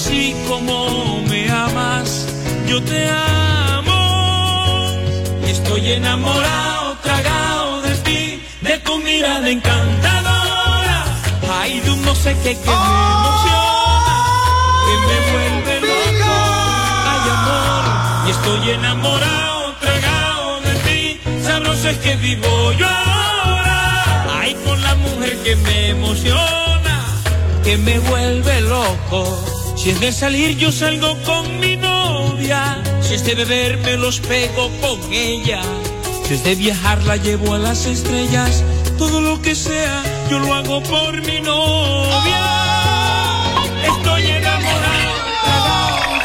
así 0.00 0.34
como 0.48 1.20
me 1.28 1.50
amas, 1.50 2.26
yo 2.66 2.82
te 2.82 3.06
amo 3.08 4.02
y 5.46 5.50
estoy 5.50 5.92
enamorado, 5.92 6.96
tragado 7.02 7.82
de 7.82 7.94
ti, 8.06 8.42
de 8.62 8.78
tu 8.78 8.96
mirada 8.98 9.48
encantadora, 9.50 11.04
ay 11.60 11.80
de 11.80 11.90
un 11.90 12.02
no 12.02 12.14
sé 12.14 12.34
qué 12.42 12.56
que 12.56 12.64
me 12.66 12.80
emociona, 13.20 14.16
que 14.86 14.96
me 15.08 15.18
vuelve 15.32 15.74
loco, 15.90 16.34
ay 17.10 17.22
amor, 17.36 17.84
y 18.26 18.30
estoy 18.36 18.70
enamorado, 18.70 19.74
tragado 19.80 20.60
de 20.66 20.74
ti, 20.86 21.20
sabroso 21.44 21.88
es 21.90 21.98
que 21.98 22.16
vivo 22.16 22.72
yo 22.72 22.88
ahora, 22.88 23.80
ay 24.40 24.56
con 24.64 24.80
la 24.82 24.94
mujer 24.94 25.36
que 25.44 25.56
me 25.56 25.88
emociona, 25.90 26.94
que 27.64 27.76
me 27.76 27.98
vuelve 27.98 28.60
loco. 28.62 29.59
Si 29.82 29.88
es 29.88 29.98
de 29.98 30.12
salir, 30.12 30.58
yo 30.58 30.70
salgo 30.70 31.16
con 31.22 31.58
mi 31.58 31.74
novia. 31.74 32.82
Si 33.00 33.14
es 33.14 33.24
de 33.24 33.34
beber, 33.34 33.78
me 33.78 33.96
los 33.96 34.20
pego 34.20 34.70
con 34.82 35.10
ella. 35.10 35.62
Si 36.26 36.34
es 36.34 36.44
de 36.44 36.54
viajar, 36.54 37.02
la 37.04 37.16
llevo 37.16 37.54
a 37.54 37.58
las 37.58 37.86
estrellas. 37.86 38.62
Todo 38.98 39.22
lo 39.22 39.40
que 39.40 39.54
sea, 39.54 40.02
yo 40.30 40.38
lo 40.38 40.52
hago 40.52 40.82
por 40.82 41.22
mi 41.22 41.40
novia. 41.40 42.42
Estoy 43.86 44.26
enamorado, 44.26 45.14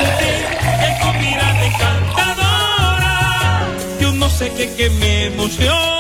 de 0.02 0.10
ti, 0.20 0.34
de 0.82 0.90
tu 1.00 1.10
mirada 1.22 1.66
encantadora. 1.66 3.14
Yo 4.02 4.12
no 4.12 4.30
sé 4.30 4.52
qué, 4.76 4.90
me 4.90 5.28
emociona, 5.28 5.95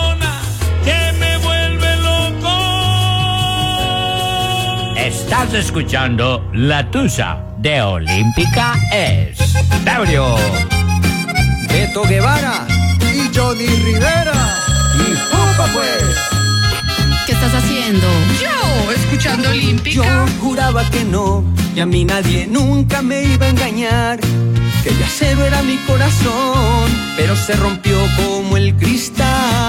Estás 5.26 5.55
escuchando 5.55 6.51
La 6.53 6.91
Tusa 6.91 7.43
de 7.57 7.82
Olímpica 7.82 8.76
es. 8.93 9.36
Daurio. 9.84 10.36
Beto 11.67 12.03
Guevara 12.03 12.67
y 13.01 13.36
Johnny 13.36 13.65
Rivera. 13.65 14.55
Y 14.99 15.13
¡Upa 15.13 15.67
pues! 15.73 16.15
¿Qué 17.26 17.32
estás 17.32 17.55
haciendo? 17.55 18.05
Yo, 18.39 18.91
escuchando 18.91 19.49
Olímpica. 19.49 19.95
Yo 19.95 20.03
juraba 20.39 20.88
que 20.91 21.03
no, 21.03 21.43
y 21.76 21.80
a 21.80 21.88
mí 21.88 22.05
nadie 22.05 22.45
nunca 22.45 23.01
me 23.01 23.23
iba 23.23 23.47
a 23.47 23.49
engañar. 23.49 24.19
Que 24.84 24.89
el 24.89 25.03
acero 25.03 25.43
era 25.43 25.63
mi 25.63 25.78
corazón, 25.88 26.88
pero 27.17 27.36
se 27.36 27.53
rompió 27.53 27.97
como 28.15 28.57
el 28.57 28.76
cristal. 28.76 29.64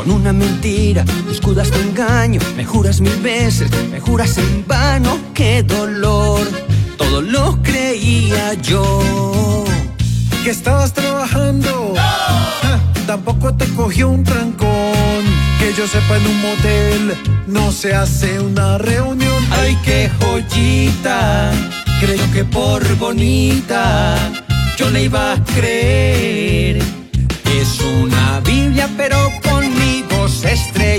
Con 0.00 0.12
una 0.12 0.32
mentira, 0.32 1.04
escudas 1.30 1.70
tu 1.70 1.78
engaño, 1.78 2.40
me 2.56 2.64
juras 2.64 3.02
mil 3.02 3.20
veces, 3.20 3.70
me 3.90 4.00
juras 4.00 4.38
en 4.38 4.64
vano, 4.66 5.18
qué 5.34 5.62
dolor. 5.62 6.40
Todo 6.96 7.20
lo 7.20 7.62
creía 7.62 8.54
yo. 8.54 9.62
que 10.42 10.48
estabas 10.48 10.94
trabajando. 10.94 11.92
Ah, 11.98 12.80
Tampoco 13.06 13.52
te 13.54 13.66
cogió 13.74 14.08
un 14.08 14.24
trancón. 14.24 15.22
Que 15.58 15.74
yo 15.76 15.86
sepa 15.86 16.16
en 16.16 16.26
un 16.26 16.40
motel 16.40 17.18
no 17.46 17.70
se 17.70 17.94
hace 17.94 18.40
una 18.40 18.78
reunión. 18.78 19.44
Ay, 19.50 19.76
qué 19.84 20.10
joyita. 20.18 21.52
Creo 22.00 22.32
que 22.32 22.44
por 22.44 22.82
bonita 22.96 24.16
yo 24.78 24.88
le 24.88 25.04
iba 25.04 25.34
a 25.34 25.44
creer. 25.44 26.78
Es 27.44 27.80
una 27.80 28.40
conmigo 28.50 28.69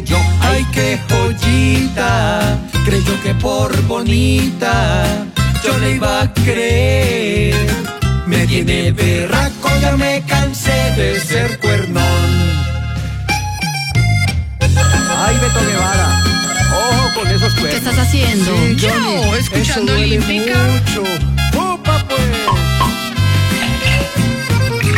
estrelló. 0.02 0.18
Ay, 0.42 0.66
qué 0.74 1.00
joyita. 1.10 2.60
Creyó 2.86 3.22
que 3.22 3.34
por 3.36 3.80
bonita 3.84 5.26
yo 5.64 5.78
le 5.80 5.96
iba 5.96 6.22
a 6.22 6.34
creer. 6.34 7.56
Me 8.26 8.48
tiene 8.48 8.92
berraco, 8.92 9.70
ya 9.82 9.96
me 9.98 10.22
cansé 10.24 10.94
de 10.96 11.20
ser 11.20 11.60
cuernón. 11.60 12.02
Ay, 15.24 15.38
Beto 15.40 15.60
Guevara, 15.70 16.24
ojo 16.74 17.20
con 17.20 17.28
esos 17.28 17.54
cuernos. 17.54 17.72
¿Qué 17.72 17.78
estás 17.78 17.98
haciendo? 18.00 18.58
Sí, 18.58 18.76
Yo, 18.78 18.90
Johnny, 18.90 19.38
escuchando 19.38 19.94
Olímpica. 19.94 20.58
Mucho. 20.58 21.04
¡Upa, 21.54 22.06
pues! 22.08 22.22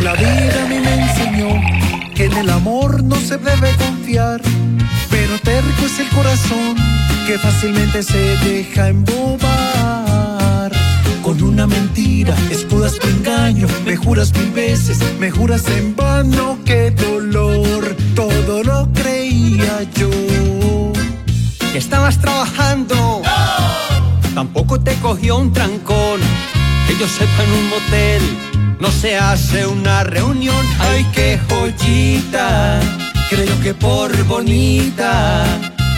La 0.01 0.13
vida 0.13 0.63
a 0.63 0.67
mí 0.67 0.79
me 0.79 0.93
enseñó 1.01 1.47
que 2.15 2.25
en 2.25 2.33
el 2.33 2.49
amor 2.49 2.82
no 3.03 3.15
se 3.17 3.37
debe 3.37 3.75
confiar, 3.75 4.41
pero 5.09 5.37
terco 5.39 5.85
es 5.85 5.99
el 5.99 6.09
corazón 6.09 6.75
que 7.27 7.37
fácilmente 7.37 8.03
se 8.03 8.37
deja 8.37 8.89
embobar. 8.89 10.71
Con 11.21 11.41
una 11.41 11.67
mentira, 11.67 12.35
escudas 12.49 12.99
tu 12.99 13.07
engaño, 13.07 13.67
me 13.85 13.95
juras 13.95 14.33
mil 14.33 14.51
veces, 14.51 14.99
me 15.19 15.31
juras 15.31 15.67
en 15.69 15.95
vano 15.95 16.57
que 16.65 16.91
dolor, 16.91 17.95
todo 18.15 18.63
lo 18.63 18.89
creía 18.93 19.83
yo. 19.95 20.09
Que 21.71 21.77
estabas 21.77 22.19
trabajando, 22.19 23.21
tampoco 24.35 24.79
te 24.79 24.95
cogió 24.95 25.37
un 25.37 25.53
trancón, 25.53 26.19
que 26.87 26.97
yo 26.97 27.07
sepa 27.07 27.43
en 27.43 27.51
un 27.51 27.69
motel, 27.69 28.21
no 28.79 28.91
se 28.91 29.17
hace 29.17 29.65
una 29.65 30.03
reunión, 30.03 30.65
ay 30.79 31.05
qué 31.13 31.39
joyita, 31.49 32.79
creo 33.29 33.59
que 33.61 33.73
por 33.73 34.11
bonita, 34.25 35.45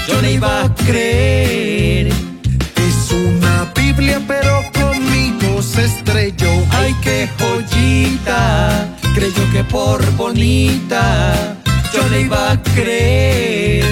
yo 0.08 0.22
le 0.22 0.34
iba 0.34 0.64
a 0.64 0.76
creer. 0.76 2.08
Es 2.08 3.12
una 3.12 3.72
Biblia, 3.76 4.22
pero 4.28 4.62
conmigo 4.74 5.62
se 5.62 5.86
estrelló. 5.86 6.52
Ay, 6.72 6.96
qué 7.02 7.30
joyita, 7.40 8.96
creyó 9.16 9.52
que 9.52 9.64
por 9.64 10.06
bonita 10.16 11.58
yo 11.94 12.08
le 12.10 12.22
iba 12.22 12.52
a 12.52 12.62
creer. 12.62 13.86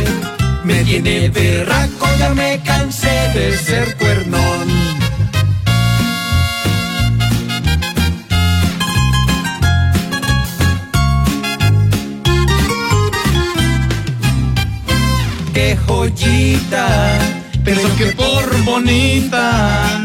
Me 0.64 0.84
tiene 0.84 1.30
berraco, 1.30 2.08
ya 2.20 2.34
me 2.34 2.62
cansé 2.64 3.32
de 3.34 3.58
ser 3.58 3.96
cuernón. 3.98 5.03
Joyita, 16.04 17.18
pero 17.64 17.82
que 17.96 18.08
por 18.08 18.64
bonita. 18.64 20.00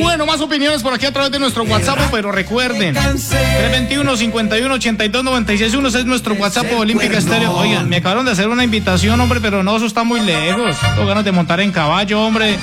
Bueno, 0.00 0.26
más 0.26 0.40
opiniones 0.40 0.82
por 0.82 0.94
aquí 0.94 1.06
a 1.06 1.12
través 1.12 1.32
de 1.32 1.38
nuestro 1.38 1.64
WhatsApp, 1.64 1.98
pero 2.10 2.30
recuerden, 2.30 2.94
321 2.94 4.16
51 4.16 4.74
82 4.74 5.24
96 5.24 5.74
1 5.74 5.88
es 5.88 6.04
nuestro 6.04 6.34
WhatsApp 6.34 6.66
Olímpica 6.76 7.18
Estéreo. 7.18 7.52
Oigan, 7.52 7.88
me 7.88 7.96
acabaron 7.96 8.24
de 8.24 8.32
hacer 8.32 8.48
una 8.48 8.62
invitación, 8.62 9.20
hombre, 9.20 9.40
pero 9.40 9.62
no, 9.62 9.76
eso 9.76 9.86
está 9.86 10.04
muy 10.04 10.20
lejos. 10.20 10.76
Tengo 10.94 11.06
ganas 11.06 11.24
de 11.24 11.32
montar 11.32 11.60
en 11.60 11.72
caballo, 11.72 12.20
hombre. 12.22 12.56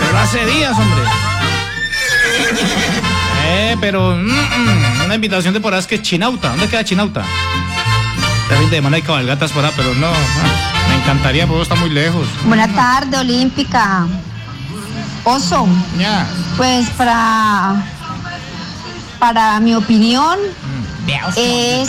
Pero 0.00 0.18
hace 0.18 0.44
días, 0.46 0.72
hombre. 0.76 1.02
Eh, 3.48 3.76
pero 3.80 4.16
mm, 4.16 4.26
mm, 4.26 5.04
una 5.04 5.14
invitación 5.14 5.54
de 5.54 5.60
por 5.60 5.72
ahí 5.72 5.80
es 5.80 5.86
que 5.86 6.02
Chinauta. 6.02 6.50
¿Dónde 6.50 6.68
queda 6.68 6.84
Chinauta? 6.84 7.24
La 8.50 8.56
fin 8.56 8.70
de 8.70 8.76
semana 8.76 8.96
hay 8.96 9.02
cabalgatas 9.02 9.52
por 9.52 9.64
ahí, 9.64 9.72
pero 9.76 9.94
no. 9.94 10.06
ah, 10.06 10.88
Me 10.88 10.96
encantaría, 10.96 11.46
pero 11.46 11.62
está 11.62 11.74
muy 11.74 11.90
lejos. 11.90 12.26
Buena 12.44 12.68
tarde, 12.68 13.18
Olímpica. 13.18 14.06
Oso. 15.24 15.66
Pues 16.56 16.88
para, 16.90 17.82
para 19.18 19.58
mi 19.60 19.74
opinión 19.74 20.38
es 21.36 21.88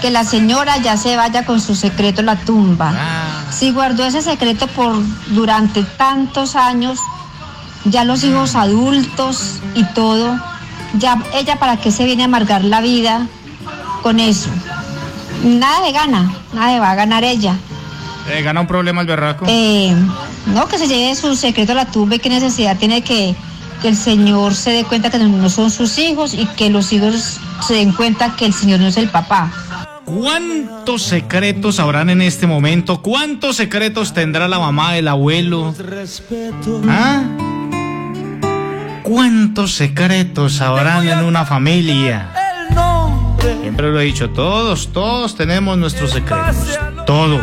que 0.00 0.10
la 0.10 0.22
señora 0.24 0.76
ya 0.78 0.96
se 0.96 1.16
vaya 1.16 1.44
con 1.44 1.60
su 1.60 1.74
secreto 1.74 2.20
a 2.20 2.24
la 2.24 2.36
tumba. 2.36 2.92
Si 3.50 3.72
guardó 3.72 4.04
ese 4.04 4.22
secreto 4.22 4.68
por 4.68 5.02
durante 5.28 5.82
tantos 5.82 6.54
años, 6.54 7.00
ya 7.84 8.04
los 8.04 8.22
hijos 8.22 8.54
adultos 8.54 9.56
y 9.74 9.82
todo, 9.94 10.38
ya 10.94 11.18
ella 11.34 11.56
para 11.56 11.76
qué 11.78 11.90
se 11.90 12.04
viene 12.04 12.22
a 12.22 12.26
amargar 12.26 12.62
la 12.62 12.80
vida 12.80 13.26
con 14.02 14.20
eso. 14.20 14.50
Nada 15.44 15.86
de 15.86 15.92
gana, 15.92 16.32
nada 16.52 16.72
de 16.72 16.80
va 16.80 16.90
a 16.90 16.94
ganar 16.94 17.24
ella. 17.24 17.56
Eh, 18.30 18.42
gana 18.42 18.60
un 18.60 18.66
problema 18.66 19.00
el 19.00 19.06
berraco. 19.06 19.46
Eh, 19.48 19.94
no, 20.46 20.68
que 20.68 20.78
se 20.78 20.86
lleve 20.86 21.14
su 21.14 21.34
secreto 21.36 21.72
a 21.72 21.76
la 21.76 21.86
tumba 21.86 22.16
y 22.16 22.18
qué 22.18 22.28
necesidad 22.28 22.76
tiene 22.76 23.02
que, 23.02 23.34
que 23.80 23.88
el 23.88 23.96
Señor 23.96 24.54
se 24.54 24.70
dé 24.70 24.84
cuenta 24.84 25.10
que 25.10 25.18
no 25.18 25.48
son 25.48 25.70
sus 25.70 25.98
hijos 25.98 26.34
y 26.34 26.46
que 26.46 26.70
los 26.70 26.92
hijos 26.92 27.38
se 27.66 27.74
den 27.74 27.92
cuenta 27.92 28.34
que 28.36 28.46
el 28.46 28.52
Señor 28.52 28.80
no 28.80 28.86
es 28.86 28.96
el 28.96 29.08
papá. 29.08 29.50
¿Cuántos 30.04 31.02
secretos 31.02 31.80
habrán 31.80 32.08
en 32.08 32.22
este 32.22 32.46
momento? 32.46 33.02
¿Cuántos 33.02 33.56
secretos 33.56 34.14
tendrá 34.14 34.48
la 34.48 34.58
mamá, 34.58 34.96
el 34.96 35.06
abuelo? 35.06 35.74
¿Ah? 36.88 37.24
¿Cuántos 39.02 39.74
secretos 39.74 40.60
habrán 40.60 41.08
en 41.08 41.24
una 41.24 41.44
familia? 41.44 42.30
Siempre 43.40 43.90
lo 43.90 44.00
he 44.00 44.04
dicho, 44.04 44.30
todos, 44.30 44.88
todos 44.92 45.36
tenemos 45.36 45.78
nuestros 45.78 46.10
secretos. 46.10 46.78
Todos. 47.06 47.40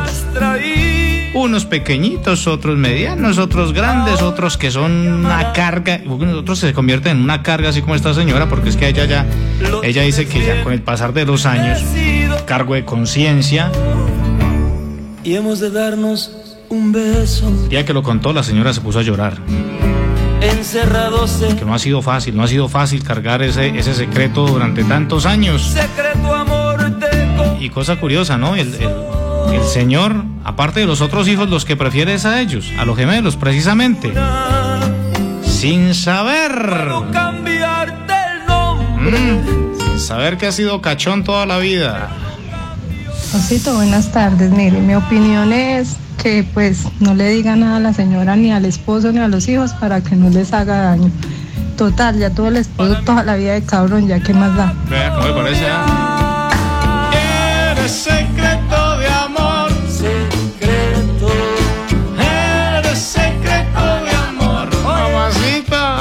Unos 1.34 1.66
pequeñitos, 1.66 2.48
otros 2.48 2.78
medianos, 2.78 3.38
otros 3.38 3.74
grandes, 3.74 4.22
otros 4.22 4.58
que 4.58 4.72
son 4.72 4.92
una 4.92 5.54
carga. 5.54 6.02
Otros 6.08 6.60
se 6.60 6.74
convierten 6.74 7.18
en 7.18 7.24
una 7.24 7.44
carga, 7.44 7.70
así 7.70 7.82
como 7.82 7.96
esta 7.96 8.14
señora, 8.14 8.48
porque 8.50 8.70
es 8.70 8.78
que 8.78 8.88
ella 8.88 9.06
ya, 9.06 9.26
ella 9.84 10.04
dice 10.04 10.28
que 10.28 10.46
ya 10.46 10.64
con 10.64 10.74
el 10.74 10.82
pasar 10.82 11.14
de 11.14 11.26
los 11.26 11.46
años, 11.46 11.84
cargo 12.46 12.74
de 12.74 12.86
conciencia, 12.86 13.72
Y 15.24 15.36
hemos 15.36 15.60
de 15.60 15.72
darnos 15.72 16.32
un 16.70 16.92
beso 16.92 17.48
el 17.48 17.70
día 17.70 17.86
que 17.86 17.94
lo 17.94 18.04
contó, 18.04 18.32
la 18.32 18.44
señora 18.44 18.74
se 18.74 18.82
puso 18.82 19.00
a 19.00 19.02
llorar. 19.02 19.38
Encerrados 20.42 21.42
en 21.42 21.58
Que 21.58 21.66
no 21.66 21.74
ha 21.74 21.80
sido 21.80 22.02
fácil, 22.02 22.36
no 22.36 22.44
ha 22.44 22.48
sido 22.48 22.68
fácil 22.70 23.04
cargar 23.04 23.42
ese, 23.42 23.78
ese 23.78 23.94
secreto 23.94 24.46
durante 24.48 24.84
tantos 24.84 25.26
años. 25.26 25.64
secreto 25.64 26.34
amor 26.34 26.66
Y 27.60 27.70
cosa 27.70 27.96
curiosa, 28.00 28.38
¿no? 28.38 28.56
El, 28.56 28.74
el- 28.76 28.90
el 29.54 29.64
señor, 29.64 30.24
aparte 30.44 30.80
de 30.82 30.86
los 30.88 31.02
otros 31.02 31.28
hijos, 31.28 31.50
los 31.50 31.66
que 31.66 31.76
prefiere 31.78 32.16
es 32.16 32.26
a 32.26 32.42
ellos, 32.42 32.72
a 32.80 32.86
los 32.86 32.98
gemelos, 32.98 33.36
precisamente. 33.36 34.12
Sin 35.44 35.94
saber. 35.94 36.52
cambiarte 37.14 38.14
el 38.42 38.46
nombre. 38.48 39.20
Mm, 39.20 39.80
sin 39.80 40.00
saber 40.00 40.38
que 40.38 40.48
ha 40.48 40.52
sido 40.52 40.82
cachón 40.82 41.24
toda 41.24 41.46
la 41.46 41.58
vida. 41.60 42.10
Osito, 43.34 43.76
buenas 43.76 44.12
tardes. 44.12 44.52
Mire, 44.52 44.80
mi 44.82 44.96
opinión 44.96 45.54
es 45.54 45.96
que 46.26 46.44
pues 46.56 46.80
no 47.02 47.14
le 47.14 47.30
diga 47.30 47.56
nada 47.56 47.78
a 47.78 47.80
la 47.80 47.94
señora 47.94 48.36
ni 48.36 48.52
al 48.52 48.66
esposo 48.66 49.12
ni 49.12 49.20
a 49.20 49.28
los 49.28 49.48
hijos 49.48 49.74
para 49.74 50.02
que 50.02 50.16
no 50.16 50.32
les 50.32 50.54
haga 50.54 50.82
daño. 50.82 51.12
Total, 51.78 52.18
ya 52.18 52.32
todo 52.32 52.48
el 52.48 52.58
esposo 52.58 52.96
toda 53.06 53.22
la 53.24 53.36
vida 53.36 53.54
de 53.54 53.62
cabrón, 53.64 54.08
ya 54.08 54.20
qué 54.20 54.34
más 54.34 54.58
da. 54.58 54.74
Vea 54.90 55.14
cómo 55.14 55.28
me 55.28 55.34
parece. 55.34 55.68
ah? 55.70 56.50
Eres 57.78 57.92
secreto 57.92 58.98
de 58.98 59.08
amor. 59.08 59.70
Secreto. 59.88 61.32
Eres 62.18 62.98
secreto 62.98 63.84
de 64.06 64.16
amor. 64.28 64.68
Mamacita. 64.84 65.98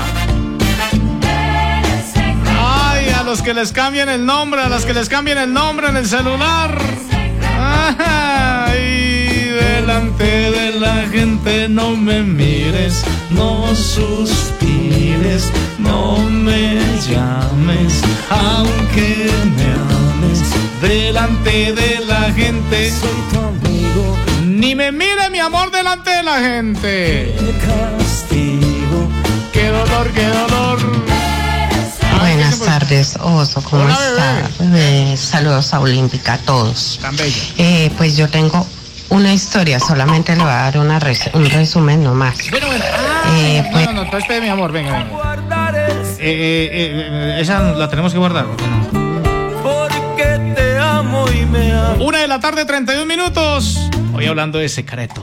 Ay, 2.58 3.10
a 3.10 3.22
los 3.24 3.42
que 3.42 3.52
les 3.52 3.72
cambien 3.72 4.08
el 4.08 4.24
nombre, 4.24 4.62
a 4.62 4.70
las 4.70 4.86
que 4.86 4.94
les 4.94 5.10
cambien 5.10 5.36
el 5.36 5.52
nombre 5.52 5.88
en 5.88 5.98
el 5.98 6.06
celular. 6.06 6.78
Delante 9.94 10.50
de 10.50 10.80
la 10.80 11.06
gente 11.08 11.68
no 11.68 11.90
me 11.96 12.20
mires, 12.20 13.04
no 13.30 13.64
suspires, 13.76 15.52
no 15.78 16.18
me 16.18 16.80
llames, 17.08 18.02
aunque 18.28 19.30
me 19.54 19.70
ames. 19.94 20.42
Delante 20.82 21.72
de 21.74 22.04
la 22.08 22.32
gente, 22.32 22.92
ni 24.44 24.74
me 24.74 24.90
mire 24.90 25.30
mi 25.30 25.38
amor 25.38 25.70
delante 25.70 26.10
de 26.10 26.22
la 26.24 26.40
gente. 26.40 27.36
castigo. 27.64 29.08
Qué 29.52 29.68
dolor, 29.68 30.10
qué 30.12 30.26
dolor. 30.26 30.78
Buenas 32.18 32.58
tardes, 32.58 33.16
Oso, 33.22 33.62
¿cómo 33.62 33.84
Hola, 33.84 33.94
está? 33.94 34.76
Eh, 34.76 35.16
saludos 35.16 35.72
a 35.72 35.78
Olímpica 35.78 36.34
a 36.34 36.38
todos. 36.38 36.98
Tan. 37.00 37.14
Eh, 37.58 37.92
pues 37.96 38.16
yo 38.16 38.28
tengo 38.28 38.66
una 39.14 39.32
historia, 39.32 39.78
solamente 39.80 40.34
le 40.36 40.42
voy 40.42 40.50
a 40.52 40.56
dar 40.56 40.78
una 40.78 40.98
res- 40.98 41.30
un 41.32 41.48
resumen 41.48 42.02
nomás. 42.02 42.36
Bueno, 42.50 42.66
bueno. 42.66 42.84
Eh, 43.36 43.62
No, 43.64 43.70
pues, 43.72 43.86
no, 43.86 43.92
no, 43.92 44.02
entonces 44.02 44.22
espere, 44.24 44.40
mi 44.40 44.48
amor, 44.48 44.72
venga, 44.72 44.92
venga. 44.92 45.34
Eh, 46.18 46.68
eh, 46.70 46.70
eh, 46.72 47.36
esa 47.40 47.60
la 47.60 47.88
tenemos 47.88 48.12
que 48.12 48.18
guardar, 48.18 48.46
¿o 48.46 48.56
qué 48.56 48.64
no? 48.66 49.62
Porque 49.62 50.52
te 50.56 50.78
amo 50.78 51.26
y 51.30 51.44
me 51.46 51.72
amo. 51.72 52.04
Una 52.04 52.18
de 52.18 52.28
la 52.28 52.40
tarde, 52.40 52.64
31 52.64 53.06
minutos. 53.06 53.78
Hoy 54.14 54.26
hablando 54.26 54.58
de 54.58 54.68
secretos. 54.68 55.22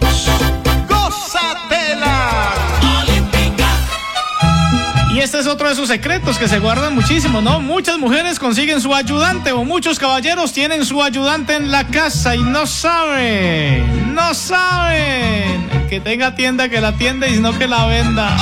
Y 5.14 5.20
este 5.20 5.40
es 5.40 5.48
otro 5.48 5.68
de 5.68 5.76
sus 5.76 5.90
secretos 5.90 6.38
que 6.38 6.48
se 6.48 6.60
guardan 6.60 6.96
muchísimo, 6.96 7.42
¿no? 7.42 7.60
Muchas 7.60 7.98
mujeres 7.98 8.40
consiguen 8.40 8.80
su 8.80 8.96
ayudante 8.96 9.52
o 9.52 9.66
muchos 9.66 10.00
caballeros 10.00 10.54
tienen 10.54 10.86
su 10.86 11.04
ayudante 11.04 11.56
en 11.56 11.70
la 11.70 11.86
casa 11.86 12.34
y 12.34 12.42
no 12.42 12.66
saben, 12.66 14.16
no 14.16 14.34
saben. 14.34 15.70
Que 15.90 16.00
tenga 16.00 16.34
tienda 16.34 16.70
que 16.70 16.80
la 16.80 16.90
atienda 16.90 17.28
y 17.28 17.42
no 17.42 17.58
que 17.58 17.68
la 17.68 17.88
venda. 17.88 18.38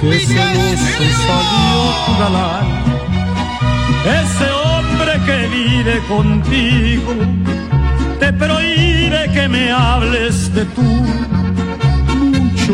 Que 0.00 0.26
galán. 2.20 2.78
Ese 4.04 4.50
hombre 4.50 5.20
que 5.26 5.48
vive 5.48 5.98
contigo 6.06 7.14
te 8.20 8.32
prohíbe 8.32 9.30
que 9.32 9.48
me 9.48 9.72
hables 9.72 10.54
de 10.54 10.64
tú. 10.66 11.67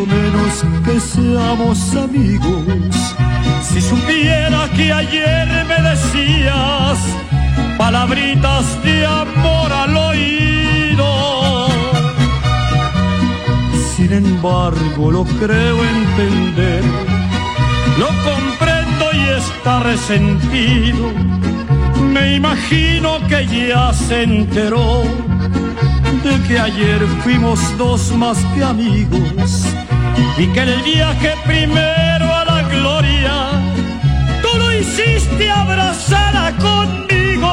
Menos 0.02 0.64
que 0.84 0.98
seamos 0.98 1.94
amigos. 1.94 3.16
Si 3.62 3.80
supiera 3.80 4.68
que 4.74 4.92
ayer 4.92 5.48
me 5.66 5.88
decías 5.88 6.98
palabritas 7.78 8.82
de 8.82 9.06
amor 9.06 9.72
al 9.72 9.96
oído. 9.96 11.68
Sin 13.96 14.12
embargo, 14.12 15.10
lo 15.12 15.24
creo 15.24 15.76
entender, 15.84 16.82
lo 17.98 18.08
comprendo 18.28 19.04
y 19.14 19.22
está 19.38 19.80
resentido. 19.80 21.12
Me 22.12 22.34
imagino 22.34 23.18
que 23.28 23.46
ya 23.46 23.92
se 23.92 24.24
enteró 24.24 25.04
que 26.48 26.58
ayer 26.58 27.06
fuimos 27.22 27.60
dos 27.76 28.10
más 28.16 28.38
que 28.54 28.64
amigos 28.64 29.66
y 30.38 30.46
que 30.46 30.60
el 30.60 30.80
viaje 30.82 31.34
primero 31.44 32.34
a 32.34 32.44
la 32.46 32.62
gloria 32.62 33.50
tú 34.40 34.58
lo 34.58 34.72
hiciste 34.72 35.50
abrazada 35.50 36.52
conmigo. 36.56 37.52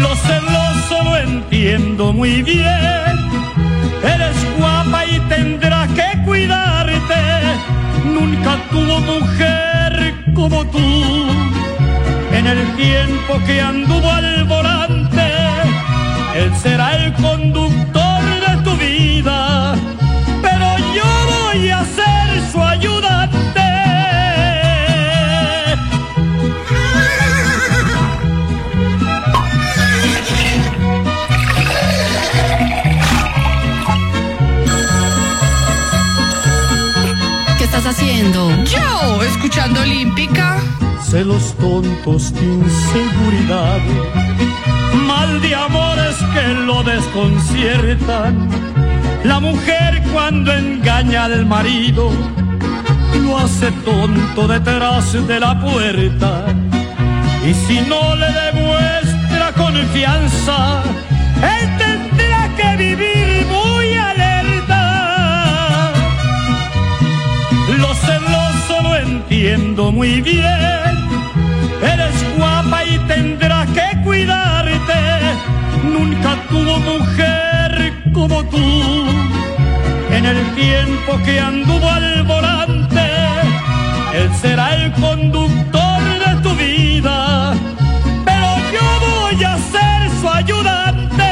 Lo 0.00 0.16
celoso 0.16 1.04
lo 1.04 1.16
entiendo 1.18 2.14
muy 2.14 2.42
bien, 2.42 3.14
eres 4.02 4.36
guapa 4.58 5.04
y 5.04 5.20
tendrá 5.28 5.86
que 5.88 6.22
cuidarte. 6.24 7.22
Nunca 8.06 8.56
tuvo 8.70 9.00
mujer 9.00 10.14
como 10.34 10.64
tú 10.68 11.26
en 12.32 12.46
el 12.46 12.76
tiempo 12.76 13.38
que 13.46 13.60
anduvo 13.60 14.10
al 14.10 14.44
volante. 14.44 15.21
Él 16.34 16.50
será 16.62 16.96
el 16.96 17.12
conductor 17.12 18.22
de 18.24 18.62
tu 18.64 18.74
vida, 18.76 19.74
pero 20.40 20.78
yo 20.94 21.04
voy 21.30 21.68
a 21.68 21.84
ser 21.84 22.50
su 22.50 22.62
ayudante. 22.62 23.60
¿Qué 37.58 37.64
estás 37.64 37.84
haciendo? 37.86 38.50
Yo, 38.64 39.22
escuchando 39.22 39.82
Olímpica. 39.82 40.56
celos 41.02 41.54
tontos 41.58 42.32
inseguridad, 42.40 43.80
mal 45.06 45.42
de 45.42 45.54
amores 45.54 45.91
que 46.32 46.54
lo 46.66 46.82
desconciertan. 46.82 48.48
La 49.24 49.38
mujer 49.40 50.02
cuando 50.12 50.52
engaña 50.52 51.24
al 51.24 51.46
marido 51.46 52.10
lo 53.22 53.38
hace 53.38 53.70
tonto 53.84 54.48
detrás 54.48 55.12
de 55.26 55.40
la 55.40 55.60
puerta. 55.60 56.44
Y 57.48 57.54
si 57.54 57.80
no 57.82 58.14
le 58.16 58.30
demuestra 58.46 59.52
confianza, 59.56 60.82
él 61.54 61.68
tendrá 61.78 62.48
que 62.56 62.76
vivir 62.76 63.46
muy 63.46 63.94
alerta. 63.94 65.92
Lo 67.78 67.94
celoso 67.94 68.82
lo 68.82 68.96
entiendo 68.96 69.92
muy 69.92 70.20
bien. 70.20 70.92
Eres 71.82 72.36
guapa 72.36 72.84
y 72.84 72.98
tendrá 73.00 73.66
que 73.66 74.02
cuidarte. 74.04 74.61
Nunca 75.92 76.36
tuvo 76.48 76.78
mujer 76.78 77.92
como 78.12 78.44
tú. 78.44 79.06
En 80.10 80.24
el 80.26 80.54
tiempo 80.54 81.18
que 81.24 81.40
anduvo 81.40 81.88
al 81.88 82.22
volante, 82.24 83.06
él 84.14 84.30
será 84.40 84.74
el 84.74 84.92
conductor 84.92 86.02
de 86.24 86.42
tu 86.42 86.54
vida. 86.54 87.54
Pero 88.24 88.48
yo 88.72 88.86
voy 89.00 89.44
a 89.44 89.56
ser 89.58 90.10
su 90.20 90.28
ayudante. 90.28 91.30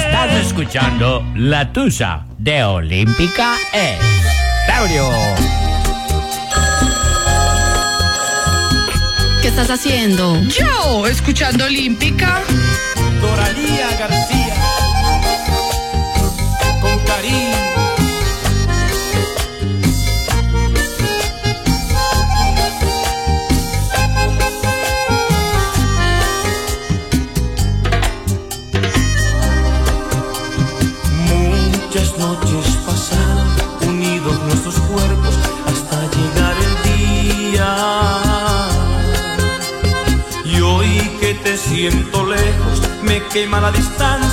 Estás 0.00 0.32
escuchando 0.46 1.24
La 1.34 1.72
Tusa 1.72 2.24
de 2.38 2.64
Olímpica 2.64 3.54
Estéreo. 3.72 5.10
¿Qué 9.42 9.48
estás 9.48 9.70
haciendo? 9.70 10.40
Yo, 10.42 11.06
escuchando 11.06 11.66
Olímpica. 11.66 12.42
Doralía 13.20 13.96
García. 13.98 14.45
Quema 43.36 43.60
la 43.60 43.70
distancia 43.70 44.25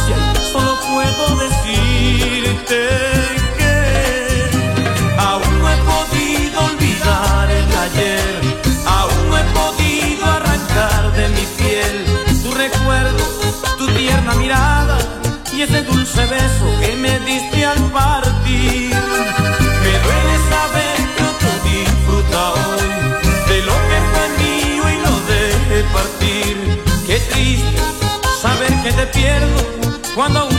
cuando 30.16 30.53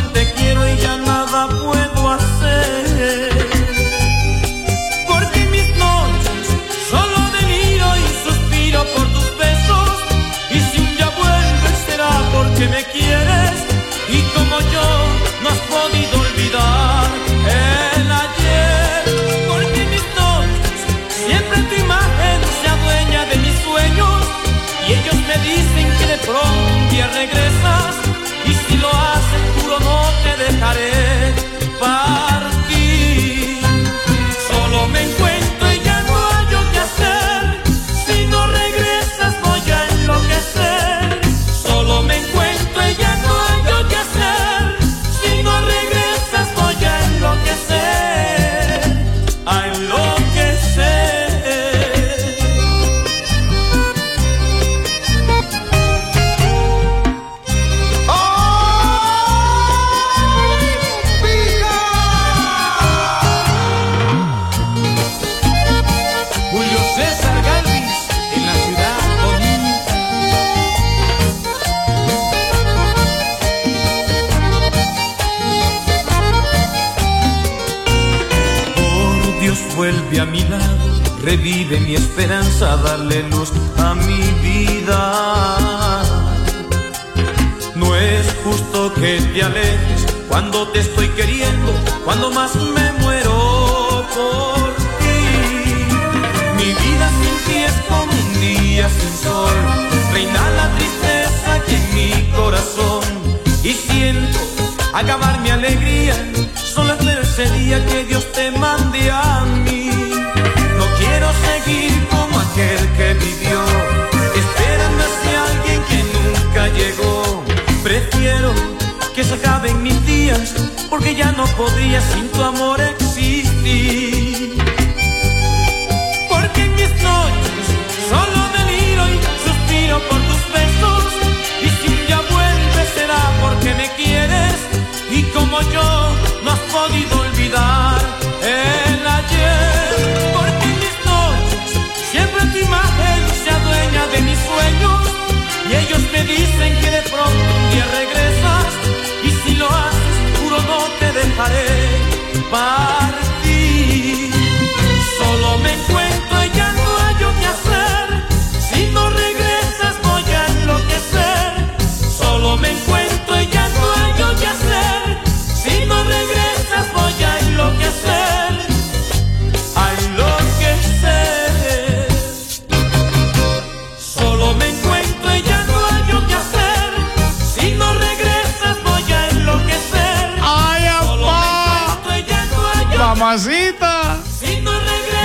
Mamacita. 183.34 184.16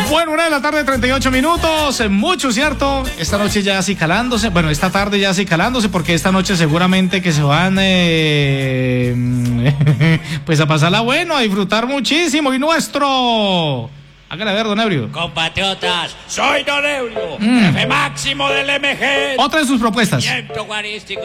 Bueno, 0.10 0.32
una 0.32 0.46
de 0.46 0.50
la 0.50 0.60
tarde, 0.60 0.84
38 0.84 1.30
minutos. 1.30 2.00
eh, 2.00 2.10
Mucho, 2.10 2.52
¿cierto? 2.52 3.04
Esta 3.20 3.38
noche 3.38 3.62
ya 3.62 3.78
así 3.78 3.96
calándose. 3.96 4.50
Bueno, 4.50 4.72
esta 4.72 4.90
tarde 4.90 5.20
ya 5.20 5.30
así 5.30 5.46
calándose 5.46 5.90
porque 5.90 6.16
esta 6.16 6.32
noche 6.32 6.56
seguramente 6.56 7.22
que 7.22 7.32
se 7.32 7.44
van 7.44 7.78
eh, 7.80 9.14
pues 10.46 10.60
a 10.60 10.66
pasarla 10.66 11.02
bueno, 11.02 11.36
a 11.38 11.42
disfrutar 11.42 11.86
muchísimo. 11.86 12.52
Y 12.52 12.58
nuestro... 12.58 13.92
Hágale 14.32 14.52
a 14.52 14.54
ver, 14.56 14.64
don 14.66 14.80
Ebrio. 14.80 15.12
Compatriotas, 15.12 16.16
soy 16.28 16.64
Don 16.64 16.86
Eulio, 16.86 17.38
Mm. 17.40 17.60
jefe 17.74 17.88
máximo 17.88 18.48
del 18.50 18.70
MG. 18.80 19.40
Otra 19.40 19.60
de 19.60 19.66
sus 19.66 19.80
propuestas. 19.80 20.24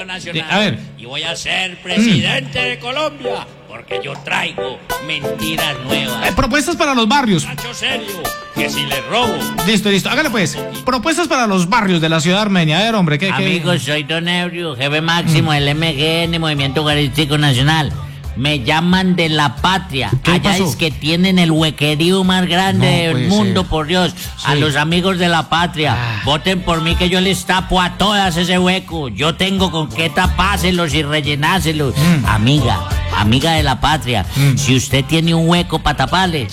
Nacional. 0.06 0.46
A 0.50 0.58
ver. 0.58 0.78
Y 0.98 1.04
voy 1.04 1.22
a 1.22 1.36
ser 1.36 1.76
presidente 1.82 2.58
de 2.58 2.78
Colombia 2.78 3.46
porque 3.74 4.00
yo 4.04 4.12
traigo 4.24 4.78
mentiras 5.04 5.74
nuevas. 5.84 6.28
Eh, 6.28 6.32
propuestas 6.36 6.76
para 6.76 6.94
los 6.94 7.08
barrios. 7.08 7.44
Serio, 7.72 8.06
que 8.54 8.70
si 8.70 8.86
le 8.86 9.00
robo. 9.10 9.34
Listo, 9.66 9.90
listo. 9.90 10.08
Hágale 10.08 10.30
pues. 10.30 10.56
Propuestas 10.84 11.26
para 11.26 11.48
los 11.48 11.68
barrios 11.68 12.00
de 12.00 12.08
la 12.08 12.20
ciudad 12.20 12.42
armenia. 12.42 12.78
A 12.78 12.82
ver, 12.84 12.94
hombre, 12.94 13.18
¿qué? 13.18 13.26
qué? 13.26 13.32
Amigos, 13.32 13.82
soy 13.82 14.04
Don 14.04 14.28
Ebrio, 14.28 14.76
jefe 14.76 15.00
máximo 15.00 15.50
del 15.52 15.74
MGN, 15.74 16.40
Movimiento 16.40 16.82
Eucarístico 16.82 17.36
Nacional. 17.36 17.92
Me 18.36 18.60
llaman 18.64 19.16
de 19.16 19.28
la 19.28 19.56
patria. 19.56 20.10
Allá 20.24 20.42
pasó? 20.42 20.68
es 20.68 20.76
que 20.76 20.90
tienen 20.90 21.38
el 21.38 21.50
huequerío 21.50 22.24
más 22.24 22.46
grande 22.46 23.08
No 23.12 23.18
del 23.18 23.28
mundo, 23.28 23.60
ser. 23.62 23.70
por 23.70 23.86
Dios. 23.86 24.14
A 24.44 24.54
los 24.54 24.76
amigos 24.76 25.18
de 25.18 25.28
la 25.28 25.48
patria. 25.48 25.96
Voten 26.24 26.60
por 26.62 26.80
mí 26.80 26.96
que 26.96 27.08
yo 27.08 27.20
les 27.20 27.44
tapo 27.44 27.80
a 27.80 27.96
todas 27.96 28.36
ese 28.36 28.58
hueco. 28.58 29.08
Yo 29.08 29.34
tengo 29.36 29.70
con 29.70 29.88
qué 29.88 30.10
tapárselos 30.10 30.94
y 30.94 31.02
rellenárselos. 31.02 31.94
Mm. 31.96 32.26
Amiga, 32.26 32.80
amiga 33.16 33.52
de 33.52 33.62
la 33.62 33.80
patria. 33.80 34.24
Si 34.56 34.76
usted 34.76 35.04
tiene 35.04 35.34
un 35.34 35.48
hueco 35.48 35.78
para 35.78 35.96
taparle, 35.96 36.48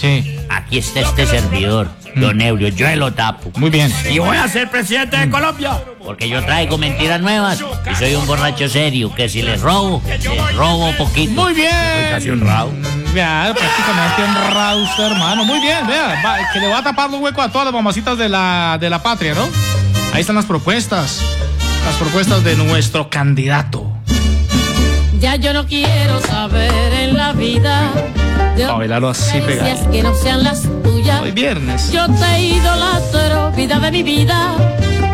aquí 0.49 0.77
está 0.77 1.01
este 1.01 1.25
servidor. 1.25 1.89
Don 2.15 2.41
Ebrio, 2.41 2.67
yo 2.69 2.93
lo 2.95 3.13
tapo. 3.13 3.51
Mm. 3.55 3.59
Muy 3.59 3.69
bien. 3.69 3.91
Y 4.09 4.19
voy 4.19 4.37
a 4.37 4.47
ser 4.47 4.69
presidente 4.69 5.17
de 5.17 5.29
Colombia. 5.29 5.79
Porque 6.03 6.27
yo 6.27 6.43
traigo 6.43 6.77
mentiras 6.77 7.21
nuevas 7.21 7.59
y 7.91 7.95
soy 7.95 8.15
un 8.15 8.25
borracho 8.27 8.67
serio, 8.67 9.13
que 9.15 9.29
si 9.29 9.41
les 9.41 9.61
robo, 9.61 10.01
les 10.05 10.55
robo 10.55 10.91
poquito. 10.97 11.31
Muy 11.41 11.53
bien. 11.53 11.71
Casi 12.11 12.29
honrado. 12.29 12.71
Ya, 13.15 13.53
prácticamente 13.55 14.23
honrado 14.23 14.83
usted, 14.83 15.03
hermano. 15.11 15.45
Muy 15.45 15.59
bien, 15.61 15.85
vea, 15.87 16.21
va- 16.25 16.37
que 16.51 16.59
le 16.59 16.67
va 16.67 16.79
a 16.79 16.83
tapar 16.83 17.09
los 17.09 17.19
huecos 17.21 17.45
a 17.45 17.49
todas 17.51 17.65
las 17.65 17.73
mamacitas 17.73 18.17
de 18.17 18.29
la, 18.29 18.77
de 18.79 18.89
la 18.89 19.01
patria, 19.03 19.33
¿no? 19.33 19.47
Ahí 20.13 20.21
están 20.21 20.35
las 20.35 20.45
propuestas. 20.45 21.21
Las 21.85 21.95
propuestas 21.95 22.43
de 22.43 22.55
nuestro 22.55 23.09
candidato. 23.09 23.91
Ya 25.21 25.35
yo 25.35 25.53
no 25.53 25.67
quiero 25.67 26.19
saber 26.21 26.93
en 26.93 27.15
la 27.15 27.31
vida 27.33 27.91
de 28.57 28.63
Para 28.63 28.77
bailarlo 28.79 29.09
así 29.09 29.39
pegado. 29.39 29.91
que 29.91 30.01
no 30.01 30.15
sean 30.15 30.43
las 30.43 30.63
tuyas. 30.83 31.21
Hoy 31.21 31.29
viernes. 31.29 31.91
Yo 31.91 32.07
te 32.07 32.41
idolatro, 32.41 33.51
vida 33.51 33.77
de 33.79 33.91
mi 33.91 34.01
vida. 34.01 34.55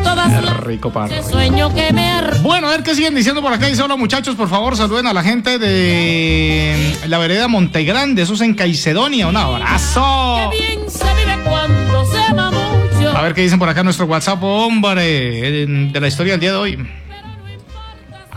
Todas 0.05 0.39
Qué 0.39 0.45
las 0.45 0.59
rico 0.61 0.93
sueño 1.29 1.75
que 1.75 1.91
me 1.91 2.09
Bueno, 2.41 2.67
a 2.67 2.71
ver 2.71 2.83
qué 2.83 2.95
siguen 2.95 3.15
diciendo 3.15 3.41
por 3.41 3.51
acá. 3.51 3.65
Dice, 3.67 3.81
hola 3.81 3.97
muchachos, 3.97 4.37
por 4.37 4.47
favor, 4.47 4.77
saluden 4.77 5.07
a 5.07 5.13
la 5.13 5.23
gente 5.23 5.59
de 5.59 6.95
la 7.07 7.17
vereda 7.17 7.49
Montegrande, 7.49 8.21
eso 8.21 8.35
es 8.35 8.41
en 8.41 8.53
Caicedonia. 8.53 9.27
Un 9.27 9.35
abrazo. 9.35 10.49
bien 10.51 10.89
se 10.89 11.03
vive 11.15 11.37
cuando 11.43 12.05
se 12.05 12.17
ama 12.29 12.51
mucho. 12.51 13.09
A 13.09 13.21
ver 13.23 13.33
qué 13.33 13.41
dicen 13.41 13.59
por 13.59 13.67
acá 13.67 13.83
nuestro 13.83 14.05
WhatsApp, 14.05 14.41
hombre, 14.41 15.65
de 15.67 15.99
la 15.99 16.07
historia 16.07 16.35
del 16.35 16.39
día 16.39 16.51
de 16.51 16.57
hoy. 16.57 16.87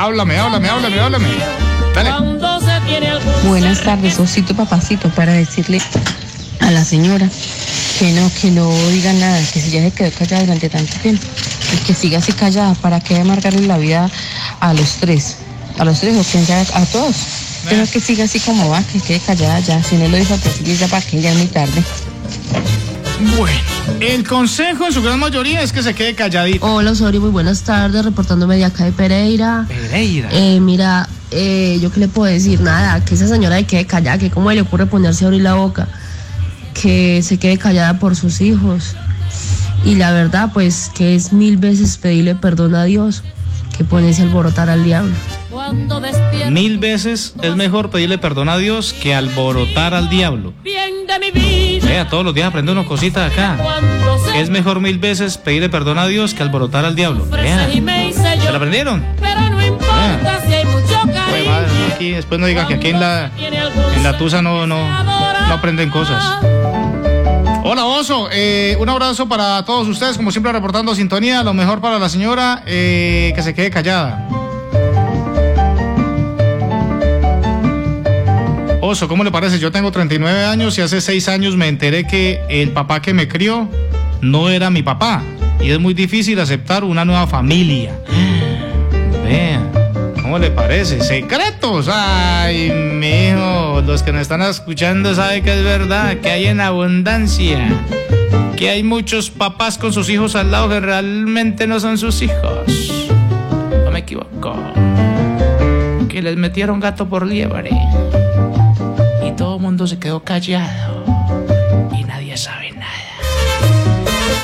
Háblame, 0.00 0.38
háblame, 0.38 0.66
háblame, 0.66 0.98
háblame. 0.98 1.28
Dale. 1.94 2.10
Buenas 3.46 3.82
tardes, 3.82 4.18
Osito 4.18 4.56
Papacito, 4.56 5.10
para 5.10 5.34
decirle 5.34 5.78
a 6.60 6.70
la 6.70 6.82
señora 6.86 7.28
que 7.98 8.10
no, 8.12 8.30
que 8.40 8.50
no 8.50 8.66
diga 8.92 9.12
nada, 9.12 9.38
que 9.52 9.60
si 9.60 9.70
ya 9.70 9.82
se 9.82 9.90
quedó 9.90 10.10
callada 10.12 10.44
durante 10.44 10.70
tanto 10.70 10.94
tiempo, 11.02 11.22
y 11.74 11.76
que 11.84 11.92
siga 11.92 12.20
así 12.20 12.32
callada, 12.32 12.72
¿para 12.76 13.00
qué 13.00 13.18
amargarle 13.18 13.66
la 13.66 13.76
vida 13.76 14.10
a 14.60 14.72
los 14.72 14.94
tres? 14.94 15.36
A 15.78 15.84
los 15.84 16.00
tres 16.00 16.16
o 16.16 16.24
quién 16.32 16.46
sabe, 16.46 16.66
a 16.72 16.86
todos. 16.86 17.16
Pero 17.68 17.86
que 17.86 18.00
siga 18.00 18.24
así 18.24 18.40
como 18.40 18.70
va, 18.70 18.82
que 18.82 19.00
quede 19.00 19.20
callada 19.20 19.60
ya. 19.60 19.82
Si 19.82 19.96
no 19.96 20.08
lo 20.08 20.16
dijo 20.16 20.32
al 20.32 20.40
principio, 20.40 20.72
ya 20.76 20.88
para 20.88 21.04
que 21.04 21.20
ya 21.20 21.30
es 21.30 21.36
muy 21.36 21.48
tarde. 21.48 21.84
Bueno, 23.36 23.58
el 24.00 24.26
consejo 24.26 24.86
en 24.86 24.92
su 24.92 25.02
gran 25.02 25.18
mayoría 25.18 25.62
es 25.62 25.72
que 25.72 25.82
se 25.82 25.94
quede 25.94 26.14
calladito. 26.14 26.64
Hola 26.64 26.92
Osorio, 26.92 27.20
muy 27.20 27.28
buenas 27.30 27.62
tardes, 27.62 28.02
reportándome 28.02 28.56
de 28.56 28.64
acá 28.64 28.84
de 28.84 28.92
Pereira. 28.92 29.66
Pereira. 29.68 30.30
Eh, 30.32 30.58
mira, 30.60 31.06
eh, 31.30 31.78
yo 31.82 31.92
qué 31.92 32.00
le 32.00 32.08
puedo 32.08 32.32
decir, 32.32 32.62
nada, 32.62 33.04
que 33.04 33.14
esa 33.14 33.28
señora 33.28 33.56
de 33.56 33.64
quede 33.64 33.84
callada, 33.84 34.16
que 34.16 34.30
cómo 34.30 34.50
le 34.52 34.62
ocurre 34.62 34.86
ponerse 34.86 35.24
a 35.24 35.28
abrir 35.28 35.42
la 35.42 35.54
boca, 35.54 35.86
que 36.72 37.22
se 37.22 37.38
quede 37.38 37.58
callada 37.58 37.98
por 37.98 38.16
sus 38.16 38.40
hijos. 38.40 38.96
Y 39.84 39.96
la 39.96 40.12
verdad, 40.12 40.50
pues 40.54 40.90
que 40.94 41.14
es 41.14 41.32
mil 41.34 41.58
veces 41.58 41.98
pedirle 41.98 42.34
perdón 42.34 42.74
a 42.74 42.84
Dios 42.84 43.22
que 43.76 43.84
ponerse 43.84 44.22
a 44.22 44.24
alborotar 44.24 44.70
al 44.70 44.82
diablo. 44.82 45.14
Mil 46.50 46.78
veces 46.78 47.34
es 47.42 47.56
mejor 47.56 47.90
pedirle 47.90 48.16
perdón 48.18 48.48
a 48.48 48.56
Dios 48.56 48.94
que 48.94 49.14
alborotar 49.14 49.92
al 49.94 50.08
diablo. 50.08 50.54
bien 50.64 51.06
de 51.06 51.18
mi 51.18 51.30
vida. 51.30 51.69
Vea, 51.90 52.06
todos 52.08 52.24
los 52.24 52.32
días 52.32 52.46
aprende 52.46 52.70
una 52.70 52.84
cosita 52.84 53.28
de 53.28 53.32
acá. 53.32 53.56
Es 54.36 54.48
mejor 54.48 54.78
mil 54.78 54.98
veces 54.98 55.36
pedirle 55.38 55.68
perdón 55.68 55.98
a 55.98 56.06
Dios 56.06 56.34
que 56.34 56.42
alborotar 56.44 56.84
al 56.84 56.94
diablo. 56.94 57.26
Vea, 57.28 57.68
¿se 57.68 58.48
la 58.48 58.56
aprendieron? 58.56 59.04
Pero 59.20 59.40
no 59.50 59.60
importa 59.66 60.40
si 60.46 60.52
hay 60.54 60.64
mucho 60.66 61.00
Pues 61.02 61.16
cariño. 61.16 61.50
madre, 61.50 61.66
no, 61.88 61.94
aquí, 61.94 62.10
después 62.12 62.40
no 62.40 62.46
digan 62.46 62.68
que 62.68 62.74
aquí 62.74 62.90
en 62.90 63.00
la, 63.00 63.32
en 63.36 64.04
la 64.04 64.16
Tusa 64.16 64.40
no, 64.40 64.68
no, 64.68 64.86
no 65.02 65.52
aprenden 65.52 65.90
cosas. 65.90 66.22
Hola 67.64 67.84
Oso, 67.84 68.28
eh, 68.30 68.76
un 68.78 68.88
abrazo 68.88 69.28
para 69.28 69.64
todos 69.64 69.88
ustedes, 69.88 70.16
como 70.16 70.30
siempre 70.30 70.52
reportando 70.52 70.94
sintonía, 70.94 71.42
lo 71.42 71.54
mejor 71.54 71.80
para 71.80 71.98
la 71.98 72.08
señora, 72.08 72.62
eh, 72.66 73.32
que 73.34 73.42
se 73.42 73.52
quede 73.52 73.68
callada. 73.72 74.28
Oso, 78.82 79.08
¿cómo 79.08 79.24
le 79.24 79.30
parece? 79.30 79.58
Yo 79.58 79.70
tengo 79.70 79.92
39 79.92 80.44
años 80.44 80.78
y 80.78 80.80
hace 80.80 81.02
6 81.02 81.28
años 81.28 81.54
me 81.54 81.68
enteré 81.68 82.06
que 82.06 82.40
el 82.48 82.70
papá 82.70 83.02
que 83.02 83.12
me 83.12 83.28
crió 83.28 83.68
no 84.22 84.48
era 84.48 84.70
mi 84.70 84.82
papá. 84.82 85.22
Y 85.60 85.70
es 85.70 85.78
muy 85.78 85.92
difícil 85.92 86.40
aceptar 86.40 86.84
una 86.84 87.04
nueva 87.04 87.26
familia. 87.26 87.94
Vean, 89.24 89.70
¿cómo 90.14 90.30
¿Cómo 90.30 90.38
le 90.38 90.50
parece? 90.50 91.02
Secretos. 91.02 91.88
Ay, 91.92 92.70
mijo, 92.70 93.82
los 93.84 94.02
que 94.02 94.12
nos 94.12 94.22
están 94.22 94.40
escuchando 94.42 95.14
saben 95.14 95.42
que 95.42 95.58
es 95.58 95.64
verdad, 95.64 96.18
que 96.18 96.30
hay 96.30 96.46
en 96.46 96.60
abundancia. 96.60 97.68
Que 98.56 98.70
hay 98.70 98.82
muchos 98.82 99.28
papás 99.28 99.76
con 99.76 99.92
sus 99.92 100.08
hijos 100.08 100.36
al 100.36 100.52
lado 100.52 100.68
que 100.68 100.80
realmente 100.80 101.66
no 101.66 101.80
son 101.80 101.98
sus 101.98 102.22
hijos. 102.22 103.10
No 103.84 103.90
me 103.90 103.98
equivoco. 103.98 104.54
Que 106.08 106.22
les 106.22 106.36
metieron 106.36 106.80
gato 106.80 107.08
por 107.08 107.26
liebre. 107.26 107.70
Mundo 109.70 109.86
se 109.86 110.00
quedó 110.00 110.24
callado. 110.24 111.04
Y 111.96 112.02
nadie 112.02 112.36
sabe 112.36 112.72
nada. 112.72 112.90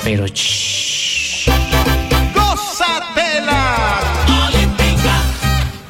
Pero 0.05 0.25
shh. 0.29 1.51
¡Gózatela! 2.33 3.75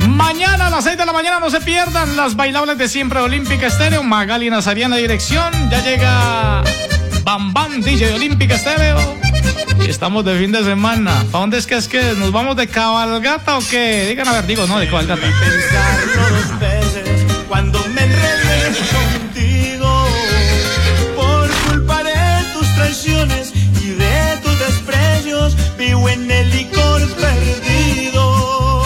Mañana 0.09 0.69
a 0.69 0.71
las 0.71 0.85
6 0.85 0.97
de 0.97 1.05
la 1.05 1.13
mañana 1.13 1.39
no 1.39 1.51
se 1.51 1.61
pierdan 1.61 2.17
las 2.17 2.35
bailables 2.35 2.79
de 2.79 2.89
siempre 2.89 3.21
Olímpica 3.21 3.67
Estéreo. 3.67 4.03
Magali 4.03 4.49
Nazaría 4.49 4.87
en 4.87 4.93
la 4.93 4.97
dirección. 4.97 5.53
Ya 5.69 5.85
llega 5.85 6.63
Bam 7.23 7.53
Bam 7.53 7.83
DJ 7.83 8.15
Olímpica 8.15 8.55
Estéreo. 8.55 8.97
Y 9.85 9.91
estamos 9.91 10.25
de 10.25 10.39
fin 10.39 10.51
de 10.51 10.65
semana. 10.65 11.13
¿Para 11.31 11.43
dónde 11.43 11.59
es 11.59 11.67
que 11.67 11.75
es 11.75 11.89
que 11.89 12.15
nos 12.15 12.33
vamos 12.33 12.57
de 12.57 12.69
cabalgata 12.69 13.59
o 13.59 13.61
qué? 13.69 14.07
Digan 14.09 14.29
a 14.29 14.33
ver, 14.33 14.47
digo, 14.47 14.67
no, 14.67 14.79
de 14.79 14.87
cabalgata. 14.87 15.21
cuando 17.49 17.86
en 25.87 26.31
el 26.31 26.51
licor 26.51 27.01
perdido. 27.15 28.83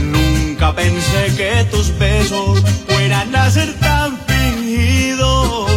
Nunca 0.00 0.74
pensé 0.74 1.34
que 1.36 1.64
tus 1.70 1.98
besos 1.98 2.62
fueran 2.86 3.34
a 3.34 3.50
ser 3.50 3.74
tan 3.80 4.16
fingidos. 4.26 5.70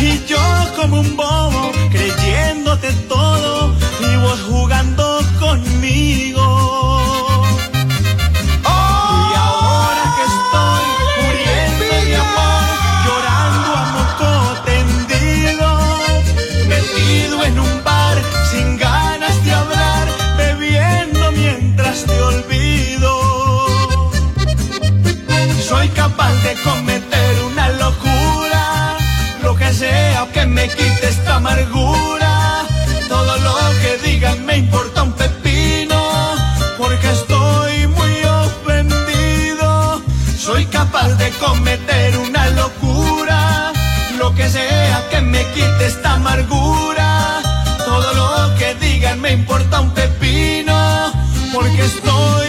Y 0.00 0.24
yo 0.26 0.44
como 0.76 1.00
un 1.00 1.16
bobo 1.16 1.72
creyéndote 1.92 2.92
todo 3.08 3.15
cometer 41.40 42.16
una 42.18 42.48
locura, 42.50 43.72
lo 44.18 44.34
que 44.34 44.48
sea 44.48 45.08
que 45.10 45.20
me 45.20 45.44
quite 45.52 45.86
esta 45.86 46.14
amargura. 46.14 47.40
Todo 47.84 48.12
lo 48.14 48.54
que 48.56 48.74
digan 48.76 49.20
me 49.20 49.32
importa 49.32 49.80
un 49.80 49.90
pepino, 49.90 51.12
porque 51.52 51.84
estoy 51.84 52.45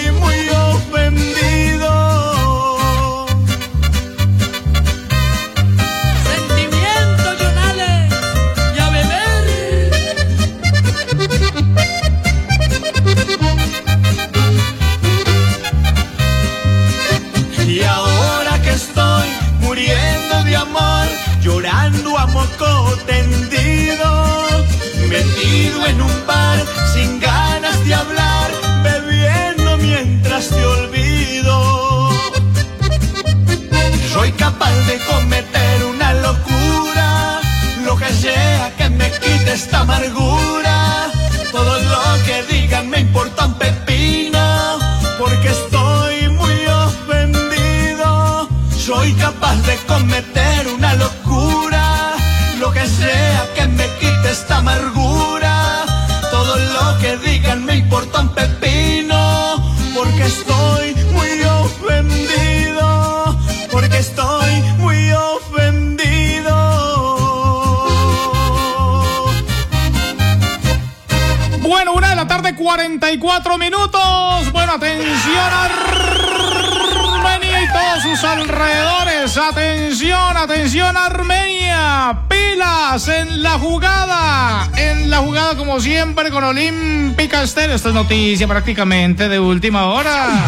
noticia 87.97 88.47
prácticamente 88.47 89.27
de 89.27 89.39
última 89.39 89.87
hora. 89.87 90.45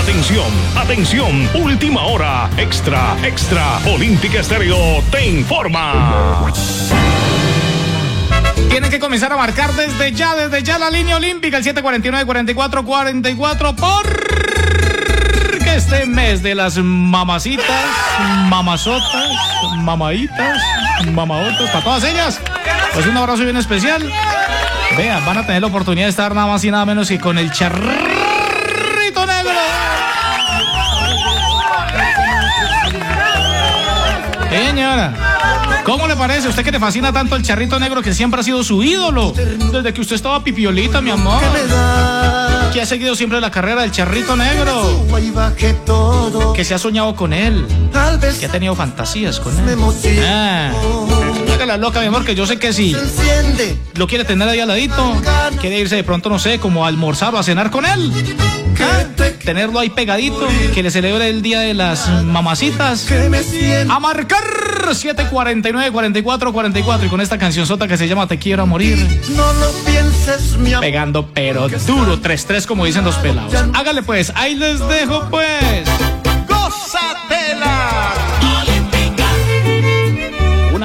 Atención, 0.00 0.46
atención, 0.76 1.50
última 1.54 2.02
hora, 2.02 2.48
extra, 2.58 3.16
extra, 3.24 3.80
Olímpica 3.86 4.38
Estéreo 4.38 5.02
te 5.10 5.26
informa. 5.26 6.46
Tienen 8.70 8.88
que 8.88 9.00
comenzar 9.00 9.32
a 9.32 9.36
marcar 9.36 9.72
desde 9.72 10.12
ya, 10.12 10.36
desde 10.36 10.62
ya 10.62 10.78
la 10.78 10.88
línea 10.88 11.16
olímpica, 11.16 11.56
el 11.56 11.64
749-44-44, 11.64 13.74
porque 13.74 15.74
este 15.74 16.06
mes 16.06 16.44
de 16.44 16.54
las 16.54 16.78
mamacitas, 16.78 17.84
mamazotas, 18.48 19.32
mamaitas, 19.78 20.62
mamaotas, 21.12 21.68
para 21.70 21.82
todas 21.82 22.04
ellas, 22.04 22.40
pues 22.94 23.08
un 23.08 23.16
abrazo 23.16 23.42
bien 23.42 23.56
especial. 23.56 24.08
Vean, 24.96 25.24
van 25.24 25.38
a 25.38 25.46
tener 25.46 25.60
la 25.60 25.68
oportunidad 25.68 26.06
de 26.06 26.10
estar 26.10 26.34
nada 26.34 26.46
más 26.46 26.64
y 26.64 26.70
nada 26.70 26.84
menos 26.86 27.08
que 27.08 27.18
con 27.18 27.38
el 27.38 27.50
charrito 27.50 29.26
negro. 29.26 29.50
Señora, 34.50 35.12
¿cómo 35.84 36.06
le 36.06 36.16
parece? 36.16 36.48
¿Usted 36.48 36.64
que 36.64 36.72
le 36.72 36.80
fascina 36.80 37.12
tanto 37.12 37.36
el 37.36 37.42
charrito 37.42 37.78
negro 37.78 38.00
que 38.00 38.14
siempre 38.14 38.40
ha 38.40 38.42
sido 38.42 38.64
su 38.64 38.82
ídolo? 38.82 39.32
Desde 39.32 39.92
que 39.92 40.00
usted 40.00 40.16
estaba 40.16 40.42
pipiolita, 40.42 41.00
mi 41.02 41.10
amor. 41.10 41.42
Que 42.72 42.80
ha 42.82 42.86
seguido 42.86 43.14
siempre 43.14 43.40
la 43.40 43.50
carrera 43.50 43.82
del 43.82 43.90
charrito 43.90 44.34
negro. 44.36 45.06
Que 46.54 46.64
se 46.64 46.74
ha 46.74 46.78
soñado 46.78 47.14
con 47.14 47.32
él. 47.32 47.66
Que 48.38 48.46
ha 48.46 48.50
tenido 48.50 48.74
fantasías 48.74 49.40
con 49.40 49.52
él. 49.58 49.78
Ah, 50.26 50.70
la 51.66 51.76
loca, 51.76 52.00
mi 52.00 52.06
amor, 52.06 52.24
que 52.24 52.34
yo 52.34 52.46
sé 52.46 52.58
que 52.58 52.72
sí. 52.72 52.96
Lo 53.94 54.06
quiere 54.06 54.24
tener 54.24 54.48
ahí 54.48 54.60
al 54.60 54.68
ladito. 54.68 55.14
Quiere 55.60 55.78
irse 55.78 55.96
de 55.96 56.04
pronto, 56.04 56.28
no 56.28 56.38
sé, 56.38 56.58
como 56.58 56.84
a 56.84 56.88
almorzar 56.88 57.34
o 57.34 57.38
a 57.38 57.42
cenar 57.42 57.70
con 57.70 57.84
él. 57.84 58.12
Ah, 58.80 59.04
Tenerlo 59.44 59.78
ahí 59.78 59.90
pegadito, 59.90 60.46
que 60.74 60.82
le 60.82 60.90
celebre 60.90 61.28
el 61.28 61.40
día 61.40 61.60
de 61.60 61.72
las 61.72 62.08
mamacitas. 62.24 63.06
A 63.88 64.00
marcar 64.00 64.42
749 64.92 65.92
44 65.92 66.52
44 66.52 67.06
y 67.06 67.08
con 67.08 67.20
esta 67.20 67.38
canción 67.38 67.66
sota 67.66 67.88
que 67.88 67.96
se 67.96 68.08
llama 68.08 68.26
Te 68.26 68.38
quiero 68.38 68.62
a 68.62 68.66
morir. 68.66 68.98
No 69.30 69.52
lo 69.54 69.72
pienses, 69.84 70.56
mi 70.58 70.72
amor. 70.72 70.80
Pegando 70.80 71.28
pero 71.32 71.68
duro, 71.86 72.20
3-3 72.20 72.66
como 72.66 72.84
dicen 72.84 73.04
los 73.04 73.16
pelados. 73.16 73.54
Hágale 73.74 74.02
pues, 74.02 74.32
ahí 74.34 74.54
les 74.54 74.80
dejo 74.88 75.26
pues. 75.30 75.88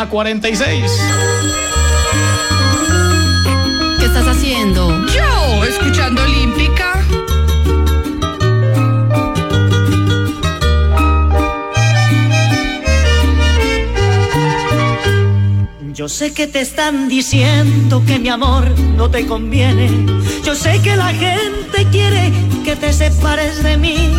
Una 0.01 0.09
46. 0.09 0.91
¿Qué 3.99 4.05
estás 4.05 4.25
haciendo? 4.25 5.05
Yo, 5.05 5.63
escuchando 5.63 6.10
sé 16.11 16.33
que 16.33 16.45
te 16.45 16.59
están 16.59 17.07
diciendo 17.07 18.03
que 18.05 18.19
mi 18.19 18.27
amor 18.27 18.69
no 18.97 19.09
te 19.09 19.25
conviene. 19.25 19.89
Yo 20.43 20.55
sé 20.55 20.81
que 20.81 20.97
la 20.97 21.13
gente 21.13 21.87
quiere 21.89 22.33
que 22.65 22.75
te 22.75 22.91
separes 22.91 23.63
de 23.63 23.77
mí, 23.77 24.13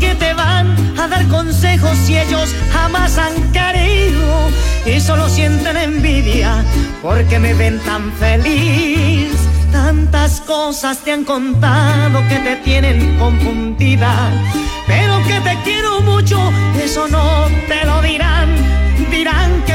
que 0.00 0.14
te 0.14 0.32
van 0.32 0.74
a 0.98 1.06
dar 1.06 1.28
consejos 1.28 1.96
si 2.06 2.16
ellos 2.16 2.54
jamás 2.72 3.18
han 3.18 3.34
querido 3.52 4.48
y 4.86 4.98
solo 5.00 5.28
sienten 5.28 5.76
envidia 5.76 6.64
porque 7.02 7.38
me 7.38 7.52
ven 7.52 7.78
tan 7.80 8.10
feliz. 8.14 9.30
Tantas 9.70 10.40
cosas 10.40 10.98
te 11.04 11.12
han 11.12 11.24
contado 11.24 12.22
que 12.28 12.36
te 12.36 12.56
tienen 12.64 13.18
confundida, 13.18 14.30
pero 14.86 15.22
que 15.24 15.40
te 15.40 15.58
quiero 15.62 16.00
mucho, 16.00 16.38
eso 16.82 17.06
no 17.06 17.48
te 17.68 17.84
lo 17.84 18.00
dirán. 18.00 18.63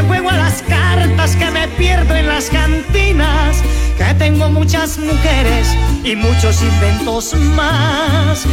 Juego 0.08 0.30
a 0.30 0.38
las 0.38 0.62
cartas, 0.64 1.36
que 1.36 1.52
me 1.52 1.68
pierdo 1.70 2.16
en 2.16 2.28
las 2.28 2.50
cantinas, 2.50 3.58
que 3.98 4.14
tengo 4.16 4.50
muchas 4.50 4.98
mujeres 4.98 5.76
y 6.04 6.16
muchos 6.16 6.62
inventos 6.62 7.34
más. 7.36 8.46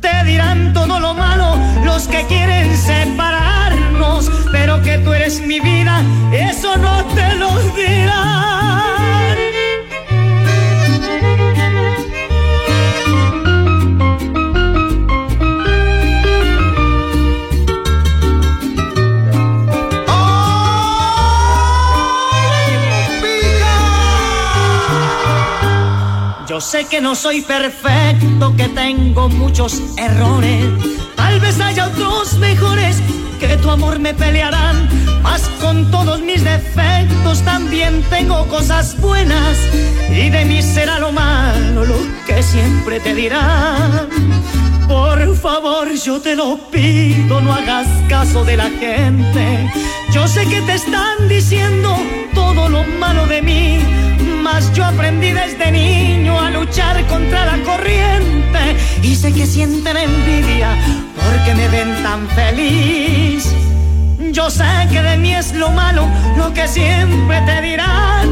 Te 0.00 0.24
dirán 0.24 0.72
todo 0.72 0.98
lo 0.98 1.14
malo 1.14 1.56
los 1.84 2.08
que 2.08 2.24
quieren 2.26 2.76
separarnos, 2.76 4.30
pero 4.52 4.82
que 4.82 4.98
tú 4.98 5.12
eres 5.12 5.40
mi 5.40 5.60
vida, 5.60 6.02
eso 6.32 6.76
no 6.76 7.04
te 7.06 7.34
lo 7.36 7.58
dirán. 7.74 8.99
Sé 26.60 26.84
que 26.84 27.00
no 27.00 27.14
soy 27.14 27.40
perfecto, 27.40 28.54
que 28.54 28.68
tengo 28.68 29.30
muchos 29.30 29.80
errores. 29.96 30.66
Tal 31.16 31.40
vez 31.40 31.58
haya 31.58 31.88
otros 31.88 32.34
mejores 32.34 32.98
que 33.40 33.56
tu 33.56 33.70
amor 33.70 33.98
me 33.98 34.12
pelearán. 34.12 34.86
Mas 35.22 35.42
con 35.60 35.90
todos 35.90 36.20
mis 36.20 36.44
defectos 36.44 37.40
también 37.42 38.02
tengo 38.10 38.46
cosas 38.48 39.00
buenas. 39.00 39.56
Y 40.10 40.28
de 40.28 40.44
mí 40.44 40.62
será 40.62 40.98
lo 40.98 41.12
malo 41.12 41.86
lo 41.86 41.96
que 42.26 42.42
siempre 42.42 43.00
te 43.00 43.14
dirán. 43.14 44.08
Por 44.86 45.36
favor, 45.36 45.90
yo 45.94 46.20
te 46.20 46.36
lo 46.36 46.58
pido, 46.70 47.40
no 47.40 47.54
hagas 47.54 47.86
caso 48.08 48.44
de 48.44 48.56
la 48.58 48.68
gente. 48.68 49.72
Yo 50.12 50.28
sé 50.28 50.44
que 50.46 50.60
te 50.62 50.74
están 50.74 51.28
diciendo 51.28 51.96
todo 52.34 52.68
lo 52.68 52.84
malo 52.98 53.26
de 53.26 53.40
mí, 53.40 53.78
yo 54.74 54.84
aprendí 54.84 55.32
desde 55.32 55.70
niño 55.70 56.38
a 56.38 56.50
luchar 56.50 57.04
contra 57.06 57.46
la 57.46 57.62
corriente 57.64 58.76
y 59.02 59.14
sé 59.14 59.32
que 59.32 59.46
sienten 59.46 59.96
envidia 59.96 60.76
porque 61.14 61.54
me 61.54 61.68
ven 61.68 62.02
tan 62.02 62.28
feliz. 62.28 63.44
Yo 64.32 64.50
sé 64.50 64.64
que 64.90 65.02
de 65.02 65.16
mí 65.16 65.34
es 65.34 65.52
lo 65.54 65.70
malo, 65.70 66.08
lo 66.36 66.52
que 66.52 66.68
siempre 66.68 67.40
te 67.42 67.62
dirán, 67.62 68.28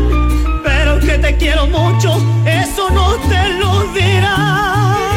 pero 0.65 0.99
que 1.01 1.19
te 1.19 1.37
quiero 1.37 1.67
mucho, 1.67 2.11
eso 2.45 2.91
no 2.91 3.15
te 3.31 3.49
lo 3.61 3.85
dirán. 3.93 5.08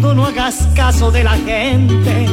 no 0.00 0.26
hagas 0.26 0.68
caso 0.74 1.10
de 1.10 1.24
la 1.24 1.36
gente. 1.36 2.26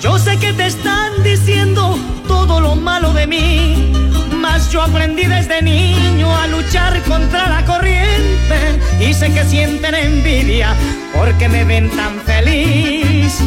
Yo 0.00 0.18
sé 0.18 0.38
que 0.38 0.52
te 0.54 0.66
están 0.66 1.22
diciendo 1.22 1.98
todo 2.26 2.60
lo 2.60 2.74
malo 2.76 3.12
de 3.12 3.26
mí, 3.26 3.92
mas 4.34 4.70
yo 4.70 4.80
aprendí 4.80 5.24
desde 5.24 5.60
niño 5.60 6.34
a 6.34 6.46
luchar 6.46 6.98
contra 7.02 7.48
la 7.48 7.64
corriente 7.66 8.80
y 9.00 9.12
sé 9.12 9.32
que 9.32 9.44
sienten 9.44 9.94
envidia 9.94 10.74
porque 11.14 11.48
me 11.48 11.64
ven 11.64 11.90
tan 11.90 12.20
feliz. 12.20 13.38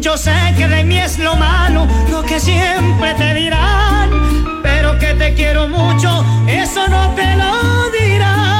Yo 0.00 0.16
sé 0.16 0.34
que 0.56 0.66
de 0.66 0.82
mí 0.82 0.98
es 0.98 1.18
lo 1.18 1.36
malo, 1.36 1.86
lo 2.10 2.22
que 2.22 2.40
siempre 2.40 3.14
te 3.14 3.34
dirán, 3.34 4.10
pero 4.62 4.98
que 4.98 5.14
te 5.14 5.34
quiero 5.34 5.68
mucho, 5.68 6.24
eso 6.48 6.88
no 6.88 7.10
te 7.14 7.36
lo 7.36 7.90
dirán. 7.90 8.59